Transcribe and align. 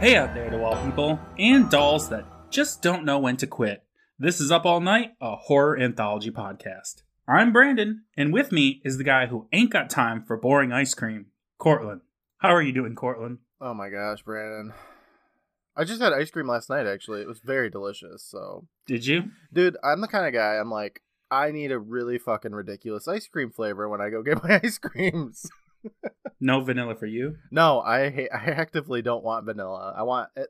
Hey 0.00 0.14
out 0.14 0.32
there 0.32 0.48
to 0.48 0.62
all 0.62 0.80
people 0.84 1.18
and 1.38 1.68
dolls 1.68 2.08
that 2.10 2.24
just 2.50 2.82
don't 2.82 3.04
know 3.04 3.18
when 3.18 3.36
to 3.38 3.48
quit. 3.48 3.82
This 4.16 4.40
is 4.40 4.52
Up 4.52 4.64
All 4.64 4.80
Night, 4.80 5.10
a 5.20 5.34
horror 5.34 5.76
anthology 5.78 6.30
podcast. 6.30 7.02
I'm 7.26 7.52
Brandon, 7.52 8.04
and 8.16 8.32
with 8.32 8.52
me 8.52 8.80
is 8.84 8.96
the 8.96 9.02
guy 9.04 9.26
who 9.26 9.48
ain't 9.52 9.72
got 9.72 9.90
time 9.90 10.22
for 10.24 10.36
boring 10.36 10.70
ice 10.72 10.94
cream, 10.94 11.26
Courtland. 11.58 12.02
How 12.38 12.54
are 12.54 12.62
you 12.62 12.72
doing, 12.72 12.94
Courtland? 12.94 13.38
Oh 13.60 13.74
my 13.74 13.88
gosh, 13.90 14.22
Brandon. 14.22 14.72
I 15.76 15.82
just 15.82 16.00
had 16.00 16.12
ice 16.12 16.30
cream 16.30 16.46
last 16.46 16.70
night 16.70 16.86
actually. 16.86 17.20
It 17.22 17.28
was 17.28 17.40
very 17.40 17.68
delicious. 17.68 18.22
So, 18.22 18.68
Did 18.86 19.04
you? 19.04 19.24
dude, 19.52 19.76
I'm 19.82 20.00
the 20.00 20.08
kind 20.08 20.26
of 20.26 20.32
guy 20.32 20.54
I'm 20.56 20.70
like 20.70 21.02
I 21.30 21.50
need 21.50 21.72
a 21.72 21.78
really 21.78 22.18
fucking 22.18 22.52
ridiculous 22.52 23.08
ice 23.08 23.26
cream 23.26 23.50
flavor 23.50 23.88
when 23.88 24.00
I 24.00 24.10
go 24.10 24.22
get 24.22 24.42
my 24.44 24.60
ice 24.62 24.78
creams. 24.78 25.50
No 26.40 26.60
vanilla 26.60 26.94
for 26.94 27.06
you? 27.06 27.36
No, 27.50 27.80
I 27.80 28.10
ha- 28.10 28.28
I 28.32 28.50
actively 28.50 29.02
don't 29.02 29.24
want 29.24 29.44
vanilla. 29.46 29.94
I 29.96 30.02
want 30.02 30.30
it 30.36 30.48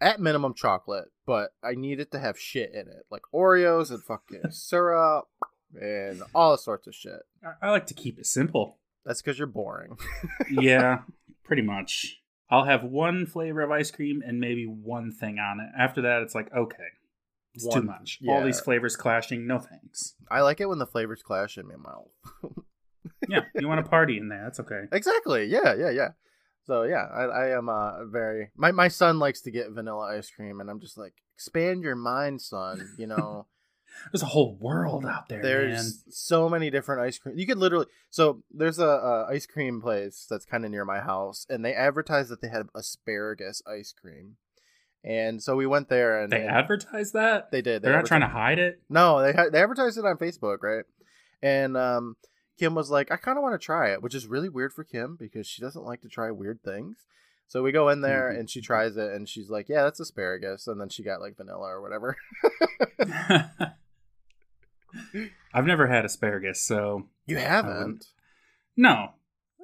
at 0.00 0.20
minimum 0.20 0.54
chocolate, 0.54 1.06
but 1.26 1.50
I 1.62 1.74
need 1.74 2.00
it 2.00 2.10
to 2.12 2.18
have 2.18 2.38
shit 2.38 2.72
in 2.72 2.88
it, 2.88 3.06
like 3.10 3.22
Oreos 3.34 3.90
and 3.90 4.02
fucking 4.02 4.42
syrup 4.50 5.28
and 5.80 6.22
all 6.34 6.56
sorts 6.56 6.86
of 6.86 6.94
shit. 6.94 7.20
I, 7.44 7.68
I 7.68 7.70
like 7.70 7.86
to 7.86 7.94
keep 7.94 8.18
it 8.18 8.26
simple. 8.26 8.78
That's 9.04 9.22
because 9.22 9.38
you're 9.38 9.46
boring. 9.46 9.96
yeah, 10.50 11.00
pretty 11.44 11.62
much. 11.62 12.20
I'll 12.50 12.64
have 12.64 12.82
one 12.82 13.26
flavor 13.26 13.60
of 13.62 13.70
ice 13.70 13.90
cream 13.90 14.22
and 14.26 14.40
maybe 14.40 14.64
one 14.66 15.12
thing 15.12 15.38
on 15.38 15.60
it. 15.60 15.68
After 15.78 16.02
that, 16.02 16.22
it's 16.22 16.34
like, 16.34 16.52
okay, 16.54 16.76
it's 17.54 17.64
too 17.64 17.80
One- 17.80 17.86
much. 17.86 18.18
All 18.28 18.44
these 18.44 18.60
flavors 18.60 18.96
clashing, 18.96 19.46
no 19.46 19.58
thanks. 19.58 20.14
I 20.30 20.40
like 20.42 20.60
it 20.60 20.68
when 20.68 20.78
the 20.78 20.86
flavors 20.86 21.22
clash 21.22 21.56
in 21.56 21.66
my 21.68 21.76
mouth. 21.76 22.08
Yeah, 23.28 23.44
you 23.58 23.68
want 23.68 23.84
to 23.84 23.88
party 23.90 24.18
in 24.18 24.28
there, 24.28 24.42
that's 24.44 24.60
okay. 24.60 24.84
Exactly. 24.92 25.46
Yeah, 25.46 25.74
yeah, 25.74 25.90
yeah. 25.90 26.08
So 26.66 26.82
yeah, 26.84 27.06
I, 27.12 27.22
I 27.24 27.56
am 27.56 27.68
uh, 27.68 28.04
very 28.06 28.50
my 28.56 28.70
my 28.72 28.88
son 28.88 29.18
likes 29.18 29.40
to 29.42 29.50
get 29.50 29.70
vanilla 29.70 30.16
ice 30.16 30.30
cream, 30.30 30.60
and 30.60 30.70
I'm 30.70 30.80
just 30.80 30.96
like, 30.96 31.14
expand 31.34 31.82
your 31.82 31.96
mind, 31.96 32.40
son. 32.42 32.94
You 32.96 33.06
know, 33.06 33.46
There's 34.12 34.22
a 34.22 34.26
whole 34.26 34.56
world 34.60 35.04
out 35.04 35.28
there, 35.28 35.42
there's 35.42 35.72
man. 35.72 36.12
so 36.12 36.48
many 36.48 36.70
different 36.70 37.02
ice 37.02 37.18
cream. 37.18 37.36
You 37.38 37.46
could 37.46 37.58
literally 37.58 37.86
so 38.08 38.42
there's 38.50 38.78
a, 38.78 38.86
a 38.86 39.26
ice 39.30 39.46
cream 39.46 39.80
place 39.80 40.26
that's 40.28 40.44
kind 40.44 40.64
of 40.64 40.70
near 40.70 40.84
my 40.84 41.00
house, 41.00 41.46
and 41.48 41.64
they 41.64 41.74
advertise 41.74 42.28
that 42.28 42.40
they 42.40 42.48
had 42.48 42.68
asparagus 42.74 43.62
ice 43.66 43.92
cream, 43.92 44.36
and 45.04 45.42
so 45.42 45.56
we 45.56 45.66
went 45.66 45.88
there 45.88 46.22
and 46.22 46.32
They 46.32 46.42
and 46.42 46.50
advertise 46.50 47.12
that? 47.12 47.50
they 47.50 47.62
did. 47.62 47.82
They're 47.82 47.96
not 47.96 48.06
trying 48.06 48.20
to 48.20 48.28
hide 48.28 48.58
it? 48.58 48.80
No, 48.88 49.20
they 49.22 49.32
they 49.32 49.62
advertised 49.62 49.98
it 49.98 50.04
on 50.04 50.16
Facebook, 50.18 50.58
right? 50.62 50.84
And 51.42 51.76
um, 51.76 52.16
Kim 52.60 52.74
was 52.74 52.90
like, 52.90 53.10
I 53.10 53.16
kind 53.16 53.38
of 53.38 53.42
want 53.42 53.58
to 53.58 53.64
try 53.64 53.90
it, 53.90 54.02
which 54.02 54.14
is 54.14 54.26
really 54.26 54.50
weird 54.50 54.74
for 54.74 54.84
Kim 54.84 55.16
because 55.18 55.46
she 55.46 55.62
doesn't 55.62 55.84
like 55.84 56.02
to 56.02 56.08
try 56.08 56.30
weird 56.30 56.62
things. 56.62 57.06
So 57.48 57.62
we 57.62 57.72
go 57.72 57.88
in 57.88 58.02
there 58.02 58.30
Mhm. 58.30 58.38
and 58.40 58.50
she 58.50 58.60
tries 58.60 58.96
it 58.98 59.10
and 59.12 59.26
she's 59.28 59.48
like, 59.48 59.68
Yeah, 59.70 59.82
that's 59.84 59.98
asparagus. 59.98 60.66
And 60.66 60.78
then 60.80 60.90
she 60.90 61.02
got 61.02 61.20
like 61.22 61.36
vanilla 61.38 61.66
or 61.68 61.80
whatever. 61.80 62.16
I've 65.54 65.66
never 65.66 65.86
had 65.86 66.04
asparagus, 66.04 66.60
so 66.60 67.08
You 67.26 67.36
haven't? 67.38 68.06
no. 68.76 69.14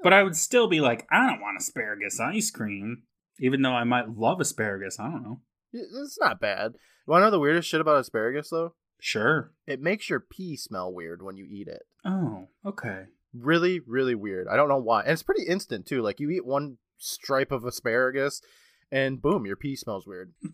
But 0.03 0.12
I 0.12 0.22
would 0.22 0.36
still 0.36 0.69
be 0.69 0.81
like, 0.81 1.06
I 1.10 1.27
don't 1.27 1.41
want 1.41 1.56
asparagus 1.58 2.20
ice 2.20 2.50
cream, 2.50 3.03
even 3.41 3.62
though 3.62 3.72
I 3.72 3.84
might 3.84 4.10
love 4.16 4.41
asparagus. 4.41 4.98
I 5.00 5.10
don't 5.10 5.22
know. 5.22 5.41
It's 5.72 6.19
not 6.20 6.41
bad. 6.41 6.72
You 6.75 7.10
want 7.10 7.22
to 7.22 7.27
know 7.27 7.31
the 7.31 7.41
weirdest 7.41 7.69
shit 7.69 7.81
about 7.81 7.98
asparagus 8.00 8.50
though? 8.50 8.75
Sure. 9.00 9.52
It 9.66 9.80
makes 9.80 10.08
your 10.11 10.20
pee 10.20 10.56
smell 10.56 10.92
weird 10.92 11.22
when 11.22 11.36
you 11.36 11.47
eat 11.48 11.69
it. 11.69 11.83
Oh, 12.05 12.48
okay. 12.64 13.05
Really, 13.34 13.80
really 13.80 14.14
weird. 14.14 14.48
I 14.48 14.56
don't 14.56 14.69
know 14.69 14.78
why. 14.78 15.03
And 15.03 15.11
it's 15.12 15.22
pretty 15.22 15.44
instant 15.47 15.87
too. 15.87 16.03
Like 16.03 16.20
you 16.20 16.31
eat 16.31 16.47
one 16.47 16.78
stripe 16.98 17.53
of 17.53 17.65
asparagus 17.65 18.41
and 18.91 19.20
boom, 19.20 19.44
your 19.47 19.56
pee 19.56 19.76
smells 19.76 20.06
weird. 20.06 20.32
Hmm. 20.43 20.48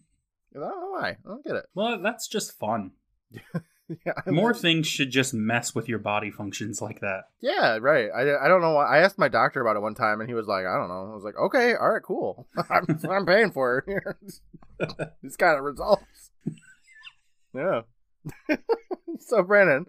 I 0.57 0.59
don't 0.61 0.81
know 0.81 0.91
why. 0.91 1.09
I 1.11 1.17
don't 1.25 1.45
get 1.45 1.57
it. 1.57 1.65
Well, 1.75 2.01
that's 2.03 2.29
just 2.29 2.59
fun. 2.59 2.93
Yeah, 4.07 4.13
I 4.27 4.31
More 4.31 4.53
mean- 4.53 4.63
things 4.63 4.87
should 4.87 5.11
just 5.11 5.35
mess 5.35 5.75
with 5.75 5.87
your 5.87 5.99
body 5.99 6.31
functions 6.31 6.81
like 6.81 7.01
that. 7.01 7.25
Yeah, 7.43 7.77
right. 7.79 8.09
I, 8.15 8.43
I 8.43 8.49
don't 8.49 8.63
know 8.63 8.73
why. 8.73 8.87
I 8.87 8.99
asked 9.03 9.19
my 9.19 9.29
doctor 9.29 9.61
about 9.61 9.77
it 9.77 9.83
one 9.83 9.95
time, 9.95 10.21
and 10.21 10.31
he 10.31 10.35
was 10.35 10.47
like, 10.47 10.65
I 10.65 10.79
don't 10.79 10.89
know. 10.89 11.11
I 11.11 11.15
was 11.15 11.25
like, 11.25 11.37
okay, 11.37 11.75
all 11.75 11.91
right, 11.91 12.03
cool. 12.03 12.47
I'm, 12.71 12.87
I'm 13.11 13.27
paying 13.27 13.51
for 13.51 13.85
it 13.87 14.89
kind 15.39 15.59
of 15.59 15.65
results. 15.65 16.31
Yeah. 17.55 17.83
so 19.21 19.43
Brandon, 19.43 19.87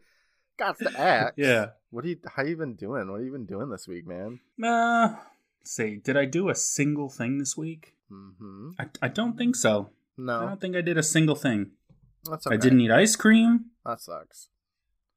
got 0.57 0.77
to 0.79 0.91
ask. 0.99 1.33
Yeah. 1.37 1.67
What 1.89 2.05
are 2.05 2.07
you? 2.07 2.17
How 2.35 2.43
you 2.43 2.57
been 2.57 2.75
doing? 2.75 3.09
What 3.09 3.17
have 3.17 3.25
you 3.25 3.31
been 3.31 3.45
doing 3.45 3.69
this 3.69 3.87
week, 3.87 4.07
man? 4.07 4.39
Uh, 4.63 5.15
see, 5.63 5.97
did 5.97 6.17
I 6.17 6.25
do 6.25 6.49
a 6.49 6.55
single 6.55 7.09
thing 7.09 7.37
this 7.37 7.55
week? 7.55 7.93
Mm-hmm. 8.11 8.71
I, 8.79 8.85
I 9.01 9.07
don't 9.07 9.37
think 9.37 9.55
so. 9.55 9.89
No, 10.17 10.39
I 10.41 10.45
don't 10.45 10.61
think 10.61 10.75
I 10.75 10.81
did 10.81 10.97
a 10.97 11.03
single 11.03 11.35
thing. 11.35 11.71
that's 12.29 12.47
okay. 12.47 12.55
I 12.55 12.57
didn't 12.57 12.81
eat 12.81 12.91
ice 12.91 13.15
cream. 13.15 13.65
That 13.85 14.01
sucks. 14.01 14.49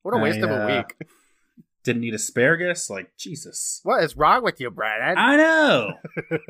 What 0.02 0.14
a 0.14 0.18
waste 0.18 0.38
I, 0.38 0.42
of 0.42 0.50
a 0.50 0.62
uh, 0.62 0.66
week. 0.76 0.96
Didn't 1.82 2.04
eat 2.04 2.14
asparagus. 2.14 2.90
Like 2.90 3.16
Jesus. 3.16 3.80
What 3.84 4.02
is 4.02 4.16
wrong 4.16 4.42
with 4.42 4.60
you, 4.60 4.70
Brandon? 4.70 5.16
I 5.16 5.36
know. 5.36 5.92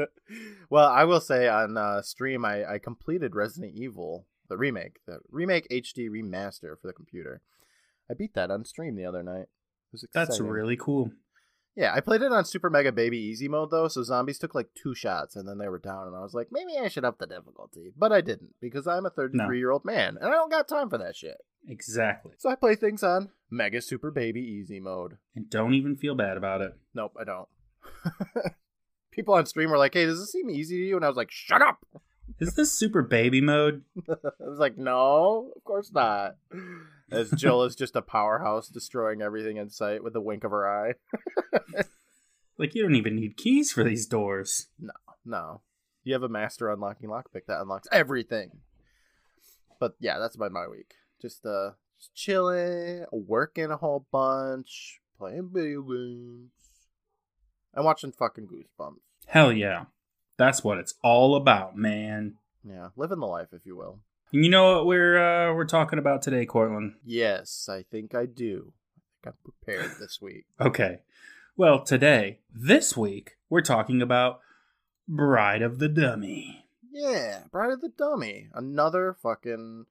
well, 0.70 0.88
I 0.88 1.04
will 1.04 1.20
say 1.20 1.46
on 1.48 1.76
uh, 1.76 2.02
stream, 2.02 2.44
I, 2.44 2.64
I 2.64 2.78
completed 2.78 3.34
Resident 3.34 3.74
Evil, 3.76 4.26
the 4.48 4.56
remake, 4.56 4.98
the 5.06 5.18
remake 5.30 5.68
HD 5.70 6.08
remaster 6.08 6.78
for 6.80 6.86
the 6.86 6.92
computer. 6.92 7.42
I 8.10 8.14
beat 8.14 8.34
that 8.34 8.50
on 8.50 8.64
stream 8.64 8.96
the 8.96 9.04
other 9.04 9.22
night. 9.22 9.46
It 9.92 9.92
was 9.92 10.06
That's 10.12 10.40
really 10.40 10.76
cool. 10.76 11.10
yeah. 11.76 11.92
I 11.94 12.00
played 12.00 12.22
it 12.22 12.32
on 12.32 12.44
Super 12.44 12.70
Mega 12.70 12.92
Baby 12.92 13.18
Easy 13.18 13.48
mode 13.48 13.70
though, 13.70 13.88
so 13.88 14.02
zombies 14.02 14.38
took 14.38 14.54
like 14.54 14.68
two 14.80 14.94
shots 14.94 15.36
and 15.36 15.48
then 15.48 15.58
they 15.58 15.68
were 15.68 15.78
down, 15.78 16.06
and 16.06 16.16
I 16.16 16.20
was 16.20 16.34
like, 16.34 16.48
maybe 16.50 16.76
I 16.78 16.88
should 16.88 17.04
up 17.04 17.18
the 17.18 17.26
difficulty, 17.26 17.92
but 17.96 18.12
I 18.12 18.20
didn't 18.20 18.54
because 18.60 18.86
I'm 18.86 19.06
a 19.06 19.10
33 19.10 19.58
year 19.58 19.70
old 19.70 19.84
man 19.84 20.16
and 20.20 20.28
I 20.28 20.32
don't 20.32 20.50
got 20.50 20.68
time 20.68 20.88
for 20.90 20.98
that 20.98 21.16
shit. 21.16 21.36
Exactly. 21.68 22.32
So 22.38 22.48
I 22.48 22.54
play 22.54 22.76
things 22.76 23.02
on 23.02 23.30
Mega 23.50 23.80
Super 23.80 24.10
Baby 24.12 24.40
Easy 24.40 24.78
mode. 24.78 25.18
And 25.34 25.50
don't 25.50 25.74
even 25.74 25.96
feel 25.96 26.14
bad 26.14 26.36
about 26.36 26.60
it. 26.60 26.72
Nope, 26.94 27.14
I 27.20 27.24
don't. 27.24 27.48
People 29.10 29.34
on 29.34 29.46
stream 29.46 29.70
were 29.70 29.78
like, 29.78 29.94
"Hey, 29.94 30.04
does 30.04 30.20
this 30.20 30.30
seem 30.30 30.50
easy 30.50 30.76
to 30.76 30.84
you?" 30.84 30.96
And 30.96 31.04
I 31.04 31.08
was 31.08 31.16
like, 31.16 31.30
"Shut 31.30 31.62
up." 31.62 31.78
Is 32.38 32.54
this 32.54 32.72
super 32.72 33.02
baby 33.02 33.40
mode? 33.40 33.82
I 34.08 34.14
was 34.40 34.58
like, 34.58 34.76
no, 34.76 35.52
of 35.56 35.64
course 35.64 35.92
not. 35.92 36.36
As 37.10 37.30
Jill 37.30 37.62
is 37.62 37.76
just 37.76 37.96
a 37.96 38.02
powerhouse 38.02 38.68
destroying 38.68 39.22
everything 39.22 39.56
in 39.56 39.70
sight 39.70 40.02
with 40.02 40.16
a 40.16 40.20
wink 40.20 40.44
of 40.44 40.50
her 40.50 40.68
eye. 40.68 40.94
Like 42.58 42.74
you 42.74 42.82
don't 42.82 42.94
even 42.94 43.16
need 43.16 43.36
keys 43.36 43.70
for 43.70 43.84
these 43.84 44.06
doors. 44.06 44.68
No. 44.78 44.92
No. 45.24 45.60
You 46.04 46.14
have 46.14 46.22
a 46.22 46.28
master 46.28 46.70
unlocking 46.70 47.08
lockpick 47.08 47.46
that 47.48 47.60
unlocks 47.60 47.88
everything. 47.92 48.50
But 49.78 49.94
yeah, 50.00 50.18
that's 50.18 50.36
about 50.36 50.52
my 50.52 50.66
week. 50.68 50.94
Just 51.20 51.44
uh 51.44 51.72
just 51.98 52.14
chilling, 52.14 53.04
working 53.10 53.70
a 53.70 53.76
whole 53.76 54.06
bunch, 54.10 55.00
playing 55.18 55.50
video 55.52 55.82
games. 55.82 56.50
And 57.74 57.84
watching 57.84 58.12
fucking 58.12 58.46
goosebumps. 58.46 59.00
Hell 59.26 59.52
yeah. 59.52 59.84
That's 60.36 60.62
what 60.62 60.78
it's 60.78 60.94
all 61.02 61.36
about, 61.36 61.76
man. 61.76 62.34
Yeah, 62.68 62.88
living 62.96 63.20
the 63.20 63.26
life, 63.26 63.48
if 63.52 63.64
you 63.64 63.76
will. 63.76 64.00
And 64.32 64.44
you 64.44 64.50
know 64.50 64.76
what 64.76 64.86
we're 64.86 65.18
uh, 65.18 65.54
we're 65.54 65.64
talking 65.64 65.98
about 65.98 66.22
today, 66.22 66.44
Courtland? 66.46 66.94
Yes, 67.04 67.68
I 67.70 67.84
think 67.90 68.14
I 68.14 68.26
do. 68.26 68.72
I 68.96 69.00
think 69.30 69.34
I'm 69.34 69.52
prepared 69.52 69.92
this 70.00 70.18
week. 70.22 70.46
Okay. 70.60 71.00
Well, 71.56 71.82
today, 71.82 72.40
this 72.52 72.96
week, 72.96 73.36
we're 73.48 73.62
talking 73.62 74.02
about 74.02 74.40
Bride 75.08 75.62
of 75.62 75.78
the 75.78 75.88
Dummy. 75.88 76.66
Yeah, 76.92 77.44
Bride 77.50 77.72
of 77.72 77.80
the 77.80 77.88
Dummy. 77.88 78.48
Another 78.52 79.16
fucking. 79.22 79.86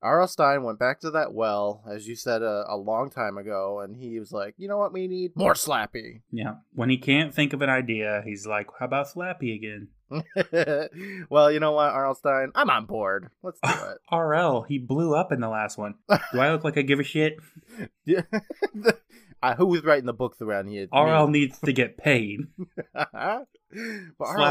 R.L. 0.00 0.28
Stine 0.28 0.62
went 0.62 0.78
back 0.78 1.00
to 1.00 1.10
that 1.10 1.32
well, 1.34 1.82
as 1.90 2.06
you 2.06 2.14
said 2.14 2.42
a, 2.42 2.64
a 2.68 2.76
long 2.76 3.10
time 3.10 3.36
ago, 3.36 3.80
and 3.80 3.96
he 3.96 4.18
was 4.18 4.30
like, 4.30 4.54
you 4.56 4.68
know 4.68 4.78
what 4.78 4.92
we 4.92 5.08
need? 5.08 5.32
More 5.34 5.54
Slappy. 5.54 6.22
Yeah. 6.30 6.56
When 6.72 6.88
he 6.88 6.98
can't 6.98 7.34
think 7.34 7.52
of 7.52 7.62
an 7.62 7.70
idea, 7.70 8.22
he's 8.24 8.46
like, 8.46 8.68
how 8.78 8.86
about 8.86 9.08
Slappy 9.08 9.54
again? 9.56 9.88
well, 11.30 11.50
you 11.50 11.60
know 11.60 11.72
what, 11.72 11.90
R.L. 11.90 12.14
Stine? 12.14 12.52
I'm 12.54 12.70
on 12.70 12.86
board. 12.86 13.30
Let's 13.42 13.58
do 13.60 13.70
it. 13.70 13.98
RL, 14.14 14.62
he 14.62 14.78
blew 14.78 15.14
up 15.14 15.32
in 15.32 15.40
the 15.40 15.48
last 15.48 15.76
one. 15.76 15.94
Do 16.32 16.40
I 16.40 16.52
look 16.52 16.64
like 16.64 16.78
I 16.78 16.82
give 16.82 17.00
a 17.00 17.04
shit? 17.04 17.38
Yeah. 18.06 18.22
uh, 19.42 19.54
who 19.56 19.66
was 19.66 19.84
writing 19.84 20.06
the 20.06 20.12
books 20.12 20.40
around 20.40 20.68
here? 20.68 20.88
RL 20.92 21.28
needs 21.28 21.58
to 21.60 21.72
get 21.72 21.98
paid. 21.98 22.40
but 22.94 23.46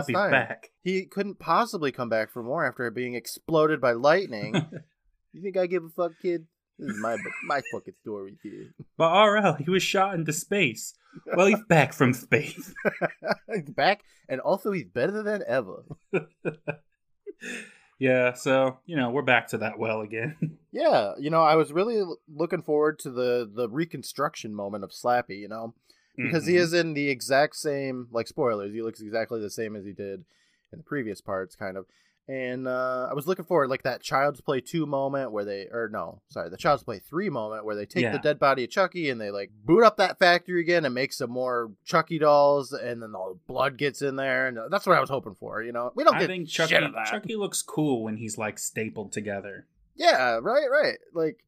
Stine, 0.03 0.31
back. 0.31 0.71
he 0.83 1.05
couldn't 1.05 1.39
possibly 1.39 1.91
come 1.91 2.09
back 2.09 2.31
for 2.31 2.43
more 2.43 2.65
after 2.65 2.91
being 2.91 3.15
exploded 3.15 3.81
by 3.81 3.93
lightning. 3.93 4.67
You 5.33 5.41
think 5.41 5.57
I 5.57 5.65
give 5.67 5.83
a 5.83 5.89
fuck, 5.89 6.13
kid? 6.21 6.47
This 6.79 6.91
is 6.91 6.99
my 7.01 7.17
my 7.45 7.61
fucking 7.71 7.95
story, 8.01 8.35
kid. 8.43 8.73
But 8.97 9.11
RL, 9.25 9.53
he 9.53 9.69
was 9.69 9.81
shot 9.83 10.13
into 10.15 10.31
space. 10.33 10.93
Well, 11.35 11.47
he's 11.47 11.63
back 11.67 11.93
from 11.93 12.13
space. 12.13 12.73
he's 13.53 13.69
back, 13.71 14.03
and 14.29 14.39
also 14.41 14.71
he's 14.71 14.85
better 14.87 15.23
than 15.23 15.43
ever. 15.47 15.83
Yeah, 17.99 18.33
so, 18.33 18.77
you 18.85 18.95
know, 18.95 19.09
we're 19.09 19.23
back 19.23 19.47
to 19.47 19.57
that 19.59 19.79
well 19.79 20.01
again. 20.01 20.35
Yeah, 20.71 21.13
you 21.17 21.31
know, 21.31 21.41
I 21.41 21.55
was 21.55 21.71
really 21.73 22.03
looking 22.31 22.61
forward 22.61 22.99
to 22.99 23.09
the 23.09 23.49
the 23.51 23.67
reconstruction 23.67 24.53
moment 24.53 24.83
of 24.83 24.91
Slappy. 24.91 25.39
You 25.39 25.47
know, 25.47 25.73
because 26.15 26.45
he 26.45 26.53
Mhm. 26.53 26.59
is 26.59 26.73
in 26.73 26.93
the 26.93 27.09
exact 27.09 27.55
same 27.55 28.07
like 28.11 28.27
spoilers. 28.27 28.73
He 28.73 28.83
looks 28.83 29.01
exactly 29.01 29.39
the 29.41 29.49
same 29.49 29.75
as 29.75 29.85
he 29.85 29.93
did 29.93 30.25
in 30.71 30.77
the 30.77 30.83
previous 30.83 31.19
parts, 31.19 31.55
kind 31.55 31.77
of. 31.77 31.87
And 32.29 32.67
uh, 32.67 33.07
I 33.09 33.13
was 33.13 33.25
looking 33.25 33.45
for 33.45 33.67
like 33.69 33.83
that 33.83 34.01
Child's 34.01 34.41
Play 34.41 34.59
two 34.59 34.85
moment 34.85 35.31
where 35.31 35.45
they, 35.45 35.67
or 35.71 35.87
no, 35.91 36.21
sorry, 36.29 36.49
the 36.49 36.57
Child's 36.57 36.83
Play 36.83 36.99
three 36.99 37.29
moment 37.29 37.63
where 37.63 37.73
they 37.75 37.85
take 37.85 38.03
Yeah. 38.03 38.11
the 38.11 38.19
dead 38.19 38.37
body 38.37 38.65
of 38.65 38.69
Chucky 38.69 39.09
and 39.09 39.19
they 39.21 39.31
like 39.31 39.49
boot 39.63 39.81
up 39.83 39.95
that 39.97 40.19
factory 40.19 40.59
again 40.59 40.83
and 40.83 40.93
make 40.93 41.13
some 41.13 41.29
more 41.29 41.71
Chucky 41.85 42.19
dolls, 42.19 42.73
and 42.73 43.01
then 43.01 43.15
all 43.15 43.29
the 43.29 43.39
blood 43.47 43.77
gets 43.77 44.01
in 44.01 44.17
there, 44.17 44.47
and 44.47 44.59
that's 44.69 44.85
what 44.85 44.97
I 44.97 44.99
was 44.99 45.09
hoping 45.09 45.35
for. 45.35 45.63
You 45.63 45.71
know, 45.71 45.93
we 45.95 46.03
don't 46.03 46.15
I 46.15 46.19
get 46.19 46.27
think 46.27 46.49
shit 46.49 46.67
Chucky, 46.69 46.83
of 46.85 46.93
that. 46.93 47.07
Chucky 47.07 47.35
looks 47.37 47.61
cool 47.61 48.03
when 48.03 48.17
he's 48.17 48.37
like 48.37 48.59
stapled 48.59 49.13
together. 49.13 49.65
Yeah, 49.95 50.39
right, 50.41 50.69
right. 50.69 50.97
Like 51.13 51.45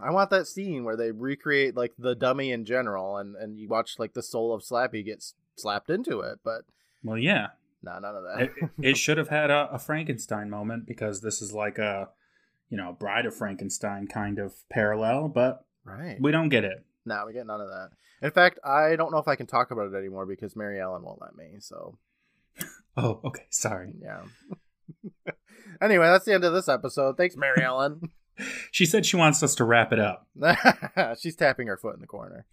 I 0.00 0.12
want 0.12 0.30
that 0.30 0.46
scene 0.46 0.84
where 0.84 0.96
they 0.96 1.10
recreate 1.10 1.76
like 1.76 1.92
the 1.98 2.14
dummy 2.14 2.52
in 2.52 2.64
general 2.64 3.16
and 3.16 3.34
and 3.34 3.58
you 3.58 3.68
watch 3.68 3.98
like 3.98 4.14
the 4.14 4.22
soul 4.22 4.54
of 4.54 4.62
Slappy 4.62 5.04
gets 5.04 5.34
slapped 5.56 5.90
into 5.90 6.20
it, 6.20 6.38
but 6.44 6.62
Well, 7.02 7.18
yeah, 7.18 7.48
nah, 7.82 7.98
none 7.98 8.16
of 8.16 8.22
that. 8.22 8.42
it, 8.42 8.70
it 8.80 8.96
should 8.96 9.18
have 9.18 9.28
had 9.28 9.50
a, 9.50 9.68
a 9.72 9.78
Frankenstein 9.78 10.50
moment 10.50 10.86
because 10.86 11.20
this 11.20 11.40
is 11.40 11.52
like 11.52 11.78
a, 11.78 12.08
you 12.68 12.76
know, 12.76 12.96
Bride 12.98 13.26
of 13.26 13.34
Frankenstein 13.34 14.06
kind 14.06 14.38
of 14.38 14.54
parallel, 14.70 15.28
but 15.28 15.64
right. 15.84 16.18
we 16.20 16.30
don't 16.30 16.48
get 16.48 16.64
it. 16.64 16.84
Nah, 17.04 17.26
we 17.26 17.32
get 17.32 17.46
none 17.46 17.60
of 17.60 17.68
that. 17.68 17.90
In 18.22 18.30
fact, 18.30 18.58
I 18.64 18.96
don't 18.96 19.10
know 19.10 19.18
if 19.18 19.28
I 19.28 19.36
can 19.36 19.46
talk 19.46 19.70
about 19.70 19.92
it 19.92 19.96
anymore 19.96 20.26
because 20.26 20.54
Mary 20.54 20.80
Ellen 20.80 21.02
won't 21.02 21.20
let 21.20 21.34
me. 21.34 21.56
So 21.60 21.98
Oh, 22.96 23.20
okay, 23.24 23.46
sorry. 23.50 23.94
yeah. 24.00 24.22
anyway, 25.82 26.06
that's 26.06 26.24
the 26.24 26.34
end 26.34 26.44
of 26.44 26.52
this 26.52 26.68
episode. 26.68 27.16
Thanks, 27.16 27.36
Mary 27.36 27.62
Ellen. 27.62 28.00
She 28.70 28.86
said 28.86 29.04
she 29.04 29.16
wants 29.16 29.42
us 29.42 29.54
to 29.56 29.64
wrap 29.64 29.92
it 29.92 29.98
up. 29.98 30.26
She's 31.20 31.36
tapping 31.36 31.66
her 31.66 31.76
foot 31.76 31.96
in 31.96 32.00
the 32.00 32.06
corner. 32.06 32.46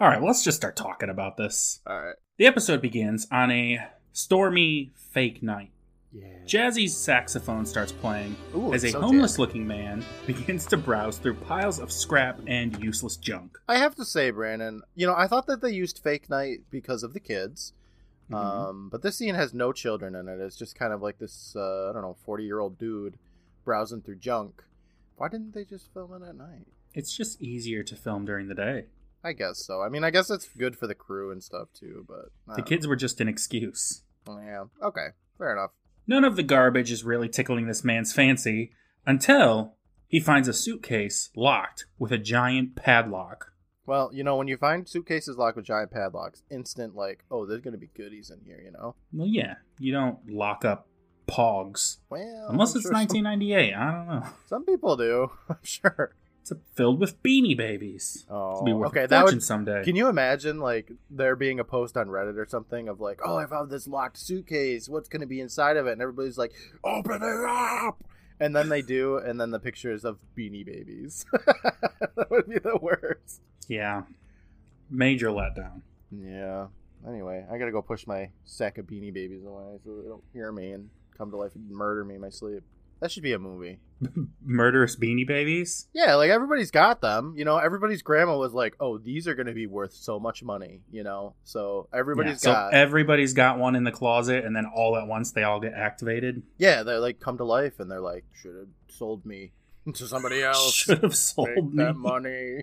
All 0.00 0.08
right, 0.08 0.18
well, 0.18 0.28
let's 0.28 0.44
just 0.44 0.56
start 0.56 0.76
talking 0.76 1.08
about 1.10 1.36
this. 1.36 1.80
All 1.86 2.00
right. 2.00 2.14
The 2.36 2.46
episode 2.46 2.80
begins 2.80 3.26
on 3.32 3.50
a 3.50 3.80
stormy 4.12 4.90
fake 4.94 5.42
night. 5.42 5.70
Yeah. 6.12 6.26
Jazzy's 6.46 6.96
saxophone 6.96 7.66
starts 7.66 7.92
playing 7.92 8.34
Ooh, 8.56 8.72
as 8.72 8.82
a 8.84 8.90
so 8.90 9.00
homeless 9.00 9.34
jazzy. 9.34 9.38
looking 9.38 9.66
man 9.66 10.04
begins 10.26 10.64
to 10.66 10.76
browse 10.78 11.18
through 11.18 11.34
piles 11.34 11.78
of 11.78 11.92
scrap 11.92 12.40
and 12.46 12.82
useless 12.82 13.16
junk. 13.16 13.58
I 13.68 13.76
have 13.76 13.94
to 13.96 14.04
say, 14.04 14.30
Brandon, 14.30 14.82
you 14.94 15.06
know, 15.06 15.14
I 15.14 15.26
thought 15.26 15.46
that 15.48 15.60
they 15.60 15.70
used 15.70 15.98
fake 16.02 16.30
night 16.30 16.60
because 16.70 17.02
of 17.02 17.12
the 17.12 17.20
kids. 17.20 17.74
Mhm. 18.30 18.36
Um, 18.36 18.88
but 18.90 19.02
this 19.02 19.16
scene 19.16 19.34
has 19.34 19.52
no 19.52 19.72
children 19.72 20.14
in 20.14 20.28
it. 20.28 20.40
It's 20.40 20.56
just 20.56 20.78
kind 20.78 20.92
of 20.92 21.02
like 21.02 21.18
this, 21.18 21.54
uh, 21.56 21.90
I 21.90 21.92
don't 21.92 22.02
know, 22.02 22.16
40 22.24 22.44
year 22.44 22.60
old 22.60 22.78
dude 22.78 23.18
browsing 23.64 24.00
through 24.00 24.16
junk. 24.16 24.64
Why 25.16 25.28
didn't 25.28 25.52
they 25.52 25.64
just 25.64 25.92
film 25.92 26.12
it 26.14 26.26
at 26.26 26.36
night? 26.36 26.66
It's 26.94 27.14
just 27.14 27.40
easier 27.42 27.82
to 27.82 27.96
film 27.96 28.24
during 28.24 28.48
the 28.48 28.54
day. 28.54 28.86
I 29.24 29.32
guess 29.32 29.64
so. 29.64 29.82
I 29.82 29.88
mean, 29.88 30.04
I 30.04 30.10
guess 30.10 30.30
it's 30.30 30.48
good 30.48 30.76
for 30.76 30.86
the 30.86 30.94
crew 30.94 31.30
and 31.32 31.42
stuff 31.42 31.68
too, 31.74 32.06
but. 32.08 32.56
The 32.56 32.62
kids 32.62 32.86
were 32.86 32.96
just 32.96 33.20
an 33.20 33.28
excuse. 33.28 34.02
know. 34.26 34.38
Yeah. 34.40 34.86
Okay. 34.86 35.08
Fair 35.38 35.52
enough. 35.52 35.70
None 36.06 36.24
of 36.24 36.36
the 36.36 36.42
garbage 36.42 36.90
is 36.90 37.04
really 37.04 37.28
tickling 37.28 37.66
this 37.66 37.84
man's 37.84 38.12
fancy 38.12 38.72
until 39.06 39.74
he 40.06 40.20
finds 40.20 40.48
a 40.48 40.52
suitcase 40.54 41.30
locked 41.36 41.86
with 41.98 42.12
a 42.12 42.18
giant 42.18 42.76
padlock. 42.76 43.52
Well, 43.86 44.10
you 44.12 44.22
know, 44.24 44.36
when 44.36 44.48
you 44.48 44.56
find 44.56 44.88
suitcases 44.88 45.36
locked 45.36 45.56
with 45.56 45.64
giant 45.66 45.90
padlocks, 45.90 46.42
instant, 46.50 46.94
like, 46.94 47.24
oh, 47.30 47.46
there's 47.46 47.60
going 47.62 47.72
to 47.72 47.78
be 47.78 47.88
goodies 47.96 48.30
in 48.30 48.40
here, 48.44 48.60
you 48.62 48.70
know? 48.70 48.94
Well, 49.12 49.26
yeah, 49.26 49.54
you 49.78 49.92
don't 49.92 50.18
lock 50.30 50.64
up 50.64 50.88
pogs. 51.26 51.98
Well, 52.10 52.48
Unless 52.50 52.74
I'm 52.74 52.78
it's 52.78 52.84
sure 52.84 52.92
some- 52.92 53.00
1998. 53.00 53.74
I 53.74 53.92
don't 53.92 54.06
know. 54.08 54.26
Some, 54.46 54.64
people 54.64 54.96
do, 54.96 55.30
I'm 55.48 55.56
sure. 55.62 56.14
It's 56.50 56.60
filled 56.74 57.00
with 57.00 57.22
beanie 57.22 57.56
babies. 57.56 58.26
Oh, 58.30 58.64
be 58.64 58.72
worth 58.72 58.90
okay. 58.90 59.06
That 59.06 59.24
would 59.24 59.42
someday. 59.42 59.84
Can 59.84 59.96
you 59.96 60.08
imagine 60.08 60.60
like 60.60 60.92
there 61.10 61.36
being 61.36 61.60
a 61.60 61.64
post 61.64 61.96
on 61.96 62.08
Reddit 62.08 62.36
or 62.36 62.46
something 62.46 62.88
of 62.88 63.00
like, 63.00 63.20
oh, 63.24 63.36
I 63.36 63.46
found 63.46 63.70
this 63.70 63.86
locked 63.86 64.18
suitcase. 64.18 64.88
What's 64.88 65.08
going 65.08 65.20
to 65.20 65.26
be 65.26 65.40
inside 65.40 65.76
of 65.76 65.86
it? 65.86 65.92
And 65.92 66.02
everybody's 66.02 66.38
like, 66.38 66.52
open 66.84 67.22
it 67.22 67.44
up. 67.48 68.04
And 68.40 68.54
then 68.54 68.68
they 68.68 68.82
do, 68.82 69.16
and 69.16 69.40
then 69.40 69.50
the 69.50 69.58
pictures 69.58 70.04
of 70.04 70.18
beanie 70.36 70.64
babies. 70.64 71.26
that 71.32 72.30
would 72.30 72.48
be 72.48 72.58
the 72.58 72.78
worst. 72.80 73.40
Yeah. 73.66 74.02
Major 74.88 75.28
letdown. 75.28 75.82
Yeah. 76.12 76.68
Anyway, 77.06 77.44
I 77.50 77.58
gotta 77.58 77.72
go 77.72 77.82
push 77.82 78.06
my 78.06 78.30
sack 78.44 78.78
of 78.78 78.86
beanie 78.86 79.12
babies 79.12 79.44
away 79.44 79.78
so 79.84 79.96
they 80.02 80.08
don't 80.08 80.24
hear 80.32 80.52
me 80.52 80.72
and 80.72 80.88
come 81.16 81.30
to 81.30 81.36
life 81.36 81.54
and 81.54 81.68
murder 81.70 82.04
me 82.04 82.14
in 82.14 82.20
my 82.20 82.30
sleep. 82.30 82.62
That 83.00 83.12
should 83.12 83.22
be 83.22 83.32
a 83.32 83.38
movie. 83.38 83.80
Murderous 84.44 84.96
beanie 84.96 85.26
babies? 85.26 85.86
Yeah, 85.92 86.14
like 86.16 86.30
everybody's 86.30 86.70
got 86.70 87.00
them. 87.00 87.34
You 87.36 87.44
know, 87.44 87.56
everybody's 87.58 88.02
grandma 88.02 88.36
was 88.38 88.52
like, 88.52 88.76
"Oh, 88.80 88.98
these 88.98 89.28
are 89.28 89.34
going 89.34 89.46
to 89.46 89.52
be 89.52 89.66
worth 89.66 89.92
so 89.92 90.18
much 90.18 90.42
money." 90.42 90.80
You 90.90 91.04
know, 91.04 91.34
so 91.44 91.88
everybody's 91.92 92.44
Yeah, 92.44 92.52
got. 92.52 92.72
So 92.72 92.76
everybody's 92.78 93.34
got 93.34 93.58
one 93.58 93.76
in 93.76 93.84
the 93.84 93.92
closet, 93.92 94.44
and 94.44 94.54
then 94.56 94.66
all 94.66 94.96
at 94.96 95.06
once 95.06 95.32
they 95.32 95.42
all 95.44 95.60
get 95.60 95.74
activated. 95.74 96.42
yeah, 96.58 96.82
they 96.82 96.94
like 96.94 97.20
come 97.20 97.38
to 97.38 97.44
life, 97.44 97.78
and 97.80 97.90
they're 97.90 98.00
like, 98.00 98.24
"Should 98.34 98.56
have 98.56 98.68
sold 98.88 99.24
me 99.26 99.52
to 99.94 100.06
somebody 100.06 100.42
else. 100.44 100.72
Should 100.74 100.98
have 101.02 101.10
Make 101.10 101.12
sold 101.14 101.74
me. 101.74 101.84
that 101.84 101.94
money." 101.96 102.62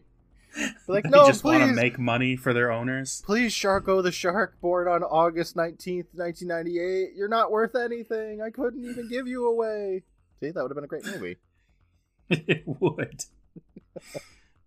They're 0.57 0.71
like, 0.87 1.03
they 1.03 1.09
no, 1.09 1.27
just 1.27 1.43
want 1.43 1.63
to 1.63 1.73
make 1.73 1.99
money 1.99 2.37
for 2.37 2.53
their 2.53 2.71
owners. 2.71 3.21
please, 3.25 3.53
Sharko 3.53 4.01
the 4.01 4.09
Shark, 4.13 4.55
born 4.61 4.87
on 4.87 5.03
August 5.03 5.57
nineteenth, 5.57 6.07
nineteen 6.13 6.47
ninety 6.47 6.79
eight. 6.79 7.09
You're 7.13 7.27
not 7.27 7.51
worth 7.51 7.75
anything. 7.75 8.41
I 8.41 8.51
couldn't 8.51 8.85
even 8.85 9.09
give 9.09 9.27
you 9.27 9.45
away. 9.47 10.03
See, 10.39 10.51
that 10.51 10.61
would 10.61 10.71
have 10.71 10.75
been 10.75 10.83
a 10.83 10.87
great 10.87 11.05
movie. 11.05 11.37
it 12.29 12.63
would. 12.65 13.25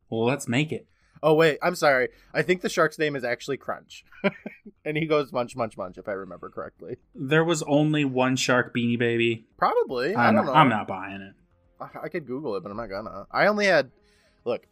well, 0.09 0.25
let's 0.25 0.49
make 0.49 0.73
it. 0.73 0.87
Oh 1.23 1.35
wait, 1.35 1.59
I'm 1.63 1.75
sorry. 1.75 2.09
I 2.33 2.43
think 2.43 2.61
the 2.61 2.69
shark's 2.69 2.99
name 2.99 3.17
is 3.17 3.25
actually 3.25 3.57
Crunch, 3.57 4.05
and 4.85 4.97
he 4.97 5.07
goes 5.07 5.33
munch, 5.33 5.57
munch, 5.57 5.77
munch, 5.77 5.99
if 5.99 6.09
I 6.09 6.13
remember 6.13 6.49
correctly. 6.49 6.97
There 7.15 7.45
was 7.45 7.63
only 7.65 8.05
one 8.05 8.37
shark 8.37 8.75
beanie 8.75 8.99
baby. 8.99 9.47
Probably. 9.57 10.15
I 10.15 10.29
I'm, 10.29 10.37
don't 10.37 10.47
know. 10.47 10.53
I'm 10.53 10.69
not 10.69 10.87
buying 10.87 11.21
it. 11.21 11.35
I, 11.81 12.05
I 12.05 12.09
could 12.09 12.27
Google 12.27 12.55
it, 12.57 12.63
but 12.63 12.71
I'm 12.71 12.77
not 12.77 12.89
gonna. 12.89 13.27
I 13.33 13.47
only 13.47 13.67
had, 13.67 13.91
look, 14.45 14.67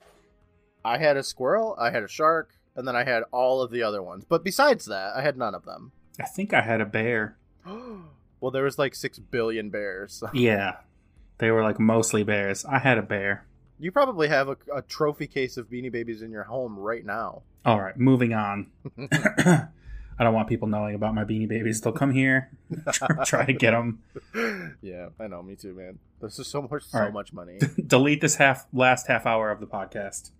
I 0.84 0.98
had 0.98 1.16
a 1.16 1.24
squirrel, 1.24 1.76
I 1.80 1.90
had 1.90 2.04
a 2.04 2.08
shark, 2.08 2.54
and 2.76 2.86
then 2.86 2.94
I 2.94 3.04
had 3.04 3.24
all 3.32 3.60
of 3.60 3.72
the 3.72 3.82
other 3.82 4.02
ones. 4.02 4.24
But 4.24 4.44
besides 4.44 4.86
that, 4.86 5.16
I 5.16 5.22
had 5.22 5.36
none 5.36 5.54
of 5.54 5.64
them. 5.64 5.90
I 6.20 6.26
think 6.26 6.54
I 6.54 6.62
had 6.62 6.80
a 6.80 6.86
bear. 6.86 7.36
well, 8.40 8.50
there 8.50 8.64
was 8.64 8.78
like 8.78 8.94
six 8.94 9.18
billion 9.18 9.70
bears. 9.70 10.22
Yeah. 10.34 10.76
They 11.38 11.50
were 11.50 11.62
like 11.62 11.78
mostly 11.78 12.22
bears. 12.22 12.64
I 12.64 12.78
had 12.78 12.96
a 12.96 13.02
bear. 13.02 13.46
You 13.78 13.92
probably 13.92 14.28
have 14.28 14.48
a, 14.48 14.56
a 14.74 14.80
trophy 14.80 15.26
case 15.26 15.58
of 15.58 15.68
Beanie 15.68 15.92
Babies 15.92 16.22
in 16.22 16.30
your 16.30 16.44
home 16.44 16.78
right 16.78 17.04
now. 17.04 17.42
All 17.66 17.78
right, 17.78 17.96
moving 17.96 18.32
on. 18.32 18.70
I 20.18 20.24
don't 20.24 20.32
want 20.32 20.48
people 20.48 20.66
knowing 20.68 20.94
about 20.94 21.14
my 21.14 21.24
beanie 21.24 21.48
babies. 21.48 21.80
They'll 21.80 21.92
come 21.92 22.10
here, 22.10 22.50
try, 23.24 23.44
to 23.44 23.52
get 23.52 23.72
them. 23.72 24.02
yeah, 24.80 25.08
I 25.20 25.26
know. 25.26 25.42
Me 25.42 25.56
too, 25.56 25.74
man. 25.74 25.98
This 26.22 26.38
is 26.38 26.46
so 26.46 26.62
much, 26.62 26.84
so 26.84 27.00
right. 27.00 27.12
much 27.12 27.34
money. 27.34 27.58
Delete 27.86 28.22
this 28.22 28.36
half 28.36 28.66
last 28.72 29.08
half 29.08 29.26
hour 29.26 29.50
of 29.50 29.60
the 29.60 29.66
podcast. 29.66 30.30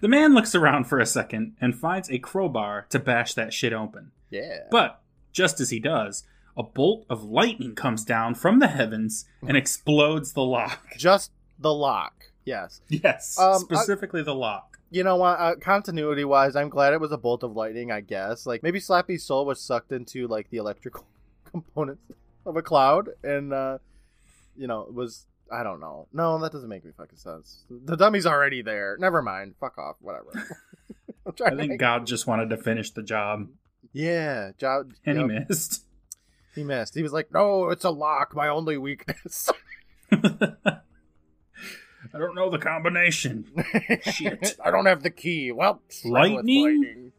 the 0.00 0.08
man 0.08 0.34
looks 0.34 0.54
around 0.54 0.84
for 0.84 1.00
a 1.00 1.06
second 1.06 1.56
and 1.60 1.76
finds 1.76 2.08
a 2.10 2.20
crowbar 2.20 2.86
to 2.90 3.00
bash 3.00 3.34
that 3.34 3.52
shit 3.52 3.72
open. 3.72 4.12
Yeah. 4.30 4.60
But 4.70 5.00
just 5.32 5.58
as 5.60 5.70
he 5.70 5.80
does, 5.80 6.22
a 6.58 6.62
bolt 6.64 7.06
of 7.08 7.22
lightning 7.24 7.74
comes 7.74 8.04
down 8.04 8.34
from 8.34 8.58
the 8.58 8.66
heavens 8.68 9.24
and 9.46 9.56
explodes 9.56 10.32
the 10.34 10.42
lock. 10.42 10.88
just 10.98 11.30
the 11.58 11.72
lock. 11.72 12.24
Yes. 12.44 12.80
Yes, 12.88 13.38
Um, 13.38 13.52
I- 13.54 13.58
specifically 13.58 14.22
the 14.22 14.34
lock. 14.34 14.78
You 14.90 15.04
know 15.04 15.16
what? 15.16 15.38
Uh, 15.38 15.54
continuity 15.56 16.24
wise, 16.24 16.56
I'm 16.56 16.70
glad 16.70 16.94
it 16.94 17.00
was 17.00 17.12
a 17.12 17.18
bolt 17.18 17.42
of 17.42 17.54
lightning. 17.54 17.92
I 17.92 18.00
guess 18.00 18.46
like 18.46 18.62
maybe 18.62 18.80
Slappy's 18.80 19.22
soul 19.22 19.44
was 19.44 19.60
sucked 19.60 19.92
into 19.92 20.26
like 20.26 20.48
the 20.50 20.56
electrical 20.56 21.04
components 21.44 22.00
of 22.46 22.56
a 22.56 22.62
cloud, 22.62 23.10
and 23.22 23.52
uh, 23.52 23.78
you 24.56 24.66
know 24.66 24.82
it 24.82 24.94
was. 24.94 25.26
I 25.52 25.62
don't 25.62 25.80
know. 25.80 26.08
No, 26.12 26.38
that 26.40 26.52
doesn't 26.52 26.68
make 26.70 26.84
any 26.84 26.92
fucking 26.92 27.18
sense. 27.18 27.64
The 27.70 27.96
dummy's 27.96 28.26
already 28.26 28.60
there. 28.62 28.96
Never 28.98 29.20
mind. 29.22 29.54
Fuck 29.60 29.76
off. 29.78 29.96
Whatever. 30.00 30.46
I 31.44 31.54
think 31.54 31.78
God 31.78 32.06
just 32.06 32.26
wanted 32.26 32.48
to 32.50 32.56
finish 32.56 32.90
the 32.90 33.02
job, 33.02 33.48
Yeah, 33.92 34.52
job. 34.58 34.92
and 35.04 35.18
yep, 35.20 35.30
he 35.30 35.44
missed. 35.48 35.84
He 36.58 36.64
missed. 36.64 36.94
He 36.94 37.02
was 37.02 37.12
like, 37.12 37.32
"No, 37.32 37.70
it's 37.70 37.84
a 37.84 37.90
lock. 37.90 38.34
My 38.34 38.48
only 38.48 38.76
weakness." 38.76 39.48
I 40.12 40.18
don't 42.18 42.34
know 42.34 42.50
the 42.50 42.58
combination. 42.58 43.46
Shit. 44.02 44.56
I 44.64 44.70
don't 44.70 44.86
have 44.86 45.02
the 45.02 45.10
key. 45.10 45.52
Well, 45.52 45.82
Lightning? 46.04 46.64
lightning. 46.64 47.12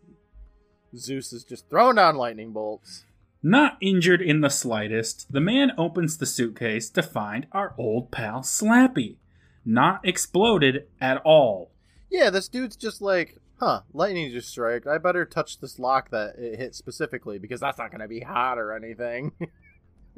Zeus 0.96 1.32
is 1.32 1.44
just 1.44 1.70
throwing 1.70 1.98
down 1.98 2.16
lightning 2.16 2.52
bolts. 2.52 3.06
Not 3.44 3.78
injured 3.80 4.22
in 4.22 4.42
the 4.42 4.50
slightest, 4.50 5.32
the 5.32 5.40
man 5.40 5.72
opens 5.78 6.18
the 6.18 6.26
suitcase 6.26 6.90
to 6.90 7.04
find 7.04 7.46
our 7.52 7.74
old 7.78 8.12
pal 8.12 8.42
Slappy. 8.42 9.18
Not 9.64 10.02
exploded 10.04 10.88
at 11.00 11.22
all. 11.24 11.72
Yeah, 12.10 12.32
this 12.32 12.50
dude's 12.50 12.76
just 12.76 13.02
like, 13.02 13.38
huh, 13.60 13.82
lightning 13.94 14.32
just 14.32 14.50
strike. 14.50 14.88
I 14.88 14.98
better 14.98 15.26
touch 15.26 15.60
this 15.60 15.80
lock 15.80 16.12
that 16.12 16.36
it 16.38 16.58
hit 16.58 16.76
specifically 16.76 17.40
because 17.40 17.60
that's 17.60 17.78
not 17.78 17.92
going 17.92 18.02
to 18.02 18.08
be 18.08 18.22
hot 18.22 18.58
or 18.58 18.74
anything. 18.74 19.34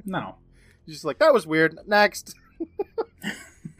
No. 0.06 0.36
He's 0.86 0.96
just 0.96 1.06
like, 1.06 1.20
that 1.20 1.34
was 1.34 1.46
weird. 1.46 1.78
Next. 1.86 2.36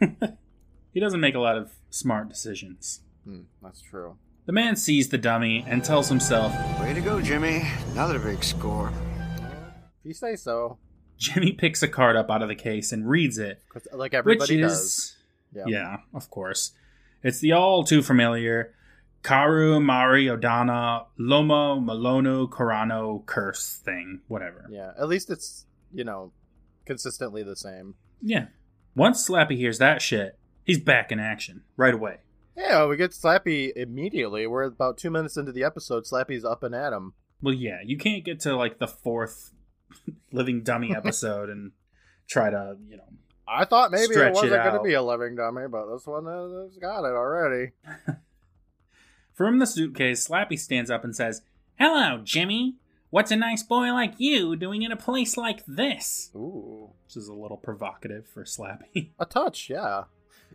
he 0.92 1.00
doesn't 1.00 1.20
make 1.20 1.34
a 1.34 1.40
lot 1.40 1.56
of 1.58 1.72
smart 1.90 2.28
decisions. 2.28 3.00
Hmm, 3.24 3.42
that's 3.62 3.80
true. 3.80 4.16
The 4.46 4.52
man 4.52 4.76
sees 4.76 5.08
the 5.08 5.18
dummy 5.18 5.64
and 5.68 5.84
tells 5.84 6.08
himself, 6.08 6.52
Way 6.80 6.94
to 6.94 7.00
go, 7.00 7.20
Jimmy. 7.20 7.68
Another 7.92 8.18
big 8.18 8.42
score. 8.42 8.92
If 10.00 10.04
you 10.04 10.14
say 10.14 10.36
so. 10.36 10.78
Jimmy 11.16 11.52
picks 11.52 11.82
a 11.82 11.88
card 11.88 12.16
up 12.16 12.30
out 12.30 12.42
of 12.42 12.48
the 12.48 12.56
case 12.56 12.90
and 12.90 13.08
reads 13.08 13.38
it. 13.38 13.62
like 13.92 14.14
everybody 14.14 14.56
which 14.56 14.62
does. 14.62 15.16
Yeah. 15.54 15.64
yeah, 15.66 15.96
of 16.14 16.30
course. 16.30 16.72
It's 17.22 17.38
the 17.38 17.52
all 17.52 17.84
too 17.84 18.02
familiar 18.02 18.74
Karu 19.22 19.82
Mari 19.82 20.26
Odana 20.26 21.06
Lomo 21.18 21.80
Malono 21.80 22.48
Korano 22.48 23.24
curse 23.24 23.80
thing, 23.84 24.20
whatever. 24.28 24.66
Yeah. 24.70 24.92
At 24.98 25.08
least 25.08 25.30
it's, 25.30 25.66
you 25.92 26.04
know, 26.04 26.32
consistently 26.86 27.42
the 27.42 27.56
same. 27.56 27.94
Yeah. 28.20 28.46
Once 28.94 29.28
Slappy 29.28 29.56
hears 29.56 29.78
that 29.78 30.02
shit, 30.02 30.38
he's 30.64 30.80
back 30.80 31.12
in 31.12 31.20
action 31.20 31.62
right 31.76 31.94
away. 31.94 32.18
Yeah, 32.56 32.86
we 32.86 32.96
get 32.96 33.12
Slappy 33.12 33.72
immediately. 33.74 34.46
We're 34.46 34.64
about 34.64 34.98
two 34.98 35.10
minutes 35.10 35.36
into 35.36 35.52
the 35.52 35.64
episode. 35.64 36.04
Slappy's 36.04 36.44
up 36.44 36.62
and 36.62 36.74
at 36.74 36.92
him. 36.92 37.14
Well, 37.40 37.54
yeah, 37.54 37.78
you 37.84 37.96
can't 37.96 38.24
get 38.24 38.40
to 38.40 38.56
like 38.56 38.78
the 38.78 38.86
fourth 38.86 39.52
living 40.32 40.62
dummy 40.62 40.94
episode 40.96 41.48
and 41.48 41.72
try 42.28 42.50
to, 42.50 42.76
you 42.88 42.96
know, 42.96 43.04
I 43.46 43.64
thought 43.64 43.90
maybe 43.90 44.14
it 44.14 44.18
it 44.18 44.34
wasn't 44.34 44.62
going 44.62 44.74
to 44.74 44.82
be 44.82 44.94
a 44.94 45.02
living 45.02 45.36
dummy, 45.36 45.66
but 45.68 45.92
this 45.92 46.06
one 46.06 46.26
uh, 46.26 46.64
has 46.64 46.76
got 46.76 47.04
it 47.04 47.12
already. 47.12 47.72
From 49.34 49.58
the 49.58 49.66
suitcase, 49.66 50.28
Slappy 50.28 50.58
stands 50.58 50.90
up 50.90 51.04
and 51.04 51.16
says, 51.16 51.42
Hello, 51.78 52.20
Jimmy. 52.22 52.76
What's 53.10 53.30
a 53.30 53.36
nice 53.36 53.62
boy 53.62 53.92
like 53.92 54.14
you 54.18 54.56
doing 54.56 54.82
in 54.82 54.92
a 54.92 54.96
place 54.96 55.36
like 55.36 55.64
this? 55.66 56.30
Ooh. 56.34 56.90
Which 57.04 57.16
is 57.16 57.28
a 57.28 57.34
little 57.34 57.58
provocative 57.58 58.26
for 58.26 58.44
Slappy. 58.44 59.10
A 59.18 59.26
touch, 59.26 59.68
yeah. 59.68 60.04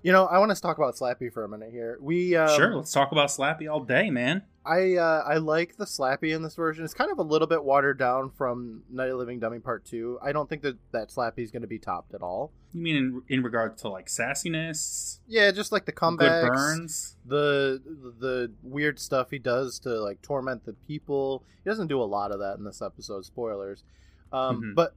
You 0.01 0.12
know, 0.12 0.25
I 0.25 0.39
want 0.39 0.55
to 0.55 0.60
talk 0.60 0.77
about 0.77 0.96
Slappy 0.96 1.31
for 1.31 1.43
a 1.43 1.50
minute 1.50 1.72
here. 1.72 1.98
We 2.01 2.36
um, 2.36 2.55
sure, 2.55 2.75
let's 2.75 2.91
talk 2.91 3.12
about 3.12 3.29
Slappy 3.29 3.72
all 3.72 3.81
day, 3.81 4.10
man. 4.10 4.43
I 4.67 4.95
uh, 4.95 5.24
I 5.25 5.38
like 5.38 5.77
the 5.77 5.86
Slappy 5.86 6.36
in 6.36 6.41
this 6.43 6.55
version. 6.55 6.83
It's 6.83 6.93
kind 6.93 7.12
of 7.12 7.19
a 7.19 7.24
little 7.24 7.47
bit 7.47 7.63
watered 7.63 7.97
down 7.97 8.31
from 8.31 8.83
Night 8.89 9.09
of 9.09 9.17
Living 9.17 9.39
Dummy 9.39 9.59
Part 9.59 9.86
Two. 9.86 10.19
I 10.21 10.31
don't 10.31 10.50
think 10.50 10.62
that 10.63 10.77
that 10.91 11.09
Slappy 11.09 11.39
is 11.39 11.51
going 11.51 11.62
to 11.62 11.67
be 11.67 11.79
topped 11.79 12.13
at 12.13 12.21
all. 12.21 12.51
You 12.74 12.81
mean 12.81 12.95
in, 12.95 13.21
in 13.29 13.43
regard 13.43 13.77
to 13.79 13.89
like 13.89 14.07
sassiness, 14.07 15.19
Yeah, 15.27 15.51
just 15.51 15.71
like 15.71 15.86
the 15.86 15.91
comebacks, 15.93 16.47
burns? 16.47 17.15
the 17.25 17.81
the 18.19 18.51
weird 18.62 19.00
stuff 19.00 19.31
he 19.31 19.39
does 19.39 19.79
to 19.79 19.89
like 20.01 20.21
torment 20.21 20.65
the 20.65 20.74
people. 20.74 21.43
He 21.63 21.69
doesn't 21.69 21.88
do 21.88 22.01
a 22.01 22.03
lot 22.05 22.31
of 22.31 22.39
that 22.39 22.57
in 22.57 22.63
this 22.63 22.81
episode. 22.81 23.25
Spoilers, 23.25 23.83
um, 24.31 24.62
Mhm. 24.62 24.75
but 24.75 24.95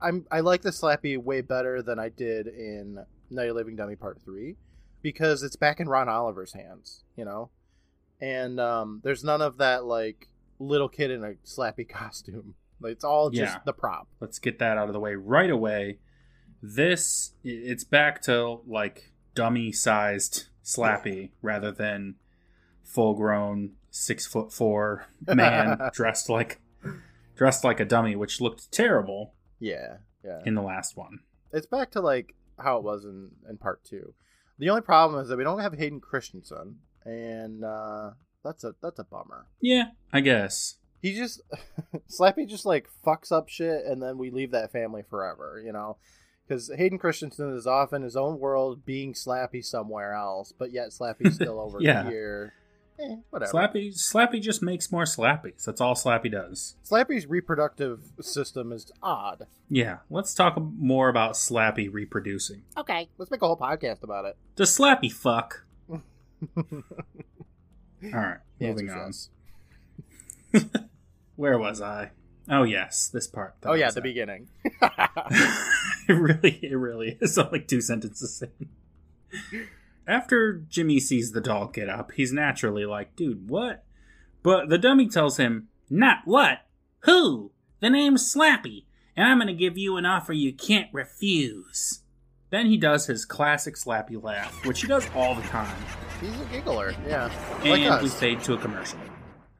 I'm 0.00 0.26
I 0.30 0.40
like 0.40 0.62
the 0.62 0.70
Slappy 0.70 1.16
way 1.16 1.40
better 1.40 1.82
than 1.82 1.98
I 1.98 2.08
did 2.10 2.46
in 2.48 3.04
Night 3.30 3.48
of 3.48 3.56
Living 3.56 3.76
Dummy 3.76 3.96
Part 3.96 4.20
Three 4.22 4.56
because 5.02 5.42
it's 5.42 5.56
back 5.56 5.80
in 5.80 5.88
Ron 5.88 6.08
Oliver's 6.08 6.52
hands, 6.52 7.04
you 7.16 7.24
know, 7.24 7.50
and 8.20 8.58
um, 8.60 9.00
there's 9.04 9.24
none 9.24 9.42
of 9.42 9.58
that 9.58 9.84
like 9.84 10.28
little 10.58 10.88
kid 10.88 11.10
in 11.10 11.22
a 11.24 11.34
Slappy 11.44 11.88
costume. 11.88 12.54
Like, 12.80 12.92
it's 12.92 13.04
all 13.04 13.30
just 13.30 13.54
Yeah. 13.54 13.60
the 13.64 13.72
prop. 13.72 14.08
Let's 14.20 14.38
get 14.38 14.58
that 14.58 14.76
out 14.78 14.88
of 14.88 14.92
the 14.92 15.00
way 15.00 15.14
right 15.14 15.50
away. 15.50 15.98
This 16.62 17.32
it's 17.44 17.84
back 17.84 18.22
to 18.22 18.60
like 18.66 19.12
dummy 19.34 19.72
sized 19.72 20.48
Slappy 20.64 21.30
rather 21.42 21.70
than 21.70 22.16
full 22.82 23.14
grown 23.14 23.72
six 23.90 24.26
foot 24.26 24.52
four 24.52 25.06
man 25.26 25.78
dressed 25.92 26.28
like 26.28 26.60
dressed 27.36 27.64
like 27.64 27.80
a 27.80 27.84
dummy, 27.84 28.16
which 28.16 28.40
looked 28.40 28.72
terrible 28.72 29.34
Yeah, 29.60 29.98
yeah. 30.24 30.40
in 30.44 30.54
the 30.54 30.62
last 30.62 30.96
one. 30.96 31.20
it's 31.52 31.66
back 31.66 31.90
to 31.92 32.00
like 32.00 32.34
how 32.58 32.78
it 32.78 32.82
was 32.84 33.04
in, 33.04 33.30
in 33.48 33.58
part 33.58 33.84
two. 33.84 34.14
The 34.58 34.70
only 34.70 34.82
problem 34.82 35.20
is 35.22 35.28
that 35.28 35.36
we 35.36 35.44
don't 35.44 35.60
have 35.60 35.74
Hayden 35.74 36.00
Christensen, 36.00 36.76
and 37.06 37.64
uh, 37.64 38.10
that's 38.44 38.64
a 38.64 38.74
that's 38.82 38.98
a 38.98 39.04
bummer. 39.04 39.46
Yeah, 39.60 39.90
I 40.12 40.20
guess. 40.20 40.76
He 41.00 41.14
just 41.14 41.40
Slappy 42.10 42.46
just 42.48 42.66
like 42.66 42.88
fucks 43.06 43.30
up 43.32 43.48
shit, 43.48 43.84
and 43.86 44.02
then 44.02 44.18
we 44.18 44.30
leave 44.30 44.50
that 44.50 44.72
family 44.72 45.02
forever, 45.08 45.62
you 45.64 45.72
know. 45.72 45.96
Because 46.46 46.70
Hayden 46.76 46.98
Christensen 46.98 47.52
is 47.56 47.66
off 47.66 47.92
in 47.92 48.02
his 48.02 48.16
own 48.16 48.38
world, 48.38 48.84
being 48.84 49.14
Slappy 49.14 49.64
somewhere 49.64 50.12
else, 50.12 50.52
but 50.56 50.72
yet 50.72 50.90
Slappy's 50.90 51.34
still 51.36 51.58
over 51.60 51.78
Yeah. 51.80 52.08
here. 52.08 52.52
Eh, 52.98 53.16
whatever. 53.28 53.52
Slappy 53.52 53.88
Slappy 53.94 54.40
just 54.40 54.62
makes 54.62 54.90
more 54.90 55.02
Slappies. 55.04 55.64
That's 55.64 55.80
all 55.82 55.94
Slappy 55.94 56.30
does. 56.32 56.76
Slappy's 56.88 57.26
reproductive 57.26 58.00
system 58.22 58.72
is 58.72 58.90
odd. 59.02 59.46
Yeah, 59.68 59.98
let's 60.08 60.34
talk 60.34 60.56
more 60.58 61.08
about 61.10 61.32
Slappy 61.34 61.92
reproducing. 61.92 62.62
Okay, 62.78 63.08
let's 63.18 63.30
make 63.30 63.42
a 63.42 63.46
whole 63.46 63.58
podcast 63.58 64.02
about 64.02 64.24
it. 64.24 64.36
Does 64.54 64.70
Slappy 64.76 65.12
fuck? 65.12 65.65
All 66.56 66.70
right, 68.02 68.38
moving 68.60 68.90
on. 68.90 69.12
Where 71.36 71.58
was 71.58 71.80
I? 71.80 72.12
Oh 72.48 72.62
yes, 72.62 73.08
this 73.08 73.26
part. 73.26 73.56
Oh 73.64 73.74
yeah, 73.74 73.90
the 73.90 73.98
at. 73.98 74.04
beginning. 74.04 74.48
it 76.08 76.12
really, 76.12 76.60
it 76.62 76.76
really 76.76 77.18
is 77.20 77.36
like 77.36 77.66
two 77.66 77.80
sentences 77.80 78.42
in. 78.42 78.68
After 80.06 80.58
Jimmy 80.68 81.00
sees 81.00 81.32
the 81.32 81.40
doll 81.40 81.66
get 81.66 81.88
up, 81.88 82.12
he's 82.12 82.32
naturally 82.32 82.86
like, 82.86 83.16
"Dude, 83.16 83.50
what?" 83.50 83.84
But 84.42 84.68
the 84.68 84.78
dummy 84.78 85.08
tells 85.08 85.38
him, 85.38 85.68
"Not 85.90 86.18
what? 86.24 86.60
Who? 87.00 87.52
The 87.80 87.90
name's 87.90 88.32
Slappy, 88.32 88.84
and 89.16 89.26
I'm 89.28 89.38
gonna 89.38 89.52
give 89.52 89.76
you 89.76 89.96
an 89.96 90.06
offer 90.06 90.32
you 90.32 90.52
can't 90.52 90.92
refuse." 90.92 92.02
Then 92.56 92.68
he 92.68 92.78
does 92.78 93.04
his 93.04 93.26
classic 93.26 93.74
Slappy 93.74 94.22
laugh, 94.22 94.64
which 94.64 94.80
he 94.80 94.86
does 94.86 95.06
all 95.14 95.34
the 95.34 95.42
time. 95.42 95.76
He's 96.22 96.40
a 96.40 96.44
giggler, 96.46 96.94
yeah. 97.06 97.30
Like 97.62 97.82
and 97.82 98.02
we 98.02 98.08
fade 98.08 98.40
to 98.44 98.54
a 98.54 98.56
commercial. 98.56 98.98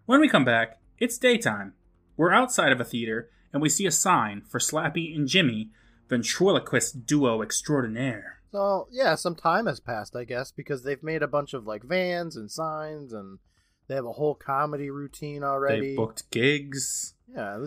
When 0.06 0.18
we 0.18 0.30
come 0.30 0.46
back, 0.46 0.78
it's 0.96 1.18
daytime. 1.18 1.74
We're 2.16 2.32
outside 2.32 2.72
of 2.72 2.80
a 2.80 2.84
theater, 2.84 3.28
and 3.52 3.60
we 3.60 3.68
see 3.68 3.84
a 3.84 3.90
sign 3.90 4.44
for 4.48 4.58
Slappy 4.58 5.14
and 5.14 5.28
Jimmy, 5.28 5.68
ventriloquist 6.08 7.04
duo 7.04 7.42
extraordinaire. 7.42 8.40
So 8.50 8.88
yeah, 8.90 9.14
some 9.14 9.34
time 9.34 9.66
has 9.66 9.78
passed, 9.78 10.16
I 10.16 10.24
guess, 10.24 10.50
because 10.50 10.82
they've 10.82 11.02
made 11.02 11.22
a 11.22 11.28
bunch 11.28 11.52
of 11.52 11.66
like 11.66 11.82
vans 11.82 12.34
and 12.34 12.50
signs, 12.50 13.12
and 13.12 13.40
they 13.88 13.94
have 13.94 14.06
a 14.06 14.12
whole 14.12 14.34
comedy 14.34 14.88
routine 14.88 15.44
already. 15.44 15.88
They've 15.88 15.96
booked 15.98 16.30
gigs. 16.30 17.12
Yeah, 17.28 17.66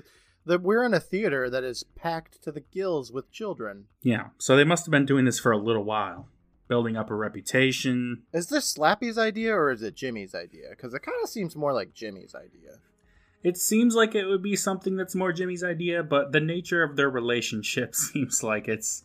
th- 0.49 0.59
the, 0.59 0.59
we're 0.59 0.83
in 0.83 0.93
a 0.93 0.99
theater 0.99 1.49
that 1.49 1.63
is 1.63 1.83
packed 1.95 2.41
to 2.43 2.51
the 2.51 2.59
gills 2.59 3.11
with 3.11 3.31
children. 3.31 3.85
Yeah, 4.01 4.27
so 4.37 4.55
they 4.55 4.63
must 4.63 4.85
have 4.85 4.91
been 4.91 5.05
doing 5.05 5.25
this 5.25 5.39
for 5.39 5.51
a 5.51 5.57
little 5.57 5.83
while, 5.83 6.27
building 6.67 6.97
up 6.97 7.09
a 7.09 7.15
reputation. 7.15 8.23
Is 8.33 8.47
this 8.47 8.73
Slappy's 8.73 9.17
idea 9.17 9.55
or 9.55 9.71
is 9.71 9.81
it 9.81 9.95
Jimmy's 9.95 10.35
idea? 10.35 10.69
Because 10.71 10.93
it 10.93 11.01
kind 11.01 11.17
of 11.23 11.29
seems 11.29 11.55
more 11.55 11.73
like 11.73 11.93
Jimmy's 11.93 12.35
idea. 12.35 12.79
It 13.41 13.57
seems 13.57 13.95
like 13.95 14.15
it 14.15 14.25
would 14.25 14.43
be 14.43 14.55
something 14.55 14.97
that's 14.97 15.15
more 15.15 15.31
Jimmy's 15.31 15.63
idea, 15.63 16.03
but 16.03 16.33
the 16.33 16.41
nature 16.41 16.83
of 16.83 16.95
their 16.95 17.09
relationship 17.09 17.95
seems 17.95 18.43
like 18.43 18.67
it's 18.67 19.03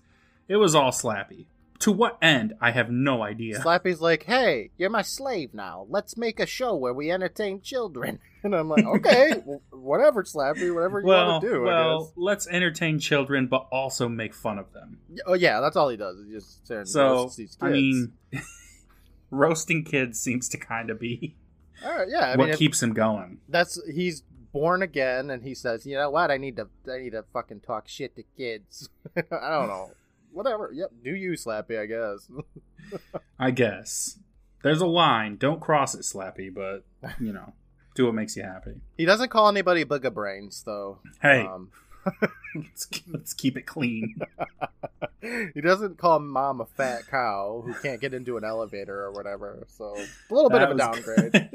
it 0.49 0.57
was 0.57 0.75
all 0.75 0.91
Slappy. 0.91 1.47
To 1.85 1.93
what 1.93 2.17
end, 2.23 2.55
I 2.63 2.71
have 2.71 2.91
no 2.91 3.23
idea. 3.23 3.59
Slappy's 3.61 4.01
like, 4.01 4.23
"Hey, 4.23 4.71
you're 4.79 4.89
my 4.89 5.03
slave 5.03 5.53
now. 5.53 5.87
Let's 5.91 6.17
make 6.17 6.41
a 6.41 6.47
show 6.47 6.75
where 6.75 6.95
we 6.95 7.11
entertain 7.11 7.61
children." 7.61 8.21
And 8.43 8.55
I'm 8.55 8.69
like, 8.69 8.85
"Okay, 8.85 9.33
whatever, 9.71 10.23
Slappy, 10.23 10.75
whatever 10.75 11.01
you 11.01 11.07
well, 11.07 11.29
want 11.29 11.45
to 11.45 11.49
do." 11.51 11.63
Well, 11.63 12.13
let's 12.15 12.47
entertain 12.47 12.99
children, 12.99 13.47
but 13.47 13.67
also 13.73 14.07
make 14.07 14.35
fun 14.35 14.59
of 14.59 14.71
them. 14.75 14.99
Oh 15.27 15.33
yeah, 15.33 15.61
that's 15.61 15.77
all 15.77 15.89
he 15.89 15.97
does. 15.97 16.19
He 16.27 16.33
just 16.33 16.67
sits 16.67 16.69
there 16.69 16.85
So, 16.85 17.07
roasts 17.07 17.37
these 17.37 17.57
I 17.63 17.71
mean, 17.71 18.13
roasting 19.31 19.83
kids 19.85 20.21
seems 20.21 20.51
to 20.51 20.59
kind 20.59 20.91
of 20.91 21.01
be 21.01 21.37
all 21.83 21.97
right, 21.97 22.09
yeah. 22.11 22.33
I 22.33 22.37
what 22.37 22.49
mean, 22.49 22.57
keeps 22.57 22.83
him 22.83 22.93
going. 22.93 23.41
that's 23.49 23.81
he's 23.91 24.23
born 24.53 24.83
again, 24.83 25.31
and 25.31 25.43
he 25.43 25.55
says, 25.55 25.87
"You 25.87 25.97
know 25.97 26.11
what? 26.11 26.31
I 26.31 26.37
need 26.37 26.57
to, 26.57 26.69
I 26.91 26.99
need 26.99 27.13
to 27.13 27.25
fucking 27.33 27.61
talk 27.61 27.89
shit 27.89 28.15
to 28.17 28.25
kids." 28.37 28.91
I 29.17 29.23
don't 29.31 29.69
know. 29.69 29.91
Whatever. 30.35 30.71
Yep. 30.75 30.91
Do 31.03 31.15
you, 31.15 31.33
Slappy? 31.33 31.79
I 31.81 31.87
guess. 31.87 32.29
I 33.39 33.51
guess 33.51 34.19
there's 34.63 34.81
a 34.81 34.87
line. 34.87 35.37
Don't 35.37 35.61
cross 35.61 35.95
it, 35.95 36.01
Slappy, 36.01 36.53
but 36.53 36.85
you 37.21 37.33
know, 37.33 37.53
do 37.95 38.07
what 38.07 38.15
makes 38.15 38.37
you 38.37 38.43
happy. 38.43 38.81
he 38.99 39.05
doesn't 39.05 39.31
call 39.31 39.49
anybody 39.49 39.85
booger 39.85 40.13
brains, 40.13 40.63
though. 40.65 40.99
Hey, 41.23 41.41
Um, 41.47 41.71
let's, 42.55 42.89
let's 43.09 43.33
keep 43.33 43.57
it 43.57 43.65
clean. 43.67 44.21
he 45.55 45.61
doesn't 45.61 45.97
call 45.99 46.19
mom 46.19 46.61
a 46.61 46.67
fat 46.67 47.07
cow 47.09 47.63
who 47.65 47.73
can't 47.75 48.01
get 48.01 48.13
into 48.13 48.37
an 48.37 48.45
elevator 48.45 49.01
or 49.05 49.13
whatever. 49.13 49.65
So 49.69 49.95
a 49.97 50.35
little 50.35 50.51
bit 50.51 50.63
of 50.63 50.71
a 50.73 50.75
downgrade. 50.75 51.51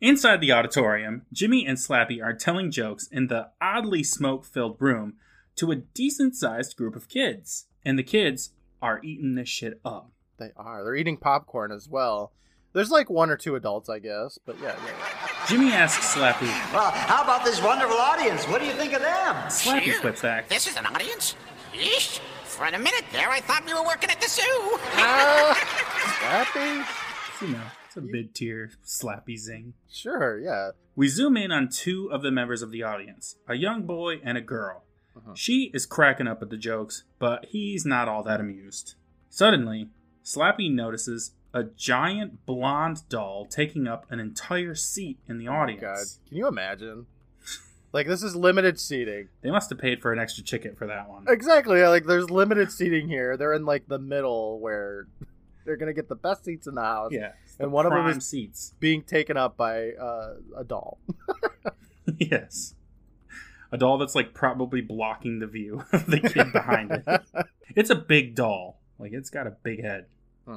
Inside 0.00 0.40
the 0.40 0.52
auditorium, 0.52 1.26
Jimmy 1.30 1.66
and 1.66 1.76
Slappy 1.76 2.24
are 2.24 2.32
telling 2.32 2.70
jokes 2.70 3.06
in 3.08 3.26
the 3.26 3.50
oddly 3.60 4.02
smoke 4.02 4.46
filled 4.46 4.76
room 4.80 5.14
to 5.56 5.70
a 5.70 5.76
decent 5.76 6.36
sized 6.36 6.76
group 6.76 6.96
of 6.96 7.08
kids. 7.08 7.66
And 7.84 7.98
the 7.98 8.02
kids 8.02 8.52
are 8.82 9.00
eating 9.02 9.34
this 9.34 9.48
shit 9.48 9.80
up. 9.84 10.10
they 10.38 10.50
are. 10.56 10.82
They're 10.84 10.94
eating 10.94 11.16
popcorn 11.16 11.72
as 11.72 11.88
well. 11.88 12.32
There's 12.72 12.90
like 12.90 13.10
one 13.10 13.30
or 13.30 13.36
two 13.36 13.56
adults, 13.56 13.88
I 13.88 13.98
guess, 13.98 14.38
but 14.46 14.56
yeah, 14.60 14.76
yeah. 14.84 14.92
yeah. 14.92 15.46
Jimmy 15.48 15.72
asks 15.72 16.14
Slappy, 16.14 16.46
Well, 16.72 16.90
how 16.92 17.24
about 17.24 17.44
this 17.44 17.60
wonderful 17.60 17.96
audience? 17.96 18.44
What 18.46 18.60
do 18.60 18.66
you 18.66 18.74
think 18.74 18.92
of 18.92 19.00
them? 19.02 19.34
Slappy 19.48 19.80
Here? 19.80 20.00
quips 20.00 20.22
back, 20.22 20.48
This 20.48 20.68
is 20.68 20.76
an 20.76 20.86
audience? 20.86 21.34
Yeesh. 21.74 22.20
For 22.44 22.66
a 22.66 22.78
minute 22.78 23.04
there, 23.12 23.28
I 23.30 23.40
thought 23.40 23.64
we 23.66 23.72
were 23.74 23.82
working 23.84 24.10
at 24.10 24.20
the 24.20 24.28
zoo. 24.28 24.42
Ah, 24.96 25.54
Slappy. 26.20 27.46
you 27.46 27.52
know, 27.54 27.62
It's 27.86 27.96
a 27.96 28.00
mid 28.02 28.34
tier 28.34 28.70
slappy 28.84 29.36
zing. 29.38 29.74
Sure, 29.90 30.38
yeah. 30.38 30.70
We 30.94 31.08
zoom 31.08 31.36
in 31.36 31.50
on 31.52 31.68
two 31.70 32.10
of 32.12 32.22
the 32.22 32.30
members 32.30 32.62
of 32.62 32.70
the 32.70 32.82
audience 32.82 33.36
a 33.48 33.54
young 33.54 33.82
boy 33.82 34.20
and 34.22 34.36
a 34.38 34.40
girl. 34.42 34.84
Uh-huh. 35.16 35.32
She 35.34 35.70
is 35.74 35.86
cracking 35.86 36.26
up 36.28 36.40
at 36.42 36.50
the 36.50 36.56
jokes, 36.56 37.04
but 37.18 37.46
he's 37.46 37.84
not 37.84 38.08
all 38.08 38.22
that 38.22 38.40
amused. 38.40 38.94
Suddenly, 39.28 39.88
Slappy 40.24 40.72
notices 40.72 41.32
a 41.52 41.64
giant 41.64 42.46
blonde 42.46 43.02
doll 43.08 43.44
taking 43.46 43.86
up 43.88 44.06
an 44.10 44.20
entire 44.20 44.74
seat 44.74 45.18
in 45.28 45.38
the 45.38 45.48
Oh 45.48 45.52
audience. 45.54 45.80
God, 45.82 46.28
can 46.28 46.36
you 46.36 46.46
imagine? 46.46 47.06
Like 47.92 48.06
this 48.06 48.22
is 48.22 48.36
limited 48.36 48.78
seating. 48.78 49.28
They 49.42 49.50
must 49.50 49.68
have 49.70 49.78
paid 49.80 50.00
for 50.00 50.12
an 50.12 50.20
extra 50.20 50.44
ticket 50.44 50.78
for 50.78 50.86
that 50.86 51.08
one. 51.08 51.24
Exactly. 51.28 51.82
Like 51.82 52.04
there's 52.04 52.30
limited 52.30 52.70
seating 52.70 53.08
here. 53.08 53.36
They're 53.36 53.52
in 53.52 53.64
like 53.66 53.88
the 53.88 53.98
middle 53.98 54.60
where 54.60 55.08
they're 55.64 55.76
gonna 55.76 55.92
get 55.92 56.08
the 56.08 56.14
best 56.14 56.44
seats 56.44 56.68
in 56.68 56.76
the 56.76 56.82
house. 56.82 57.10
Yeah, 57.12 57.32
And 57.58 57.72
one 57.72 57.86
of 57.86 57.92
them 57.92 58.06
is- 58.06 58.24
seats. 58.28 58.74
Being 58.78 59.02
taken 59.02 59.36
up 59.36 59.56
by 59.56 59.90
uh, 59.90 60.34
a 60.56 60.62
doll. 60.62 60.98
yes, 62.18 62.74
a 63.72 63.78
doll 63.78 63.98
that's 63.98 64.14
like 64.14 64.34
probably 64.34 64.80
blocking 64.80 65.38
the 65.38 65.46
view 65.46 65.84
of 65.92 66.06
the 66.06 66.20
kid 66.20 66.52
behind 66.52 66.90
it. 66.92 67.04
It's 67.76 67.90
a 67.90 67.94
big 67.94 68.34
doll. 68.34 68.80
Like 68.98 69.12
it's 69.12 69.30
got 69.30 69.46
a 69.46 69.56
big 69.62 69.82
head. 69.82 70.06
hmm 70.44 70.56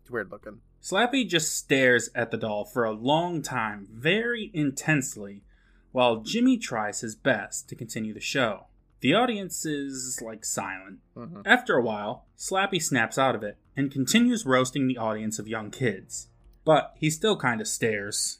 It's 0.00 0.10
weird 0.10 0.30
looking. 0.32 0.58
Slappy 0.82 1.28
just 1.28 1.54
stares 1.56 2.10
at 2.16 2.32
the 2.32 2.36
doll 2.36 2.64
for 2.64 2.82
a 2.84 2.90
long 2.90 3.42
time, 3.42 3.86
very 3.92 4.50
intensely, 4.52 5.44
while 5.92 6.16
Jimmy 6.16 6.58
tries 6.58 7.00
his 7.00 7.14
best 7.14 7.68
to 7.68 7.76
continue 7.76 8.12
the 8.12 8.18
show. 8.18 8.66
The 9.00 9.14
audience 9.14 9.64
is 9.64 10.20
like 10.20 10.44
silent. 10.44 10.98
hmm 11.14 11.42
After 11.46 11.76
a 11.76 11.82
while, 11.82 12.26
Slappy 12.36 12.82
snaps 12.82 13.18
out 13.18 13.36
of 13.36 13.44
it 13.44 13.56
and 13.76 13.92
continues 13.92 14.44
roasting 14.44 14.88
the 14.88 14.98
audience 14.98 15.38
of 15.38 15.46
young 15.46 15.70
kids. 15.70 16.26
But 16.64 16.92
he 16.96 17.08
still 17.08 17.36
kind 17.36 17.60
of 17.60 17.68
stares 17.68 18.38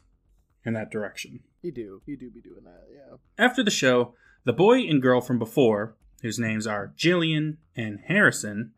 in 0.64 0.74
that 0.74 0.90
direction. 0.90 1.40
You 1.62 1.72
do. 1.72 2.02
You 2.06 2.16
do 2.16 2.30
be 2.30 2.40
doing 2.40 2.64
that. 2.64 2.86
Yeah. 2.92 3.16
After 3.38 3.62
the 3.62 3.70
show, 3.70 4.14
the 4.44 4.52
boy 4.52 4.80
and 4.80 5.00
girl 5.00 5.20
from 5.20 5.38
before, 5.38 5.96
whose 6.22 6.38
names 6.38 6.66
are 6.66 6.92
Jillian 6.96 7.56
and 7.76 8.00
Harrison, 8.06 8.72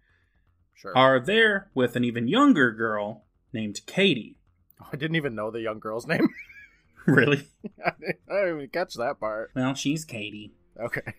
Sure. 0.75 0.97
are 0.97 1.19
there 1.21 1.71
with 1.75 1.97
an 1.97 2.05
even 2.05 2.29
younger 2.29 2.71
girl 2.73 3.25
named 3.53 3.81
Katie. 3.87 4.37
Oh, 4.83 4.88
I 4.93 4.97
didn't 4.97 5.17
even 5.17 5.35
know 5.35 5.50
the 5.50 5.61
young 5.61 5.79
girl's 5.79 6.07
name. 6.07 6.29
really? 7.07 7.49
I 7.85 7.93
didn't 7.99 8.19
I 8.31 8.35
didn't 8.41 8.57
even 8.57 8.69
catch 8.71 8.95
that 8.95 9.19
part. 9.21 9.50
Well, 9.55 9.75
she's 9.75 10.05
Katie. 10.05 10.53
Okay. 10.79 11.14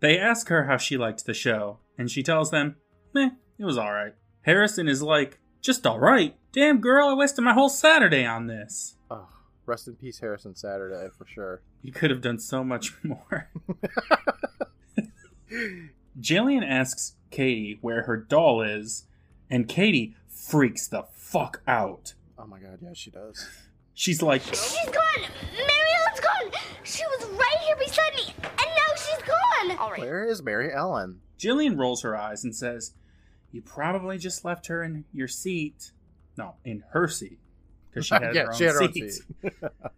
They 0.00 0.18
ask 0.18 0.48
her 0.48 0.64
how 0.64 0.76
she 0.78 0.96
liked 0.98 1.24
the 1.24 1.32
show, 1.34 1.78
and 1.96 2.10
she 2.10 2.22
tells 2.24 2.50
them, 2.50 2.76
meh, 3.14 3.30
it 3.58 3.64
was 3.64 3.78
alright. 3.78 4.14
Harrison 4.42 4.88
is 4.88 5.00
like, 5.02 5.38
just 5.60 5.86
alright? 5.86 6.36
Damn 6.52 6.80
girl, 6.80 7.08
I 7.08 7.14
wasted 7.14 7.44
my 7.44 7.54
whole 7.54 7.68
Saturday 7.68 8.26
on 8.26 8.48
this. 8.48 8.96
Rest 9.66 9.86
in 9.88 9.94
peace, 9.94 10.18
Harrison 10.18 10.54
Saturday 10.56 11.08
for 11.16 11.26
sure. 11.26 11.62
You 11.82 11.92
could 11.92 12.10
have 12.10 12.20
done 12.20 12.38
so 12.38 12.62
much 12.62 12.92
more. 13.02 13.48
Jillian 16.20 16.64
asks 16.68 17.14
Katie 17.30 17.78
where 17.80 18.02
her 18.04 18.16
doll 18.16 18.62
is, 18.62 19.06
and 19.50 19.68
Katie 19.68 20.14
freaks 20.28 20.86
the 20.88 21.04
fuck 21.12 21.62
out. 21.66 22.14
Oh 22.38 22.46
my 22.46 22.58
god, 22.60 22.78
yeah, 22.82 22.92
she 22.94 23.10
does. 23.10 23.46
She's 23.94 24.22
like, 24.22 24.42
She's 24.42 24.74
gone! 24.86 25.28
Mary 25.56 25.90
Ellen's 26.00 26.20
gone! 26.20 26.60
She 26.84 27.04
was 27.04 27.28
right 27.30 27.58
here 27.66 27.76
beside 27.76 28.14
me, 28.14 28.34
and 28.42 28.50
now 28.58 28.94
she's 28.96 29.22
gone! 29.26 29.78
All 29.78 29.90
right. 29.90 30.00
Where 30.00 30.24
is 30.24 30.42
Mary 30.42 30.72
Ellen? 30.72 31.20
Jillian 31.38 31.76
rolls 31.78 32.02
her 32.02 32.16
eyes 32.16 32.44
and 32.44 32.54
says, 32.54 32.92
You 33.50 33.60
probably 33.62 34.18
just 34.18 34.44
left 34.44 34.66
her 34.68 34.82
in 34.82 35.04
your 35.12 35.28
seat. 35.28 35.90
No, 36.36 36.54
in 36.64 36.84
her 36.92 37.08
seat. 37.08 37.38
Because 37.92 38.06
she 38.08 38.14
had 38.14 38.34
Yeah, 38.34 38.42
her 38.44 38.52
own 38.52 38.56
she 38.58 38.64
had 38.64 38.74
her 38.74 38.82
own 38.82 38.92
seat. 38.92 39.12
seat. 39.12 39.22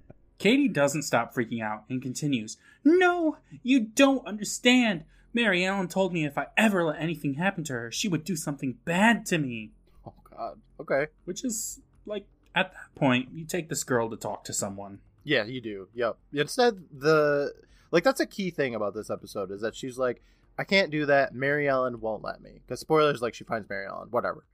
Katie 0.38 0.68
doesn't 0.68 1.02
stop 1.02 1.34
freaking 1.34 1.62
out 1.62 1.84
and 1.88 2.02
continues, 2.02 2.56
No, 2.84 3.38
you 3.62 3.80
don't 3.80 4.26
understand. 4.26 5.04
Mary 5.32 5.64
Ellen 5.64 5.88
told 5.88 6.12
me 6.12 6.24
if 6.24 6.38
I 6.38 6.46
ever 6.56 6.84
let 6.84 7.00
anything 7.00 7.34
happen 7.34 7.64
to 7.64 7.72
her, 7.72 7.90
she 7.90 8.08
would 8.08 8.24
do 8.24 8.36
something 8.36 8.76
bad 8.84 9.26
to 9.26 9.38
me. 9.38 9.70
Oh 10.06 10.12
god. 10.30 10.60
Okay. 10.80 11.06
Which 11.24 11.44
is, 11.44 11.80
like, 12.06 12.26
at 12.54 12.72
that 12.72 12.94
point, 12.94 13.30
you 13.32 13.44
take 13.44 13.68
this 13.68 13.82
girl 13.84 14.08
to 14.10 14.16
talk 14.16 14.44
to 14.44 14.52
someone. 14.52 15.00
Yeah, 15.24 15.44
you 15.44 15.60
do. 15.60 15.88
Yep. 15.94 16.18
Instead, 16.34 16.84
the 16.92 17.52
like 17.90 18.04
that's 18.04 18.20
a 18.20 18.26
key 18.26 18.50
thing 18.50 18.74
about 18.74 18.94
this 18.94 19.08
episode 19.10 19.50
is 19.50 19.60
that 19.62 19.74
she's 19.74 19.98
like, 19.98 20.22
I 20.58 20.62
can't 20.64 20.90
do 20.90 21.06
that. 21.06 21.34
Mary 21.34 21.68
Ellen 21.68 22.00
won't 22.00 22.22
let 22.22 22.40
me. 22.42 22.60
Because 22.66 22.78
spoilers, 22.80 23.22
like 23.22 23.34
she 23.34 23.42
finds 23.44 23.68
Mary 23.68 23.86
Ellen, 23.86 24.08
whatever. 24.10 24.44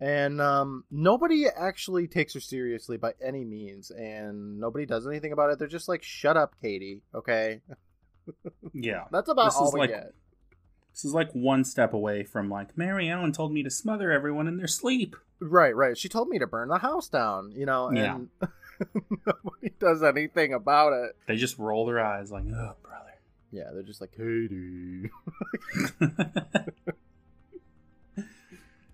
And 0.00 0.40
um, 0.40 0.84
nobody 0.90 1.44
actually 1.46 2.08
takes 2.08 2.32
her 2.34 2.40
seriously 2.40 2.96
by 2.96 3.12
any 3.22 3.44
means, 3.44 3.90
and 3.90 4.58
nobody 4.58 4.86
does 4.86 5.06
anything 5.06 5.32
about 5.32 5.50
it. 5.50 5.58
They're 5.58 5.68
just 5.68 5.88
like, 5.88 6.02
"Shut 6.02 6.36
up, 6.38 6.54
Katie." 6.62 7.02
Okay, 7.14 7.60
Yeah. 8.72 9.04
that's 9.12 9.28
about 9.28 9.46
This 9.46 9.56
all 9.56 9.68
is 9.68 9.74
we 9.74 9.80
like- 9.80 9.90
get. 9.90 10.14
This 10.92 11.04
is 11.04 11.14
like 11.14 11.30
one 11.32 11.62
step 11.64 11.92
away 11.94 12.24
from, 12.24 12.50
like, 12.50 12.76
Mary 12.76 13.08
Ellen 13.08 13.30
told 13.32 13.52
me 13.52 13.62
to 13.62 13.70
smother 13.70 14.10
everyone 14.10 14.48
in 14.48 14.56
their 14.56 14.66
sleep. 14.66 15.14
Right, 15.38 15.74
right. 15.76 15.96
She 15.96 16.08
told 16.08 16.28
me 16.28 16.38
to 16.40 16.48
burn 16.48 16.68
the 16.68 16.78
house 16.78 17.08
down. 17.08 17.52
You 17.52 17.64
know, 17.64 17.92
Yeah. 17.92 18.16
and 18.16 18.28
nobody 19.26 19.70
does 19.78 20.02
anything 20.02 20.52
about 20.52 20.92
it. 20.92 21.16
They 21.28 21.36
just 21.36 21.58
roll 21.58 21.86
their 21.86 22.00
eyes, 22.00 22.32
like, 22.32 22.42
oh, 22.44 22.74
brother. 22.82 23.14
Yeah, 23.52 23.70
they're 23.72 23.84
just 23.84 24.00
like, 24.00 24.10
Katie. 24.16 25.10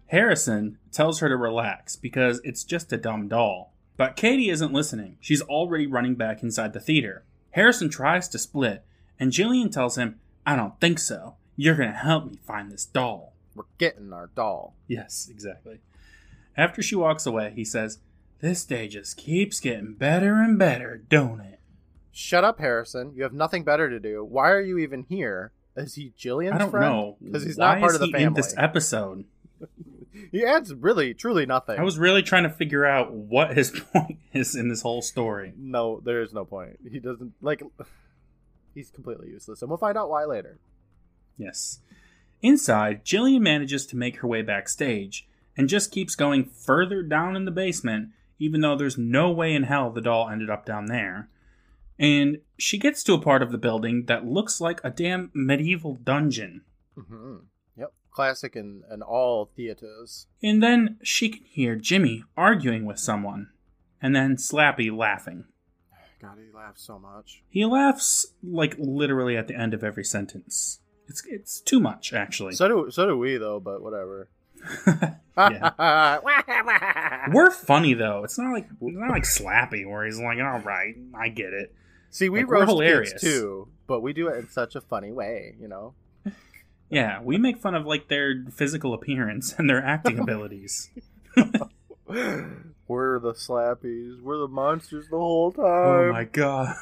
Harrison 0.08 0.78
tells 0.92 1.20
her 1.20 1.28
to 1.28 1.36
relax 1.36 1.96
because 1.96 2.40
it's 2.44 2.64
just 2.64 2.92
a 2.92 2.96
dumb 2.96 3.28
doll. 3.28 3.72
But 3.96 4.16
Katie 4.16 4.50
isn't 4.50 4.72
listening. 4.72 5.16
She's 5.20 5.42
already 5.42 5.86
running 5.86 6.14
back 6.14 6.42
inside 6.42 6.72
the 6.72 6.80
theater. 6.80 7.24
Harrison 7.52 7.88
tries 7.88 8.28
to 8.28 8.38
split, 8.38 8.84
and 9.18 9.32
Jillian 9.32 9.72
tells 9.72 9.96
him, 9.96 10.20
I 10.44 10.54
don't 10.54 10.78
think 10.80 10.98
so. 10.98 11.36
You're 11.56 11.74
going 11.76 11.90
to 11.90 11.96
help 11.96 12.26
me 12.26 12.38
find 12.46 12.70
this 12.70 12.84
doll. 12.84 13.32
We're 13.54 13.64
getting 13.78 14.12
our 14.12 14.28
doll. 14.36 14.74
Yes, 14.86 15.28
exactly. 15.30 15.80
After 16.56 16.82
she 16.82 16.94
walks 16.94 17.24
away, 17.26 17.52
he 17.56 17.64
says, 17.64 17.98
This 18.40 18.64
day 18.64 18.86
just 18.88 19.16
keeps 19.16 19.60
getting 19.60 19.94
better 19.94 20.34
and 20.34 20.58
better, 20.58 21.02
don't 21.08 21.40
it? 21.40 21.58
Shut 22.12 22.44
up, 22.44 22.60
Harrison. 22.60 23.12
You 23.14 23.22
have 23.22 23.32
nothing 23.32 23.64
better 23.64 23.88
to 23.88 23.98
do. 23.98 24.22
Why 24.22 24.50
are 24.50 24.60
you 24.60 24.76
even 24.78 25.04
here? 25.08 25.52
Is 25.74 25.94
he 25.94 26.12
Jillian's 26.18 26.50
friend? 26.50 26.54
I 26.54 26.58
don't 26.58 26.70
friend? 26.70 26.92
know. 26.94 27.16
Because 27.22 27.44
he's 27.44 27.56
Why 27.56 27.74
not 27.74 27.80
part 27.80 27.90
is 27.90 27.94
of 27.96 28.00
the 28.00 28.06
he 28.06 28.12
family. 28.12 28.26
in 28.26 28.32
this 28.34 28.54
episode? 28.58 29.24
he 30.32 30.44
adds 30.44 30.74
really, 30.74 31.14
truly 31.14 31.46
nothing. 31.46 31.78
I 31.78 31.82
was 31.82 31.98
really 31.98 32.22
trying 32.22 32.44
to 32.44 32.50
figure 32.50 32.84
out 32.84 33.12
what 33.12 33.56
his 33.56 33.70
point 33.92 34.18
is 34.32 34.54
in 34.54 34.68
this 34.68 34.82
whole 34.82 35.02
story. 35.02 35.52
No, 35.56 36.00
there 36.04 36.22
is 36.22 36.32
no 36.32 36.44
point. 36.44 36.78
He 36.90 36.98
doesn't 37.00 37.34
like. 37.40 37.62
He's 38.74 38.90
completely 38.90 39.28
useless, 39.28 39.62
and 39.62 39.70
we'll 39.70 39.78
find 39.78 39.96
out 39.96 40.10
why 40.10 40.24
later. 40.24 40.58
Yes. 41.38 41.80
Inside, 42.42 43.04
Jillian 43.04 43.40
manages 43.40 43.86
to 43.86 43.96
make 43.96 44.18
her 44.18 44.28
way 44.28 44.42
backstage 44.42 45.26
and 45.56 45.68
just 45.68 45.90
keeps 45.90 46.14
going 46.14 46.44
further 46.44 47.02
down 47.02 47.34
in 47.34 47.46
the 47.46 47.50
basement, 47.50 48.10
even 48.38 48.60
though 48.60 48.76
there's 48.76 48.98
no 48.98 49.30
way 49.30 49.54
in 49.54 49.62
hell 49.62 49.90
the 49.90 50.02
doll 50.02 50.28
ended 50.28 50.50
up 50.50 50.66
down 50.66 50.86
there. 50.86 51.30
And 51.98 52.40
she 52.58 52.76
gets 52.78 53.02
to 53.04 53.14
a 53.14 53.20
part 53.20 53.42
of 53.42 53.52
the 53.52 53.58
building 53.58 54.04
that 54.04 54.26
looks 54.26 54.60
like 54.60 54.80
a 54.84 54.90
damn 54.90 55.30
medieval 55.32 55.94
dungeon. 55.94 56.62
hmm 56.94 57.36
Yep, 57.36 57.46
classic 58.16 58.56
in, 58.56 58.82
in 58.90 59.02
all 59.02 59.50
theaters. 59.54 60.26
And 60.42 60.62
then 60.62 60.96
she 61.02 61.28
can 61.28 61.44
hear 61.44 61.76
Jimmy 61.76 62.24
arguing 62.34 62.86
with 62.86 62.98
someone, 62.98 63.50
and 64.00 64.16
then 64.16 64.36
Slappy 64.36 64.90
laughing. 64.96 65.44
God, 66.20 66.38
he 66.38 66.50
laughs 66.56 66.82
so 66.82 66.98
much. 66.98 67.42
He 67.50 67.66
laughs 67.66 68.28
like 68.42 68.74
literally 68.78 69.36
at 69.36 69.48
the 69.48 69.54
end 69.54 69.74
of 69.74 69.84
every 69.84 70.02
sentence. 70.02 70.80
It's 71.08 71.22
it's 71.26 71.60
too 71.60 71.78
much 71.78 72.14
actually. 72.14 72.54
So 72.54 72.66
do 72.68 72.90
so 72.90 73.06
do 73.06 73.18
we 73.18 73.36
though, 73.36 73.60
but 73.60 73.82
whatever. 73.82 74.30
We're 77.32 77.50
funny 77.50 77.92
though. 77.94 78.24
It's 78.24 78.38
not 78.38 78.52
like 78.52 78.66
it's 78.80 78.96
not 78.96 79.10
like 79.10 79.24
Slappy 79.24 79.86
where 79.88 80.06
he's 80.06 80.18
like, 80.18 80.38
"All 80.38 80.60
right, 80.60 80.94
I 81.14 81.28
get 81.28 81.52
it." 81.52 81.74
See, 82.10 82.30
we 82.30 82.40
Like, 82.40 82.50
roast 82.50 82.70
hilarious. 82.70 83.12
kids 83.12 83.22
too, 83.22 83.68
but 83.86 84.00
we 84.00 84.14
do 84.14 84.28
it 84.28 84.38
in 84.38 84.48
such 84.48 84.74
a 84.74 84.80
funny 84.80 85.12
way, 85.12 85.54
you 85.60 85.68
know. 85.68 85.92
Yeah, 86.88 87.20
we 87.22 87.36
make 87.38 87.58
fun 87.58 87.74
of 87.74 87.84
like 87.84 88.08
their 88.08 88.44
physical 88.52 88.94
appearance 88.94 89.54
and 89.58 89.68
their 89.68 89.84
acting 89.84 90.18
abilities. 90.18 90.90
we're 92.86 93.18
the 93.18 93.32
slappies. 93.32 94.20
We're 94.22 94.38
the 94.38 94.48
monsters 94.48 95.08
the 95.08 95.16
whole 95.16 95.52
oh 95.56 95.62
time. 95.62 96.10
Oh 96.10 96.12
my 96.12 96.24
god! 96.24 96.76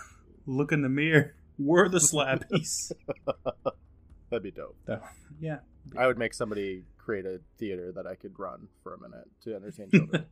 Look 0.47 0.73
in 0.73 0.83
the 0.83 0.89
mirror. 0.89 1.35
We're 1.59 1.89
the 1.89 1.99
Slappies. 1.99 2.93
That'd 4.31 4.43
be 4.43 4.51
dope. 4.51 4.77
Oh, 4.89 5.01
yeah. 5.41 5.59
I 5.97 6.07
would 6.07 6.19
make 6.19 6.35
somebody 6.35 6.85
create 6.99 7.27
a 7.27 7.41
theater 7.59 7.93
that 7.93 8.07
I 8.07 8.15
could 8.15 8.39
run 8.39 8.69
for 8.83 8.95
a 8.95 9.01
minute 9.01 9.29
to 9.45 9.55
entertain 9.55 9.91
children. 9.91 10.27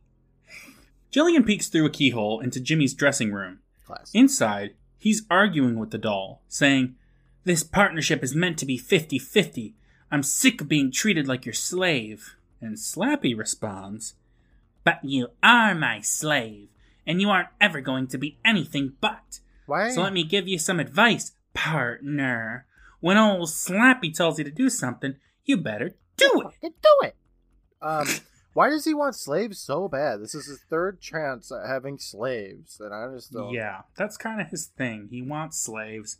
Jillian 1.11 1.45
peeks 1.45 1.67
through 1.67 1.85
a 1.85 1.89
keyhole 1.89 2.39
into 2.39 2.59
Jimmy's 2.59 2.93
dressing 2.93 3.31
room. 3.31 3.59
Class. 3.85 4.11
Inside, 4.13 4.71
he's 4.97 5.23
arguing 5.29 5.77
with 5.77 5.91
the 5.91 5.97
doll, 5.97 6.41
saying, 6.47 6.95
This 7.43 7.63
partnership 7.63 8.23
is 8.23 8.35
meant 8.35 8.57
to 8.59 8.65
be 8.65 8.77
50 8.77 9.19
50. 9.19 9.75
I'm 10.11 10.23
sick 10.23 10.61
of 10.61 10.69
being 10.69 10.91
treated 10.91 11.27
like 11.27 11.45
your 11.45 11.53
slave. 11.53 12.35
And 12.61 12.77
Slappy 12.77 13.37
responds, 13.37 14.13
But 14.83 14.99
you 15.03 15.27
are 15.41 15.75
my 15.75 15.99
slave, 16.01 16.69
and 17.05 17.19
you 17.19 17.29
aren't 17.29 17.49
ever 17.59 17.81
going 17.81 18.07
to 18.07 18.17
be 18.17 18.37
anything 18.45 18.93
but. 19.01 19.39
Why? 19.65 19.89
So 19.89 20.01
let 20.01 20.13
me 20.13 20.23
give 20.23 20.47
you 20.47 20.57
some 20.57 20.79
advice, 20.79 21.33
partner. 21.53 22.65
When 22.99 23.17
old 23.17 23.49
Slappy 23.49 24.13
tells 24.13 24.37
you 24.37 24.45
to 24.45 24.51
do 24.51 24.69
something, 24.69 25.15
you 25.43 25.57
better 25.57 25.95
do 26.15 26.51
it. 26.61 26.73
Do 26.81 27.07
it. 27.07 27.15
Um, 27.81 28.07
why 28.53 28.69
does 28.69 28.85
he 28.85 28.93
want 28.93 29.15
slaves 29.15 29.59
so 29.59 29.87
bad? 29.87 30.21
This 30.21 30.35
is 30.35 30.45
his 30.45 30.61
third 30.69 31.01
chance 31.01 31.51
at 31.51 31.67
having 31.67 31.97
slaves, 31.97 32.79
and 32.79 32.93
I 32.93 33.13
just 33.13 33.33
don't. 33.33 33.51
Yeah, 33.51 33.81
that's 33.97 34.15
kind 34.15 34.39
of 34.39 34.47
his 34.49 34.67
thing. 34.67 35.09
He 35.11 35.21
wants 35.21 35.59
slaves. 35.59 36.19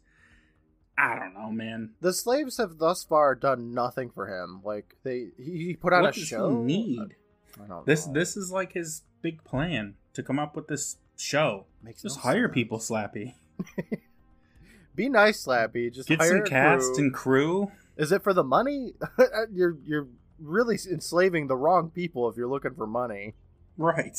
I 0.97 1.17
don't 1.17 1.34
know, 1.34 1.49
man. 1.51 1.91
The 2.01 2.13
slaves 2.13 2.58
have 2.58 2.77
thus 2.77 3.03
far 3.03 3.34
done 3.36 3.73
nothing 3.73 4.10
for 4.12 4.27
him. 4.27 4.62
Like 4.63 4.95
they, 5.03 5.29
he, 5.38 5.65
he 5.65 5.73
put 5.75 5.91
on 5.93 6.03
what 6.03 6.15
a 6.15 6.19
does 6.19 6.27
show. 6.27 6.49
he 6.49 6.56
need? 6.56 7.15
I 7.63 7.67
don't 7.67 7.86
This 7.86 8.06
know. 8.08 8.13
this 8.13 8.38
is 8.38 8.51
like 8.51 8.73
his 8.73 9.01
big 9.21 9.43
plan 9.43 9.95
to 10.13 10.21
come 10.23 10.38
up 10.39 10.56
with 10.56 10.67
this 10.67 10.97
show. 11.17 11.65
Makes 11.82 12.03
Just 12.03 12.17
no 12.17 12.21
hire 12.23 12.45
sense. 12.47 12.53
people, 12.53 12.77
Slappy. 12.79 13.34
Be 14.95 15.10
nice, 15.10 15.43
Slappy. 15.45 15.91
Just 15.91 16.08
Get 16.08 16.19
hire 16.19 16.29
some 16.29 16.45
cast 16.45 16.93
crew. 16.93 17.03
and 17.03 17.13
crew. 17.13 17.71
Is 17.97 18.12
it 18.12 18.23
for 18.23 18.34
the 18.34 18.43
money? 18.43 18.93
you're 19.51 19.77
you're 19.84 20.08
really 20.39 20.77
enslaving 20.91 21.47
the 21.47 21.56
wrong 21.56 21.89
people 21.89 22.29
if 22.29 22.38
you're 22.38 22.47
looking 22.47 22.75
for 22.75 22.86
money. 22.88 23.34
Right. 23.77 24.17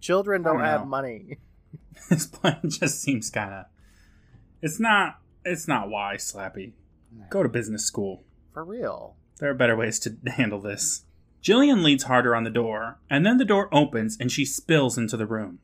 Children 0.00 0.42
don't 0.42 0.56
don't 0.56 0.64
have 0.64 0.86
money. 0.86 1.38
this 2.10 2.26
plan 2.26 2.60
just 2.68 3.00
seems 3.02 3.28
kind 3.30 3.52
of. 3.52 3.64
It's 4.62 4.80
not. 4.80 5.18
It's 5.46 5.68
not 5.68 5.88
why, 5.88 6.16
Slappy. 6.16 6.72
Go 7.30 7.42
to 7.42 7.48
business 7.48 7.84
school. 7.84 8.24
For 8.52 8.64
real. 8.64 9.14
There 9.38 9.50
are 9.50 9.54
better 9.54 9.76
ways 9.76 9.98
to 10.00 10.16
handle 10.26 10.60
this. 10.60 11.04
Jillian 11.42 11.84
leans 11.84 12.04
harder 12.04 12.34
on 12.34 12.42
the 12.42 12.50
door, 12.50 12.98
and 13.08 13.24
then 13.24 13.38
the 13.38 13.44
door 13.44 13.68
opens 13.72 14.16
and 14.18 14.32
she 14.32 14.44
spills 14.44 14.98
into 14.98 15.16
the 15.16 15.26
room. 15.26 15.60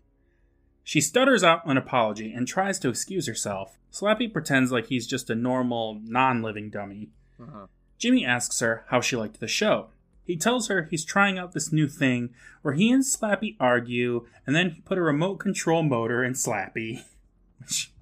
She 0.84 1.00
stutters 1.00 1.42
out 1.42 1.66
an 1.66 1.76
apology 1.76 2.32
and 2.32 2.46
tries 2.46 2.78
to 2.80 2.88
excuse 2.88 3.26
herself. 3.26 3.78
Slappy 3.92 4.32
pretends 4.32 4.70
like 4.70 4.86
he's 4.86 5.06
just 5.06 5.30
a 5.30 5.34
normal, 5.34 6.00
non 6.02 6.42
living 6.42 6.70
dummy. 6.70 7.10
Uh-huh. 7.40 7.66
Jimmy 7.98 8.24
asks 8.24 8.60
her 8.60 8.84
how 8.88 9.00
she 9.00 9.16
liked 9.16 9.40
the 9.40 9.48
show. 9.48 9.88
He 10.24 10.36
tells 10.36 10.68
her 10.68 10.84
he's 10.84 11.04
trying 11.04 11.38
out 11.38 11.52
this 11.52 11.72
new 11.72 11.88
thing 11.88 12.30
where 12.62 12.74
he 12.74 12.92
and 12.92 13.02
Slappy 13.02 13.56
argue, 13.58 14.26
and 14.46 14.54
then 14.54 14.70
he 14.70 14.80
put 14.80 14.98
a 14.98 15.02
remote 15.02 15.36
control 15.36 15.82
motor 15.82 16.22
in 16.22 16.34
Slappy. 16.34 17.02
Which 17.58 17.92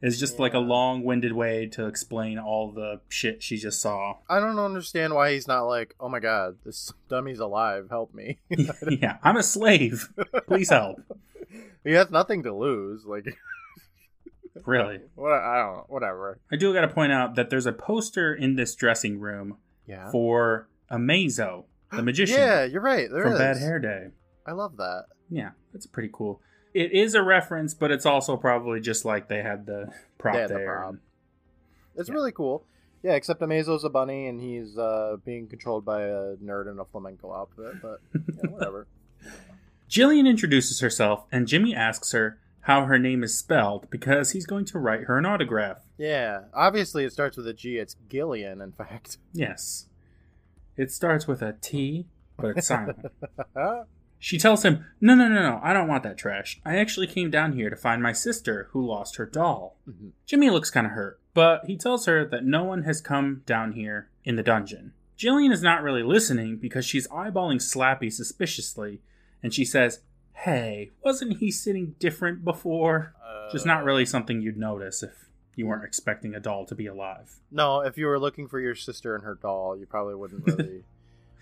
is 0.00 0.18
just 0.20 0.38
like 0.38 0.54
a 0.54 0.58
long 0.58 1.02
winded 1.02 1.32
way 1.32 1.66
to 1.66 1.86
explain 1.86 2.38
all 2.38 2.70
the 2.72 3.00
shit 3.08 3.42
she 3.42 3.56
just 3.56 3.80
saw. 3.80 4.18
I 4.28 4.38
don't 4.40 4.58
understand 4.58 5.14
why 5.14 5.32
he's 5.32 5.48
not 5.48 5.62
like, 5.64 5.94
oh 5.98 6.08
my 6.08 6.20
god, 6.20 6.58
this 6.64 6.92
dummy's 7.08 7.40
alive. 7.40 7.88
Help 7.90 8.14
me. 8.14 8.38
yeah, 8.90 9.18
I'm 9.22 9.36
a 9.36 9.42
slave. 9.42 10.08
Please 10.46 10.70
help. 10.70 10.98
he 11.84 11.92
has 11.92 12.10
nothing 12.10 12.42
to 12.44 12.54
lose. 12.54 13.04
Like, 13.04 13.26
Really. 14.64 15.00
what? 15.14 15.32
I 15.32 15.56
don't. 15.62 15.76
know. 15.76 15.84
Whatever. 15.88 16.40
I 16.52 16.56
do 16.56 16.72
got 16.74 16.80
to 16.82 16.88
point 16.88 17.12
out 17.12 17.36
that 17.36 17.48
there's 17.50 17.66
a 17.66 17.72
poster 17.72 18.34
in 18.34 18.56
this 18.56 18.74
dressing 18.74 19.20
room 19.20 19.58
Yeah. 19.86 20.10
for 20.10 20.68
Amazo, 20.90 21.64
the 21.92 22.02
magician 22.02 22.38
Yeah, 22.38 22.64
you're 22.64 22.80
right. 22.82 23.08
There 23.10 23.22
from 23.22 23.32
is. 23.34 23.38
Bad 23.38 23.56
Hare 23.58 23.78
Day. 23.78 24.08
I 24.46 24.52
love 24.52 24.76
that. 24.78 25.04
Yeah, 25.30 25.50
that's 25.72 25.86
pretty 25.86 26.10
cool. 26.12 26.40
It 26.74 26.92
is 26.92 27.14
a 27.14 27.22
reference, 27.22 27.74
but 27.74 27.90
it's 27.90 28.06
also 28.06 28.36
probably 28.36 28.80
just 28.80 29.04
like 29.04 29.28
they 29.28 29.42
had 29.42 29.66
the 29.66 29.92
prop 30.18 30.34
had 30.36 30.50
the 30.50 30.54
there. 30.54 30.66
prop. 30.76 30.94
It's 31.96 32.08
Yeah. 32.08 32.14
really 32.14 32.32
cool. 32.32 32.64
Yeah, 33.02 33.12
except 33.12 33.40
Amazo's 33.42 33.84
a 33.84 33.88
bunny 33.88 34.26
and 34.26 34.40
he's 34.40 34.76
uh, 34.76 35.16
being 35.24 35.46
controlled 35.46 35.84
by 35.84 36.02
a 36.02 36.36
nerd 36.36 36.70
in 36.70 36.78
a 36.78 36.84
flamenco 36.84 37.32
outfit. 37.32 37.80
But 37.80 38.00
yeah, 38.12 38.50
whatever. 38.50 38.86
Jillian 39.88 40.26
introduces 40.28 40.80
herself, 40.80 41.24
and 41.32 41.46
Jimmy 41.46 41.74
asks 41.74 42.12
her 42.12 42.38
how 42.62 42.84
her 42.84 42.98
name 42.98 43.22
is 43.22 43.38
spelled 43.38 43.88
because 43.88 44.32
he's 44.32 44.44
going 44.46 44.64
to 44.66 44.78
write 44.78 45.04
her 45.04 45.16
an 45.16 45.24
autograph. 45.24 45.78
Yeah, 45.96 46.42
obviously 46.52 47.04
it 47.04 47.12
starts 47.12 47.36
with 47.36 47.46
a 47.46 47.54
G. 47.54 47.78
It's 47.78 47.96
Gillian, 48.10 48.60
in 48.60 48.72
fact. 48.72 49.16
Yes. 49.32 49.86
It 50.76 50.90
starts 50.92 51.26
with 51.26 51.40
a 51.40 51.54
T, 51.60 52.06
but 52.36 52.58
it's 52.58 52.66
silent. 52.66 53.06
She 54.18 54.38
tells 54.38 54.64
him, 54.64 54.84
No, 55.00 55.14
no, 55.14 55.28
no, 55.28 55.42
no, 55.42 55.60
I 55.62 55.72
don't 55.72 55.88
want 55.88 56.02
that 56.02 56.18
trash. 56.18 56.60
I 56.64 56.76
actually 56.76 57.06
came 57.06 57.30
down 57.30 57.52
here 57.52 57.70
to 57.70 57.76
find 57.76 58.02
my 58.02 58.12
sister 58.12 58.68
who 58.72 58.84
lost 58.84 59.16
her 59.16 59.26
doll. 59.26 59.76
Mhm. 59.88 60.10
Jimmy 60.26 60.50
looks 60.50 60.70
kind 60.70 60.86
of 60.86 60.92
hurt, 60.92 61.20
but 61.34 61.64
he 61.66 61.76
tells 61.76 62.06
her 62.06 62.24
that 62.26 62.44
no 62.44 62.64
one 62.64 62.82
has 62.82 63.00
come 63.00 63.42
down 63.46 63.72
here 63.72 64.08
in 64.24 64.36
the 64.36 64.42
dungeon. 64.42 64.92
Jillian 65.16 65.52
is 65.52 65.62
not 65.62 65.82
really 65.82 66.02
listening 66.02 66.56
because 66.56 66.84
she's 66.84 67.08
eyeballing 67.08 67.56
Slappy 67.60 68.12
suspiciously, 68.12 69.00
and 69.42 69.52
she 69.54 69.64
says, 69.64 70.00
Hey, 70.32 70.90
wasn't 71.02 71.38
he 71.38 71.50
sitting 71.50 71.94
different 71.98 72.44
before? 72.44 73.14
Just 73.50 73.66
not 73.66 73.82
really 73.82 74.04
something 74.04 74.42
you'd 74.42 74.58
notice 74.58 75.02
if 75.02 75.28
you 75.56 75.66
weren't 75.66 75.82
expecting 75.84 76.34
a 76.34 76.40
doll 76.40 76.66
to 76.66 76.74
be 76.74 76.86
alive. 76.86 77.36
No, 77.50 77.80
if 77.80 77.96
you 77.96 78.06
were 78.06 78.18
looking 78.20 78.46
for 78.46 78.60
your 78.60 78.74
sister 78.74 79.14
and 79.14 79.24
her 79.24 79.34
doll, 79.34 79.76
you 79.76 79.86
probably 79.86 80.14
wouldn't 80.14 80.46
really. 80.46 80.84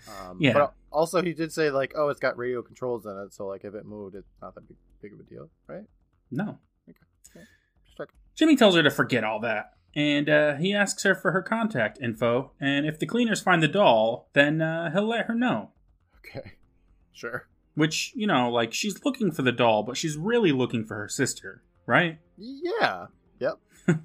Um, 0.07 0.37
Yeah. 0.39 0.53
But 0.53 0.73
also, 0.91 1.21
he 1.21 1.33
did 1.33 1.51
say 1.51 1.69
like, 1.69 1.93
"Oh, 1.95 2.09
it's 2.09 2.19
got 2.19 2.37
radio 2.37 2.61
controls 2.61 3.05
in 3.05 3.17
it, 3.17 3.33
so 3.33 3.47
like 3.47 3.63
if 3.63 3.75
it 3.75 3.85
moved, 3.85 4.15
it's 4.15 4.27
not 4.41 4.55
that 4.55 4.67
big, 4.67 4.77
big 5.01 5.13
of 5.13 5.19
a 5.19 5.23
deal, 5.23 5.49
right?" 5.67 5.83
No. 6.31 6.59
Just 6.87 7.97
checking. 7.97 8.15
Jimmy 8.35 8.55
tells 8.55 8.75
her 8.75 8.83
to 8.83 8.91
forget 8.91 9.23
all 9.23 9.39
that, 9.41 9.73
and 9.95 10.29
uh, 10.29 10.55
he 10.55 10.73
asks 10.73 11.03
her 11.03 11.15
for 11.15 11.31
her 11.31 11.41
contact 11.41 11.99
info, 12.01 12.51
and 12.59 12.85
if 12.85 12.99
the 12.99 13.05
cleaners 13.05 13.41
find 13.41 13.61
the 13.63 13.67
doll, 13.67 14.29
then 14.33 14.61
uh, 14.61 14.91
he'll 14.91 15.07
let 15.07 15.25
her 15.25 15.35
know. 15.35 15.71
Okay, 16.17 16.53
sure. 17.13 17.47
Which, 17.75 18.11
you 18.15 18.25
know, 18.25 18.49
like, 18.49 18.73
she's 18.73 19.03
looking 19.05 19.31
for 19.31 19.43
the 19.43 19.51
doll, 19.51 19.83
but 19.83 19.97
she's 19.97 20.17
really 20.17 20.51
looking 20.51 20.83
for 20.83 20.95
her 20.95 21.07
sister, 21.07 21.61
right? 21.85 22.17
Yeah. 22.37 23.07
Yep. 23.39 23.59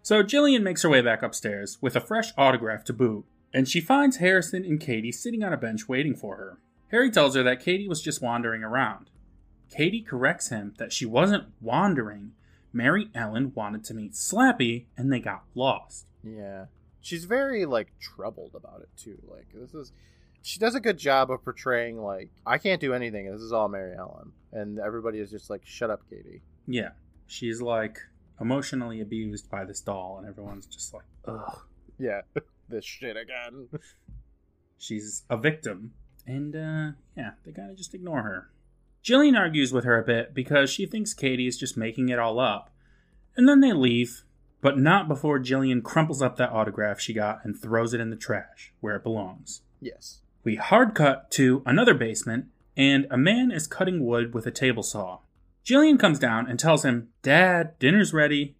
So 0.00 0.22
Jillian 0.22 0.62
makes 0.62 0.82
her 0.84 0.88
way 0.88 1.02
back 1.02 1.22
upstairs 1.22 1.76
with 1.82 1.94
a 1.94 2.00
fresh 2.00 2.32
autograph 2.38 2.82
to 2.84 2.94
boot, 2.94 3.26
and 3.52 3.68
she 3.68 3.80
finds 3.80 4.16
Harrison 4.16 4.64
and 4.64 4.80
Katie 4.80 5.12
sitting 5.12 5.42
on 5.42 5.52
a 5.52 5.56
bench 5.56 5.88
waiting 5.88 6.14
for 6.14 6.36
her. 6.36 6.58
Harry 6.90 7.10
tells 7.10 7.34
her 7.34 7.42
that 7.42 7.60
Katie 7.60 7.88
was 7.88 8.02
just 8.02 8.22
wandering 8.22 8.62
around. 8.62 9.10
Katie 9.70 10.00
corrects 10.00 10.48
him 10.48 10.74
that 10.78 10.92
she 10.92 11.04
wasn't 11.04 11.44
wandering. 11.60 12.32
Mary 12.72 13.10
Ellen 13.14 13.52
wanted 13.54 13.84
to 13.84 13.94
meet 13.94 14.12
Slappy, 14.12 14.84
and 14.96 15.12
they 15.12 15.20
got 15.20 15.44
lost. 15.54 16.06
Yeah. 16.22 16.66
She's 17.00 17.24
very 17.24 17.64
like 17.66 17.92
troubled 18.00 18.54
about 18.54 18.80
it 18.82 18.88
too. 18.96 19.18
Like 19.28 19.48
this 19.54 19.74
is 19.74 19.92
she 20.42 20.58
does 20.58 20.74
a 20.74 20.80
good 20.80 20.98
job 20.98 21.30
of 21.30 21.44
portraying 21.44 21.98
like 21.98 22.30
I 22.46 22.58
can't 22.58 22.80
do 22.80 22.94
anything. 22.94 23.30
This 23.30 23.40
is 23.40 23.52
all 23.52 23.68
Mary 23.68 23.96
Ellen, 23.96 24.32
and 24.52 24.78
everybody 24.78 25.18
is 25.18 25.30
just 25.30 25.50
like, 25.50 25.64
"Shut 25.64 25.90
up, 25.90 26.02
Katie." 26.10 26.42
Yeah, 26.66 26.90
she's 27.26 27.62
like 27.62 27.98
emotionally 28.40 29.00
abused 29.00 29.50
by 29.50 29.64
this 29.64 29.80
doll, 29.80 30.18
and 30.18 30.28
everyone's 30.28 30.66
just 30.66 30.92
like, 30.94 31.04
ugh. 31.26 31.60
Yeah, 31.98 32.22
this 32.68 32.84
shit 32.84 33.16
again. 33.16 33.68
She's 34.78 35.24
a 35.28 35.36
victim. 35.36 35.92
And, 36.26 36.54
uh, 36.54 36.92
yeah, 37.16 37.32
they 37.44 37.52
gotta 37.52 37.74
just 37.74 37.94
ignore 37.94 38.22
her. 38.22 38.50
Jillian 39.02 39.38
argues 39.38 39.72
with 39.72 39.84
her 39.84 39.98
a 39.98 40.04
bit 40.04 40.34
because 40.34 40.70
she 40.70 40.84
thinks 40.86 41.14
Katie 41.14 41.46
is 41.46 41.56
just 41.56 41.76
making 41.76 42.08
it 42.10 42.18
all 42.18 42.38
up. 42.38 42.70
And 43.36 43.48
then 43.48 43.60
they 43.60 43.72
leave, 43.72 44.24
but 44.60 44.78
not 44.78 45.08
before 45.08 45.38
Jillian 45.38 45.82
crumples 45.82 46.20
up 46.20 46.36
that 46.36 46.50
autograph 46.50 47.00
she 47.00 47.14
got 47.14 47.44
and 47.44 47.58
throws 47.58 47.94
it 47.94 48.00
in 48.00 48.10
the 48.10 48.16
trash, 48.16 48.72
where 48.80 48.96
it 48.96 49.02
belongs. 49.02 49.62
yes. 49.80 50.20
We 50.44 50.54
hard 50.56 50.94
cut 50.94 51.30
to 51.32 51.62
another 51.66 51.94
basement, 51.94 52.46
and 52.76 53.06
a 53.10 53.18
man 53.18 53.50
is 53.50 53.66
cutting 53.66 54.04
wood 54.04 54.32
with 54.32 54.46
a 54.46 54.50
table 54.50 54.82
saw. 54.82 55.18
Jillian 55.64 55.98
comes 55.98 56.18
down 56.18 56.48
and 56.48 56.58
tells 56.58 56.84
him, 56.84 57.08
Dad, 57.22 57.78
dinner's 57.78 58.14
ready. 58.14 58.56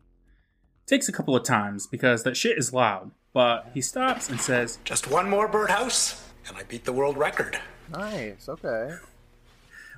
Takes 0.87 1.09
a 1.09 1.13
couple 1.13 1.35
of 1.35 1.45
times 1.45 1.87
because 1.87 2.25
that 2.25 2.37
shit 2.37 2.59
is 2.59 2.75
loud, 2.75 3.13
but 3.33 3.71
he 3.75 3.81
stops 3.81 4.29
and 4.29 4.41
says, 4.41 4.79
Just 4.85 5.11
one 5.11 5.29
more 5.29 5.49
birdhouse, 5.49 6.29
and 6.47 6.57
I 6.57 6.63
beat 6.65 6.85
the 6.85 6.93
world 6.93 7.17
record. 7.17 7.59
Nice. 7.91 8.49
Okay. 8.49 8.95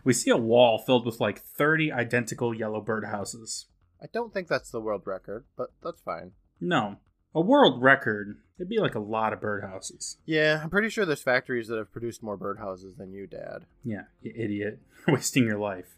We 0.05 0.13
see 0.13 0.31
a 0.31 0.37
wall 0.37 0.79
filled 0.79 1.05
with 1.05 1.21
like 1.21 1.41
30 1.41 1.93
identical 1.93 2.55
yellow 2.55 2.83
birdhouses. 2.83 3.67
I 4.03 4.07
don't 4.13 4.33
think 4.33 4.49
that's 4.49 4.71
the 4.71 4.81
world 4.81 5.03
record, 5.05 5.45
but 5.57 5.73
that's 5.83 6.01
fine. 6.01 6.33
No, 6.61 6.97
a 7.35 7.41
world 7.41 7.83
record. 7.83 8.39
It'd 8.59 8.69
be 8.69 8.79
like 8.79 8.95
a 8.95 9.01
lot 9.01 9.33
of 9.33 9.41
birdhouses. 9.41 10.17
Yeah, 10.27 10.61
I'm 10.63 10.71
pretty 10.71 10.89
sure 10.89 11.07
there's 11.07 11.23
factories 11.23 11.69
that 11.69 11.79
have 11.79 11.93
produced 11.93 12.23
more 12.23 12.37
birdhouses 12.37 12.97
than 12.97 13.13
you, 13.13 13.27
Dad. 13.27 13.67
Yeah, 13.85 14.05
you 14.23 14.33
idiot. 14.37 14.81
Wasting 15.09 15.45
your 15.45 15.59
life. 15.59 15.97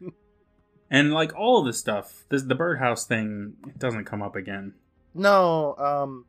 and 0.90 1.12
like 1.12 1.34
all 1.34 1.60
of 1.60 1.66
this 1.66 1.78
stuff, 1.78 2.24
this 2.28 2.42
the 2.42 2.54
birdhouse 2.54 3.06
thing 3.06 3.54
it 3.66 3.78
doesn't 3.78 4.04
come 4.04 4.22
up 4.22 4.36
again. 4.36 4.74
No, 5.14 5.74
um, 5.76 6.26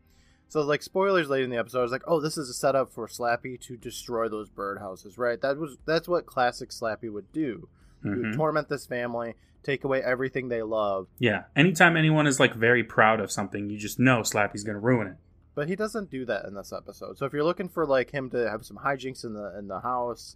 so 0.53 0.61
like 0.61 0.83
spoilers 0.83 1.29
late 1.29 1.43
in 1.43 1.49
the 1.49 1.57
episode, 1.57 1.79
I 1.79 1.81
was 1.81 1.91
like, 1.91 2.03
oh, 2.07 2.19
this 2.21 2.37
is 2.37 2.47
a 2.47 2.53
setup 2.53 2.93
for 2.93 3.07
Slappy 3.07 3.59
to 3.61 3.75
destroy 3.75 4.29
those 4.29 4.49
birdhouses, 4.51 5.17
right? 5.17 5.41
That 5.41 5.57
was 5.57 5.77
that's 5.85 6.07
what 6.07 6.27
classic 6.27 6.69
Slappy 6.69 7.11
would 7.11 7.31
do. 7.33 7.67
He 8.03 8.09
would 8.09 8.19
Mhm. 8.19 8.35
torment 8.35 8.69
this 8.69 8.85
family, 8.85 9.33
take 9.63 9.83
away 9.83 10.03
everything 10.03 10.49
they 10.49 10.61
love, 10.61 11.07
Yeah, 11.19 11.45
anytime 11.55 11.97
anyone 11.97 12.27
is 12.27 12.39
like 12.39 12.53
very 12.53 12.83
proud 12.83 13.19
of 13.19 13.31
something, 13.31 13.69
you 13.71 13.77
just 13.79 13.97
know 13.99 14.19
Slappy's 14.21 14.63
gonna 14.63 14.79
ruin 14.79 15.07
it. 15.07 15.17
but 15.55 15.67
he 15.67 15.75
doesn't 15.75 16.09
do 16.09 16.25
that 16.25 16.45
in 16.45 16.53
this 16.55 16.71
episode. 16.73 17.17
So 17.17 17.25
if 17.27 17.33
you're 17.33 17.43
looking 17.43 17.69
for 17.69 17.85
like 17.85 18.11
him 18.11 18.29
to 18.31 18.49
have 18.49 18.63
some 18.65 18.77
hijinks 18.77 19.23
in 19.23 19.33
the 19.33 19.57
in 19.57 19.67
the 19.67 19.79
house, 19.79 20.35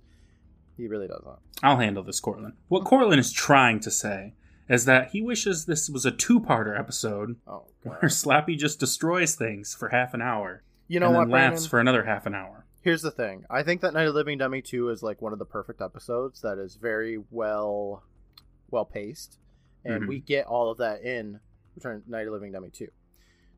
he 0.78 0.88
really 0.88 1.08
doesn't. 1.08 1.40
I'll 1.64 1.78
handle 1.78 2.04
this, 2.04 2.20
Courtland. 2.20 2.54
What 2.68 2.86
Courtland 2.86 3.20
is 3.20 3.32
trying 3.32 3.80
to 3.82 3.92
say 3.92 4.34
is 4.70 4.86
that 4.86 5.12
he 5.12 5.22
wishes 5.22 5.66
this 5.66 5.90
was 5.90 6.06
a 6.06 6.12
two-parter 6.12 6.78
episode 6.80 7.36
Oh, 7.48 7.64
where 7.84 8.00
Slappy 8.04 8.58
just 8.58 8.80
destroys 8.80 9.36
things 9.36 9.74
for 9.74 9.90
half 9.90 10.14
an 10.14 10.22
hour 10.22 10.64
You 10.88 11.00
know 11.00 11.08
and 11.08 11.16
what, 11.16 11.24
then 11.26 11.30
Brandon? 11.32 11.54
laughs 11.54 11.66
for 11.68 11.80
another 11.80 12.04
half 12.06 12.26
an 12.26 12.36
hour. 12.36 12.66
Here's 12.82 13.02
the 13.02 13.12
thing. 13.12 13.44
I 13.50 13.64
think 13.64 13.82
that 13.82 13.94
Night 13.94 14.08
of 14.08 14.16
Living 14.16 14.38
Dummy 14.38 14.62
2 14.62 14.90
is 14.90 15.04
like 15.04 15.22
one 15.22 15.34
of 15.34 15.40
the 15.40 15.46
perfect 15.46 15.82
episodes 15.82 16.42
that 16.42 16.58
is 16.58 16.76
very 16.76 17.18
well 17.32 18.04
well 18.70 18.86
paced. 18.86 19.38
And 19.86 20.04
Mhm. 20.04 20.08
we 20.08 20.20
get 20.20 20.46
all 20.46 20.70
of 20.72 20.78
that 20.80 21.02
in 21.02 21.40
Return 21.76 22.04
Night 22.08 22.28
of 22.28 22.34
Living 22.34 22.52
Dummy 22.52 22.70
2. 22.70 22.88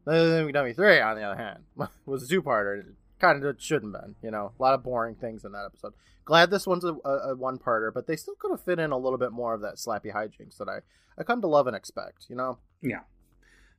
Night 0.06 0.16
of 0.18 0.28
Living 0.28 0.54
Dummy 0.54 0.74
3, 0.74 1.00
on 1.00 1.16
the 1.16 1.24
other 1.24 1.36
hand, 1.42 1.64
was 2.06 2.24
a 2.24 2.28
two 2.28 2.42
parter. 2.42 2.94
Kind 3.20 3.44
of 3.44 3.62
shouldn't 3.62 3.96
have 3.96 4.04
been, 4.04 4.16
you 4.22 4.32
know. 4.32 4.54
A 4.58 4.62
lot 4.62 4.74
of 4.74 4.84
boring 4.84 5.16
things 5.16 5.44
in 5.44 5.52
that 5.52 5.66
episode. 5.66 5.94
Glad 6.26 6.52
this 6.52 6.68
one's 6.68 6.86
a, 6.86 6.96
a, 7.04 7.32
a 7.32 7.36
one 7.36 7.58
parter, 7.58 7.94
but 7.94 8.08
they 8.08 8.16
still 8.16 8.36
could 8.36 8.52
have 8.52 8.64
fit 8.64 8.80
in 8.80 8.92
a 8.92 8.98
little 8.98 9.18
bit 9.18 9.32
more 9.32 9.54
of 9.54 9.62
that 9.62 9.76
slappy 9.76 10.14
hijinks 10.14 10.58
that 10.58 10.70
I, 10.70 10.80
I 11.18 11.24
come 11.24 11.42
to 11.42 11.48
love 11.48 11.68
and 11.68 11.76
expect, 11.76 12.28
you 12.30 12.36
know? 12.36 12.60
Yeah. 12.82 13.02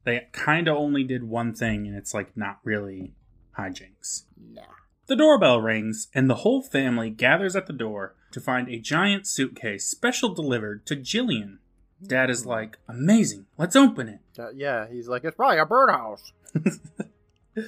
They 0.04 0.28
kind 0.32 0.68
of 0.68 0.76
only 0.76 1.04
did 1.04 1.24
one 1.24 1.54
thing, 1.54 1.86
and 1.86 1.96
it's 1.96 2.12
like 2.12 2.36
not 2.36 2.58
really 2.64 3.14
hijinks. 3.58 4.24
Nah. 4.36 4.62
The 5.06 5.16
doorbell 5.16 5.60
rings, 5.60 6.08
and 6.14 6.28
the 6.28 6.36
whole 6.36 6.62
family 6.62 7.10
gathers 7.10 7.56
at 7.56 7.66
the 7.66 7.72
door 7.72 8.14
to 8.32 8.40
find 8.40 8.68
a 8.68 8.78
giant 8.78 9.26
suitcase 9.26 9.86
special 9.86 10.34
delivered 10.34 10.86
to 10.86 10.96
Jillian. 10.96 11.58
Dad 12.02 12.30
is 12.30 12.46
like, 12.46 12.78
Amazing, 12.88 13.46
let's 13.58 13.76
open 13.76 14.08
it. 14.08 14.20
Uh, 14.38 14.50
yeah, 14.54 14.86
he's 14.90 15.08
like, 15.08 15.24
it's 15.24 15.36
probably 15.36 15.58
a 15.58 15.66
birdhouse. 15.66 16.32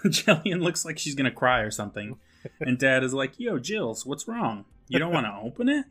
Jillian 0.04 0.62
looks 0.62 0.84
like 0.84 0.98
she's 0.98 1.14
gonna 1.14 1.30
cry 1.30 1.60
or 1.60 1.70
something, 1.70 2.18
and 2.60 2.78
Dad 2.78 3.02
is 3.02 3.14
like, 3.14 3.38
Yo, 3.38 3.58
Jills, 3.58 4.06
what's 4.06 4.28
wrong? 4.28 4.64
You 4.88 4.98
don't 4.98 5.12
want 5.12 5.26
to 5.26 5.40
open 5.42 5.68
it? 5.68 5.84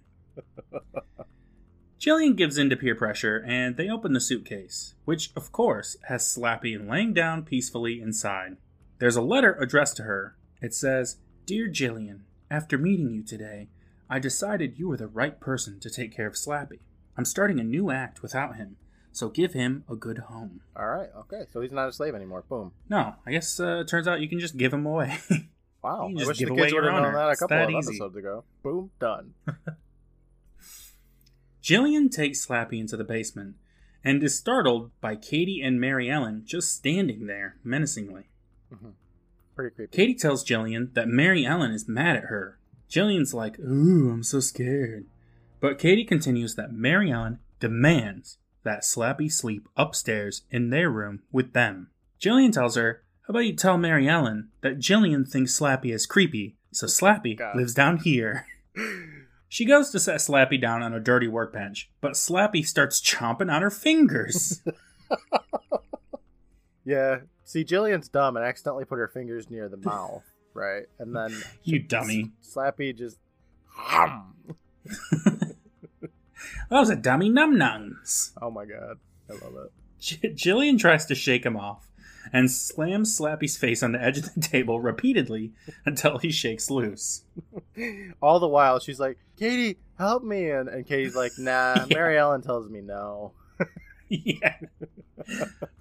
Jillian 1.99 2.35
gives 2.35 2.57
in 2.57 2.69
to 2.69 2.75
peer 2.75 2.95
pressure, 2.95 3.43
and 3.47 3.75
they 3.75 3.89
open 3.89 4.13
the 4.13 4.21
suitcase, 4.21 4.93
which, 5.05 5.31
of 5.35 5.51
course, 5.51 5.97
has 6.03 6.23
Slappy 6.23 6.77
laying 6.77 7.13
down 7.13 7.43
peacefully 7.43 7.99
inside. 8.01 8.57
There's 8.99 9.15
a 9.15 9.21
letter 9.21 9.53
addressed 9.53 9.97
to 9.97 10.03
her. 10.03 10.37
It 10.61 10.73
says, 10.73 11.17
Dear 11.45 11.69
Jillian, 11.69 12.21
after 12.51 12.77
meeting 12.77 13.09
you 13.09 13.23
today, 13.23 13.69
I 14.09 14.19
decided 14.19 14.77
you 14.77 14.87
were 14.87 14.97
the 14.97 15.07
right 15.07 15.39
person 15.39 15.79
to 15.79 15.89
take 15.89 16.15
care 16.15 16.27
of 16.27 16.35
Slappy. 16.35 16.79
I'm 17.17 17.25
starting 17.25 17.59
a 17.59 17.63
new 17.63 17.89
act 17.91 18.21
without 18.21 18.57
him, 18.57 18.77
so 19.17 19.29
give 19.29 19.53
him 19.53 19.83
a 19.89 19.95
good 19.95 20.17
home. 20.19 20.61
All 20.75 20.87
right, 20.87 21.09
okay. 21.21 21.43
So 21.51 21.61
he's 21.61 21.71
not 21.71 21.89
a 21.89 21.91
slave 21.93 22.13
anymore. 22.15 22.43
Boom. 22.47 22.71
No, 22.89 23.15
I 23.25 23.31
guess 23.31 23.59
uh, 23.59 23.79
it 23.81 23.87
turns 23.87 24.07
out 24.07 24.21
you 24.21 24.29
can 24.29 24.39
just 24.39 24.57
give 24.57 24.73
him 24.73 24.85
away. 24.85 25.17
Wow. 25.83 26.07
You 26.07 26.15
can 26.15 26.17
I 26.17 26.19
just 26.21 26.27
wish 26.29 26.37
give 26.39 26.47
the 26.49 26.53
away 26.55 26.61
kids 26.63 26.73
would 26.73 26.83
your 26.83 26.91
have 26.91 27.01
known 27.03 27.05
honor. 27.09 27.17
that 27.17 27.27
a 27.27 27.31
It's 27.31 27.39
couple 27.39 27.57
that 27.57 27.63
of 27.65 27.69
easy. 27.69 27.89
episodes 27.91 28.15
ago. 28.17 28.43
Boom, 28.63 28.89
done. 28.99 29.33
Jillian 31.63 32.09
takes 32.11 32.45
Slappy 32.45 32.79
into 32.79 32.97
the 32.97 33.03
basement 33.03 33.55
and 34.03 34.23
is 34.23 34.37
startled 34.37 34.91
by 35.01 35.15
Katie 35.15 35.61
and 35.61 35.79
Mary 35.79 36.09
Ellen 36.09 36.43
just 36.45 36.73
standing 36.75 37.27
there 37.27 37.57
menacingly. 37.63 38.23
Pretty 39.55 39.75
creepy. 39.75 39.95
Katie 39.95 40.15
tells 40.15 40.43
Jillian 40.43 40.93
that 40.95 41.07
Mary 41.07 41.45
Ellen 41.45 41.71
is 41.71 41.87
mad 41.87 42.15
at 42.17 42.23
her. 42.25 42.59
Jillian's 42.89 43.33
like, 43.33 43.59
Ooh, 43.59 44.09
I'm 44.11 44.23
so 44.23 44.39
scared. 44.39 45.05
But 45.59 45.79
Katie 45.79 46.05
continues 46.05 46.55
that 46.55 46.71
Mary 46.73 47.11
Ellen 47.11 47.39
demands 47.59 48.37
that 48.63 48.83
Slappy 48.83 49.31
sleep 49.31 49.67
upstairs 49.75 50.43
in 50.51 50.69
their 50.69 50.89
room 50.89 51.21
with 51.31 51.53
them. 51.53 51.89
Jillian 52.19 52.51
tells 52.51 52.75
her, 52.75 53.03
How 53.27 53.31
about 53.31 53.39
you 53.45 53.53
tell 53.53 53.77
Mary 53.77 54.07
Ellen 54.07 54.49
that 54.61 54.79
Jillian 54.79 55.27
thinks 55.27 55.57
Slappy 55.57 55.93
is 55.93 56.05
creepy, 56.05 56.55
so 56.71 56.87
Slappy 56.87 57.37
God. 57.37 57.55
lives 57.55 57.73
down 57.73 57.97
here. 57.97 58.45
She 59.49 59.63
goes 59.63 59.91
to 59.91 59.99
set 60.01 60.17
Slappy 60.17 60.59
down 60.61 60.83
on 60.83 60.93
a 60.93 60.99
dirty 60.99 61.29
workbench, 61.29 61.89
but 62.01 62.13
Slappy 62.15 62.67
starts 62.67 62.99
chomping 63.01 63.49
on 63.49 63.61
her 63.61 63.69
fingers. 63.71 64.61
Yeah. 66.83 67.17
See, 67.43 67.65
Jillian's 67.65 68.07
dumb 68.07 68.37
and 68.37 68.45
accidentally 68.45 68.85
put 68.85 68.97
her 68.97 69.09
fingers 69.09 69.49
near 69.49 69.67
the 69.67 69.77
mouth, 69.83 70.23
right? 70.53 70.85
And 70.99 71.13
then 71.13 71.35
you 71.63 71.79
dummy. 71.79 72.31
Slappy 72.41 72.97
just. 72.97 73.17
Oh, 76.69 76.75
hum. 76.75 76.85
Those 76.85 76.91
are 76.91 76.95
dummy 76.95 77.29
num 77.29 77.57
nuns. 77.57 78.33
Oh 78.41 78.51
my 78.51 78.65
god. 78.65 78.99
I 79.29 79.33
love 79.33 79.55
it. 79.65 79.71
J- 79.99 80.33
Jillian 80.33 80.79
tries 80.79 81.05
to 81.07 81.15
shake 81.15 81.45
him 81.45 81.57
off 81.57 81.87
and 82.33 82.49
slams 82.51 83.15
Slappy's 83.15 83.57
face 83.57 83.83
on 83.83 83.93
the 83.93 84.01
edge 84.01 84.17
of 84.17 84.33
the 84.33 84.41
table 84.41 84.79
repeatedly 84.79 85.53
until 85.85 86.17
he 86.17 86.31
shakes 86.31 86.69
loose. 86.69 87.23
All 88.21 88.39
the 88.39 88.47
while, 88.47 88.79
she's 88.79 88.99
like, 88.99 89.17
Katie, 89.37 89.77
help 89.97 90.23
me. 90.23 90.49
And, 90.49 90.69
and 90.69 90.85
Katie's 90.85 91.15
like, 91.15 91.33
nah, 91.37 91.85
Mary 91.89 92.17
Ellen 92.17 92.41
tells 92.41 92.69
me 92.69 92.81
no. 92.81 93.33
yeah. 94.09 94.57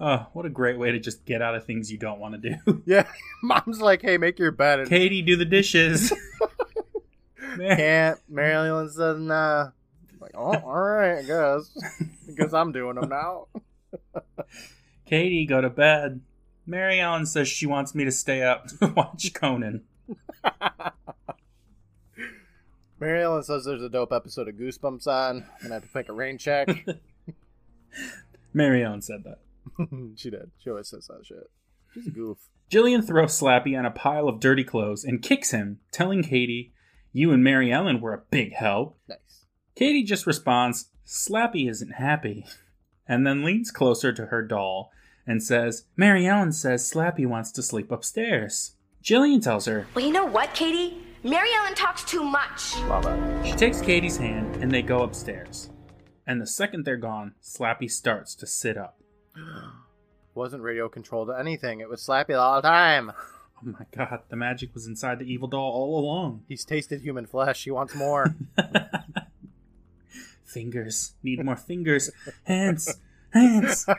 Oh, 0.00 0.26
what 0.32 0.46
a 0.46 0.50
great 0.50 0.78
way 0.78 0.92
to 0.92 0.98
just 0.98 1.24
get 1.24 1.42
out 1.42 1.54
of 1.54 1.64
things 1.64 1.90
you 1.92 1.98
don't 1.98 2.18
want 2.18 2.40
to 2.40 2.50
do. 2.50 2.82
Yeah. 2.86 3.06
Mom's 3.42 3.80
like, 3.80 4.02
hey, 4.02 4.18
make 4.18 4.38
your 4.38 4.50
bed. 4.50 4.80
And 4.80 4.88
Katie, 4.88 5.22
do 5.22 5.36
the 5.36 5.44
dishes. 5.44 6.12
Can't. 7.56 8.18
Mary 8.28 8.68
Ellen 8.68 8.90
says, 8.90 9.20
nah. 9.20 9.70
I'm 10.34 10.42
like, 10.42 10.62
oh, 10.64 10.68
all 10.68 10.82
right, 10.82 11.18
I 11.18 11.22
guess. 11.22 11.76
Because 12.26 12.54
I'm 12.54 12.72
doing 12.72 12.96
them 12.96 13.08
now. 13.08 13.46
Katie, 15.06 15.46
go 15.46 15.60
to 15.60 15.70
bed. 15.70 16.20
Mary 16.66 16.98
Ellen 17.00 17.26
says 17.26 17.46
she 17.48 17.66
wants 17.66 17.94
me 17.94 18.04
to 18.04 18.10
stay 18.12 18.42
up 18.42 18.66
to 18.80 18.86
watch 18.88 19.32
Conan. 19.34 19.84
Mary 22.98 23.22
Ellen 23.22 23.42
says 23.42 23.64
there's 23.64 23.82
a 23.82 23.88
dope 23.88 24.12
episode 24.12 24.48
of 24.48 24.54
Goosebumps 24.54 25.06
on, 25.06 25.46
and 25.60 25.72
I 25.72 25.74
have 25.76 25.82
to 25.84 25.88
make 25.94 26.08
a 26.08 26.12
rain 26.12 26.38
check. 26.38 26.68
Mary 28.54 28.82
Ellen 28.82 29.02
said 29.02 29.22
that. 29.24 29.38
she 30.16 30.30
did. 30.30 30.50
She 30.58 30.70
always 30.70 30.88
says 30.88 31.06
that 31.08 31.24
shit. 31.26 31.50
She's 31.92 32.06
a 32.06 32.10
goof. 32.10 32.38
Jillian 32.70 33.06
throws 33.06 33.38
Slappy 33.38 33.78
on 33.78 33.86
a 33.86 33.90
pile 33.90 34.28
of 34.28 34.40
dirty 34.40 34.64
clothes 34.64 35.04
and 35.04 35.22
kicks 35.22 35.50
him, 35.50 35.78
telling 35.92 36.22
Katie, 36.22 36.72
You 37.12 37.32
and 37.32 37.44
Mary 37.44 37.70
Ellen 37.70 38.00
were 38.00 38.14
a 38.14 38.22
big 38.30 38.54
help. 38.54 38.98
Nice. 39.08 39.18
Katie 39.76 40.04
just 40.04 40.26
responds, 40.26 40.86
Slappy 41.06 41.68
isn't 41.68 41.92
happy, 41.92 42.46
and 43.06 43.26
then 43.26 43.44
leans 43.44 43.70
closer 43.70 44.10
to 44.10 44.26
her 44.26 44.40
doll 44.40 44.90
and 45.26 45.42
says, 45.42 45.84
Mary 45.96 46.26
Ellen 46.26 46.52
says 46.52 46.90
Slappy 46.90 47.26
wants 47.26 47.52
to 47.52 47.62
sleep 47.62 47.92
upstairs. 47.92 48.72
Jillian 49.04 49.42
tells 49.42 49.66
her, 49.66 49.86
Well, 49.94 50.06
you 50.06 50.12
know 50.12 50.24
what, 50.24 50.54
Katie? 50.54 50.96
Mary 51.22 51.48
Ellen 51.58 51.74
talks 51.74 52.04
too 52.04 52.24
much. 52.24 52.74
Love. 52.84 53.04
She 53.44 53.52
takes 53.52 53.82
Katie's 53.82 54.16
hand 54.16 54.56
and 54.62 54.72
they 54.72 54.80
go 54.80 55.02
upstairs. 55.02 55.68
And 56.26 56.40
the 56.40 56.46
second 56.46 56.86
they're 56.86 56.96
gone, 56.96 57.34
Slappy 57.42 57.90
starts 57.90 58.34
to 58.36 58.46
sit 58.46 58.78
up. 58.78 58.98
Wasn't 60.34 60.62
radio 60.62 60.88
controlled 60.88 61.28
or 61.28 61.38
anything. 61.38 61.80
It 61.80 61.90
was 61.90 62.00
Slappy 62.00 62.38
all 62.38 62.62
the 62.62 62.68
whole 62.68 62.72
time. 62.72 63.12
Oh 63.58 63.74
my 63.78 63.86
god, 63.94 64.20
the 64.30 64.36
magic 64.36 64.72
was 64.72 64.86
inside 64.86 65.18
the 65.18 65.30
evil 65.30 65.48
doll 65.48 65.70
all 65.70 65.98
along. 65.98 66.44
He's 66.48 66.64
tasted 66.64 67.02
human 67.02 67.26
flesh. 67.26 67.64
He 67.64 67.70
wants 67.70 67.94
more. 67.94 68.34
Fingers. 70.46 71.14
Need 71.22 71.44
more 71.44 71.56
fingers. 71.56 72.10
Hands. 72.44 72.98
Hands. 73.32 73.84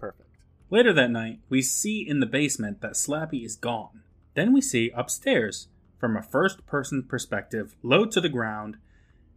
Perfect. 0.00 0.30
Later 0.70 0.92
that 0.92 1.10
night, 1.10 1.40
we 1.48 1.62
see 1.62 2.06
in 2.06 2.20
the 2.20 2.26
basement 2.26 2.80
that 2.80 2.92
Slappy 2.92 3.44
is 3.44 3.56
gone. 3.56 4.02
Then 4.34 4.52
we 4.52 4.60
see 4.60 4.90
upstairs, 4.94 5.68
from 5.98 6.16
a 6.16 6.22
first 6.22 6.66
person 6.66 7.02
perspective, 7.02 7.76
low 7.82 8.04
to 8.06 8.20
the 8.20 8.28
ground, 8.28 8.78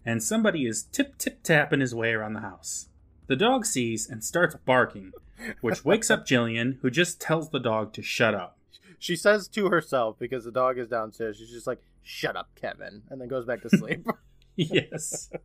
and 0.05 0.23
somebody 0.23 0.65
is 0.65 0.83
tip 0.83 1.17
tip 1.17 1.43
tapping 1.43 1.79
his 1.79 1.93
way 1.93 2.13
around 2.13 2.33
the 2.33 2.41
house. 2.41 2.87
The 3.27 3.35
dog 3.35 3.65
sees 3.65 4.09
and 4.09 4.23
starts 4.23 4.55
barking, 4.65 5.11
which 5.61 5.85
wakes 5.85 6.09
up 6.09 6.25
Jillian, 6.25 6.79
who 6.81 6.89
just 6.89 7.21
tells 7.21 7.49
the 7.49 7.59
dog 7.59 7.93
to 7.93 8.01
shut 8.01 8.33
up. 8.33 8.57
She 8.99 9.15
says 9.15 9.47
to 9.49 9.69
herself, 9.69 10.17
because 10.19 10.43
the 10.43 10.51
dog 10.51 10.77
is 10.77 10.87
downstairs, 10.87 11.37
she's 11.37 11.49
just 11.49 11.65
like, 11.65 11.81
shut 12.03 12.35
up, 12.35 12.49
Kevin. 12.55 13.03
And 13.09 13.19
then 13.19 13.27
goes 13.27 13.45
back 13.45 13.61
to 13.61 13.69
sleep. 13.77 14.05
Yes. 14.55 15.29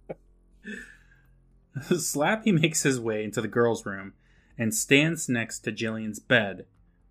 Slappy 1.91 2.59
makes 2.59 2.83
his 2.83 2.99
way 2.99 3.25
into 3.25 3.41
the 3.41 3.49
girls' 3.49 3.85
room 3.85 4.15
and 4.59 4.75
stands 4.75 5.29
next 5.29 5.61
to 5.61 5.73
Jillian's 5.73 6.19
bed 6.19 6.67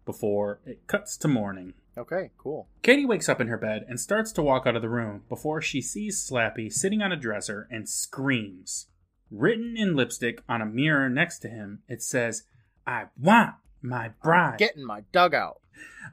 before 0.05 0.59
it 0.65 0.87
cuts 0.87 1.17
to 1.17 1.27
morning. 1.27 1.73
okay, 1.97 2.31
cool. 2.37 2.67
Katie 2.81 3.05
wakes 3.05 3.29
up 3.29 3.39
in 3.41 3.47
her 3.47 3.57
bed 3.57 3.85
and 3.87 3.99
starts 3.99 4.31
to 4.33 4.41
walk 4.41 4.65
out 4.67 4.75
of 4.75 4.81
the 4.81 4.89
room 4.89 5.23
before 5.29 5.61
she 5.61 5.81
sees 5.81 6.17
Slappy 6.27 6.71
sitting 6.71 7.01
on 7.01 7.11
a 7.11 7.17
dresser 7.17 7.67
and 7.71 7.87
screams. 7.87 8.87
Written 9.31 9.75
in 9.77 9.95
lipstick 9.95 10.41
on 10.47 10.61
a 10.61 10.65
mirror 10.65 11.09
next 11.09 11.39
to 11.39 11.49
him, 11.49 11.81
it 11.87 12.01
says, 12.03 12.43
I 12.85 13.05
want 13.19 13.55
my 13.81 14.09
bride. 14.21 14.59
Get 14.59 14.75
in 14.75 14.85
my 14.85 15.01
dugout. 15.11 15.61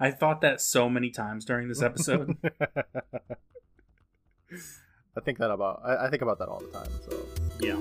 I 0.01 0.11
thought 0.11 0.40
that 0.40 0.61
so 0.61 0.88
many 0.88 1.11
times 1.11 1.45
during 1.45 1.68
this 1.68 1.83
episode. 1.83 2.37
I 5.14 5.20
think 5.20 5.38
that 5.38 5.51
about 5.51 5.83
I, 5.85 6.07
I 6.07 6.11
think 6.11 6.22
about 6.22 6.38
that 6.38 6.48
all 6.48 6.61
the 6.61 6.68
time. 6.68 6.88
So 7.09 7.27
yeah. 7.61 7.77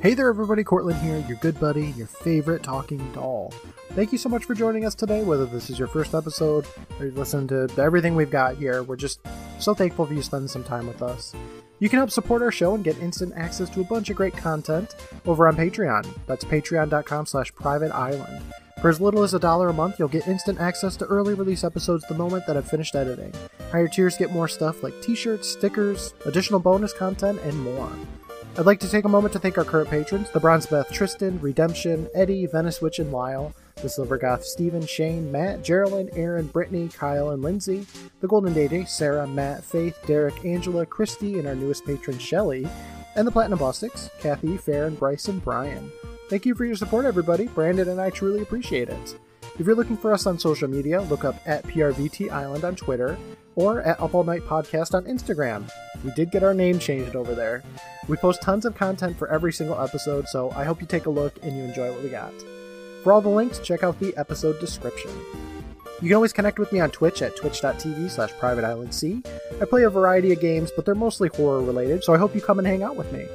Hey 0.00 0.14
there, 0.14 0.28
everybody. 0.28 0.62
Courtland 0.62 1.00
here, 1.02 1.18
your 1.28 1.36
good 1.38 1.58
buddy, 1.58 1.88
your 1.96 2.06
favorite 2.06 2.62
talking 2.62 3.10
doll. 3.12 3.52
Thank 3.94 4.12
you 4.12 4.18
so 4.18 4.28
much 4.28 4.44
for 4.44 4.54
joining 4.54 4.84
us 4.84 4.94
today. 4.94 5.24
Whether 5.24 5.44
this 5.44 5.70
is 5.70 5.78
your 5.78 5.88
first 5.88 6.14
episode 6.14 6.66
or 7.00 7.06
you've 7.06 7.18
listened 7.18 7.48
to 7.48 7.68
everything 7.78 8.14
we've 8.14 8.30
got 8.30 8.56
here, 8.56 8.84
we're 8.84 8.94
just 8.94 9.20
so 9.58 9.74
thankful 9.74 10.06
for 10.06 10.14
you 10.14 10.22
spending 10.22 10.46
some 10.46 10.62
time 10.62 10.86
with 10.86 11.02
us. 11.02 11.34
You 11.80 11.88
can 11.88 11.98
help 11.98 12.10
support 12.10 12.42
our 12.42 12.52
show 12.52 12.74
and 12.74 12.84
get 12.84 12.98
instant 12.98 13.32
access 13.36 13.70
to 13.70 13.80
a 13.80 13.84
bunch 13.84 14.10
of 14.10 14.16
great 14.16 14.36
content 14.36 14.94
over 15.26 15.48
on 15.48 15.56
Patreon. 15.56 16.06
That's 16.26 16.44
patreon.com 16.44 17.24
slash 17.26 17.54
private 17.54 17.90
island. 17.90 18.42
For 18.82 18.90
as 18.90 19.00
little 19.00 19.22
as 19.22 19.34
a 19.34 19.38
dollar 19.38 19.68
a 19.68 19.74
month, 19.74 19.98
you'll 19.98 20.08
get 20.08 20.28
instant 20.28 20.60
access 20.60 20.94
to 20.96 21.06
early 21.06 21.34
release 21.34 21.64
episodes 21.64 22.04
the 22.06 22.14
moment 22.14 22.46
that 22.46 22.56
I've 22.56 22.68
finished 22.68 22.94
editing. 22.94 23.32
Higher 23.72 23.88
tiers 23.88 24.16
get 24.16 24.30
more 24.30 24.48
stuff 24.48 24.82
like 24.82 25.00
t-shirts, 25.02 25.48
stickers, 25.48 26.14
additional 26.26 26.60
bonus 26.60 26.92
content, 26.92 27.40
and 27.44 27.58
more. 27.58 27.90
I'd 28.58 28.66
like 28.66 28.80
to 28.80 28.90
take 28.90 29.04
a 29.04 29.08
moment 29.08 29.32
to 29.32 29.38
thank 29.38 29.56
our 29.56 29.64
current 29.64 29.88
patrons, 29.88 30.30
the 30.30 30.40
Bronzebeth 30.40 30.90
Tristan, 30.90 31.40
Redemption, 31.40 32.08
Eddie, 32.14 32.46
Venice 32.46 32.82
Witch 32.82 32.98
and 32.98 33.12
Lyle, 33.12 33.54
the 33.82 33.88
Silver 33.88 34.18
Goth 34.18 34.44
Stephen, 34.44 34.86
Shane, 34.86 35.30
Matt, 35.30 35.62
Geraldine, 35.62 36.10
Aaron, 36.14 36.46
Brittany, 36.46 36.88
Kyle, 36.88 37.30
and 37.30 37.42
Lindsay, 37.42 37.86
the 38.20 38.28
Golden 38.28 38.52
Day 38.52 38.84
Sarah, 38.84 39.26
Matt, 39.26 39.64
Faith, 39.64 39.98
Derek, 40.06 40.44
Angela, 40.44 40.86
Christy, 40.86 41.38
and 41.38 41.48
our 41.48 41.54
newest 41.54 41.84
patron 41.84 42.18
Shelly, 42.18 42.66
and 43.16 43.26
the 43.26 43.32
Platinum 43.32 43.58
Bustics, 43.58 44.10
Kathy, 44.20 44.56
Farron, 44.56 44.94
Bryce, 44.94 45.28
and 45.28 45.42
Brian. 45.42 45.90
Thank 46.28 46.46
you 46.46 46.54
for 46.54 46.64
your 46.64 46.76
support, 46.76 47.06
everybody. 47.06 47.48
Brandon 47.48 47.88
and 47.88 48.00
I 48.00 48.10
truly 48.10 48.42
appreciate 48.42 48.88
it. 48.88 49.16
If 49.58 49.66
you're 49.66 49.74
looking 49.74 49.96
for 49.96 50.14
us 50.14 50.26
on 50.26 50.38
social 50.38 50.68
media, 50.68 51.02
look 51.02 51.24
up 51.24 51.36
at 51.44 51.64
PRVT 51.64 52.30
Island 52.30 52.64
on 52.64 52.76
Twitter 52.76 53.18
or 53.56 53.82
at 53.82 54.00
Up 54.00 54.14
All 54.14 54.24
Night 54.24 54.42
Podcast 54.42 54.94
on 54.94 55.04
Instagram. 55.04 55.70
We 56.04 56.12
did 56.12 56.30
get 56.30 56.42
our 56.42 56.54
name 56.54 56.78
changed 56.78 57.16
over 57.16 57.34
there. 57.34 57.62
We 58.08 58.16
post 58.16 58.42
tons 58.42 58.64
of 58.64 58.74
content 58.74 59.18
for 59.18 59.28
every 59.28 59.52
single 59.52 59.80
episode, 59.80 60.28
so 60.28 60.50
I 60.52 60.64
hope 60.64 60.80
you 60.80 60.86
take 60.86 61.06
a 61.06 61.10
look 61.10 61.36
and 61.42 61.56
you 61.56 61.64
enjoy 61.64 61.90
what 61.92 62.02
we 62.02 62.08
got. 62.08 62.32
For 63.02 63.12
all 63.12 63.20
the 63.20 63.28
links, 63.28 63.58
check 63.58 63.82
out 63.82 63.98
the 63.98 64.16
episode 64.16 64.60
description. 64.60 65.10
You 66.02 66.08
can 66.08 66.14
always 66.14 66.32
connect 66.32 66.58
with 66.58 66.72
me 66.72 66.80
on 66.80 66.90
Twitch 66.90 67.22
at 67.22 67.36
twitch.tv 67.36 68.10
slash 68.10 68.32
privateislandc. 68.32 69.26
I 69.60 69.64
play 69.64 69.84
a 69.84 69.90
variety 69.90 70.32
of 70.32 70.40
games, 70.40 70.70
but 70.74 70.84
they're 70.84 70.94
mostly 70.94 71.28
horror 71.34 71.62
related, 71.62 72.04
so 72.04 72.14
I 72.14 72.18
hope 72.18 72.34
you 72.34 72.40
come 72.40 72.58
and 72.58 72.66
hang 72.66 72.82
out 72.82 72.96
with 72.96 73.12
me. 73.12 73.26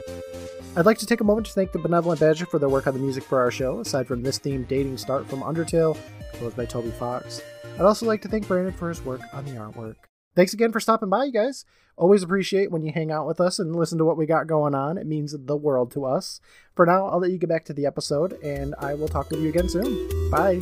I'd 0.76 0.86
like 0.86 0.98
to 1.00 1.06
take 1.06 1.22
a 1.22 1.24
moment 1.24 1.48
to 1.48 1.54
thank 1.54 1.72
the 1.72 1.80
Benevolent 1.80 2.20
Badger 2.20 2.46
for 2.46 2.60
their 2.60 2.70
work 2.70 2.86
on 2.86 2.94
the 2.94 3.00
music 3.00 3.24
for 3.24 3.40
our 3.40 3.52
show, 3.52 3.80
aside 3.80 4.08
from 4.08 4.24
this 4.24 4.40
theme, 4.40 4.64
Dating 4.64 4.98
Start 4.98 5.28
from 5.28 5.42
Undertale, 5.42 5.98
composed 6.32 6.58
by 6.58 6.66
Toby 6.66 6.92
Fox. 6.92 7.42
I'd 7.76 7.82
also 7.82 8.06
like 8.06 8.22
to 8.24 8.28
thank 8.28 8.48
Brandon 8.48 8.74
for 8.74 8.90
his 8.90 9.04
work 9.06 9.22
on 9.32 9.46
the 9.46 9.52
artwork. 9.52 9.96
Thanks 10.36 10.54
again 10.54 10.72
for 10.72 10.80
stopping 10.80 11.10
by, 11.10 11.26
you 11.26 11.32
guys. 11.32 11.64
Always 11.98 12.22
appreciate 12.24 12.70
when 12.72 12.82
you 12.82 12.92
hang 12.92 13.10
out 13.10 13.26
with 13.26 13.40
us 13.40 13.58
and 13.58 13.74
listen 13.76 13.98
to 14.00 14.06
what 14.06 14.18
we 14.18 14.26
got 14.26 14.48
going 14.48 14.76
on. 14.76 14.98
It 14.98 15.08
means 15.08 15.34
the 15.38 15.56
world 15.56 15.92
to 15.92 16.04
us. 16.06 16.42
For 16.76 16.86
now, 16.86 17.06
I'll 17.08 17.20
let 17.20 17.32
you 17.32 17.38
get 17.38 17.48
back 17.50 17.64
to 17.66 17.74
the 17.74 17.86
episode, 17.86 18.34
and 18.44 18.76
I 18.80 18.96
will 18.96 19.08
talk 19.08 19.30
with 19.32 19.40
you 19.40 19.48
again 19.50 19.70
soon. 19.70 20.30
Bye. 20.30 20.60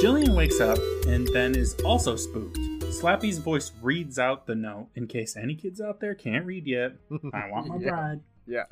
Jillian 0.00 0.34
wakes 0.34 0.60
up 0.60 0.78
and 1.06 1.28
then 1.28 1.54
is 1.56 1.74
also 1.84 2.16
spooked. 2.16 2.56
Slappy's 2.90 3.38
voice 3.38 3.72
reads 3.82 4.18
out 4.18 4.46
the 4.46 4.54
note 4.54 4.88
in 4.94 5.06
case 5.06 5.36
any 5.36 5.54
kids 5.54 5.80
out 5.80 6.00
there 6.00 6.14
can't 6.14 6.44
read 6.46 6.66
yet. 6.66 6.92
I 7.32 7.48
want 7.50 7.66
my 7.68 7.76
Yeah. 7.78 7.88
bride. 7.90 8.20
Yeah. 8.46 8.64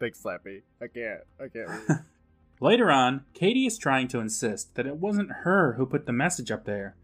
Thanks, 0.00 0.22
Slappy. 0.22 0.62
I 0.80 0.86
can't. 0.86 1.20
I 1.40 1.48
can't. 1.48 1.70
Later 2.60 2.90
on, 2.90 3.24
Katie 3.34 3.66
is 3.66 3.78
trying 3.78 4.08
to 4.08 4.18
insist 4.20 4.74
that 4.74 4.86
it 4.86 4.96
wasn't 4.96 5.30
her 5.44 5.74
who 5.74 5.86
put 5.86 6.06
the 6.06 6.12
message 6.12 6.50
up 6.50 6.64
there. 6.64 6.96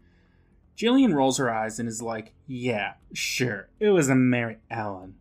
Jillian 0.77 1.13
rolls 1.13 1.37
her 1.37 1.49
eyes 1.53 1.79
and 1.79 1.87
is 1.87 2.01
like, 2.01 2.33
Yeah, 2.47 2.93
sure, 3.13 3.69
it 3.79 3.89
was 3.89 4.09
a 4.09 4.15
Mary 4.15 4.57
Ellen. 4.69 5.15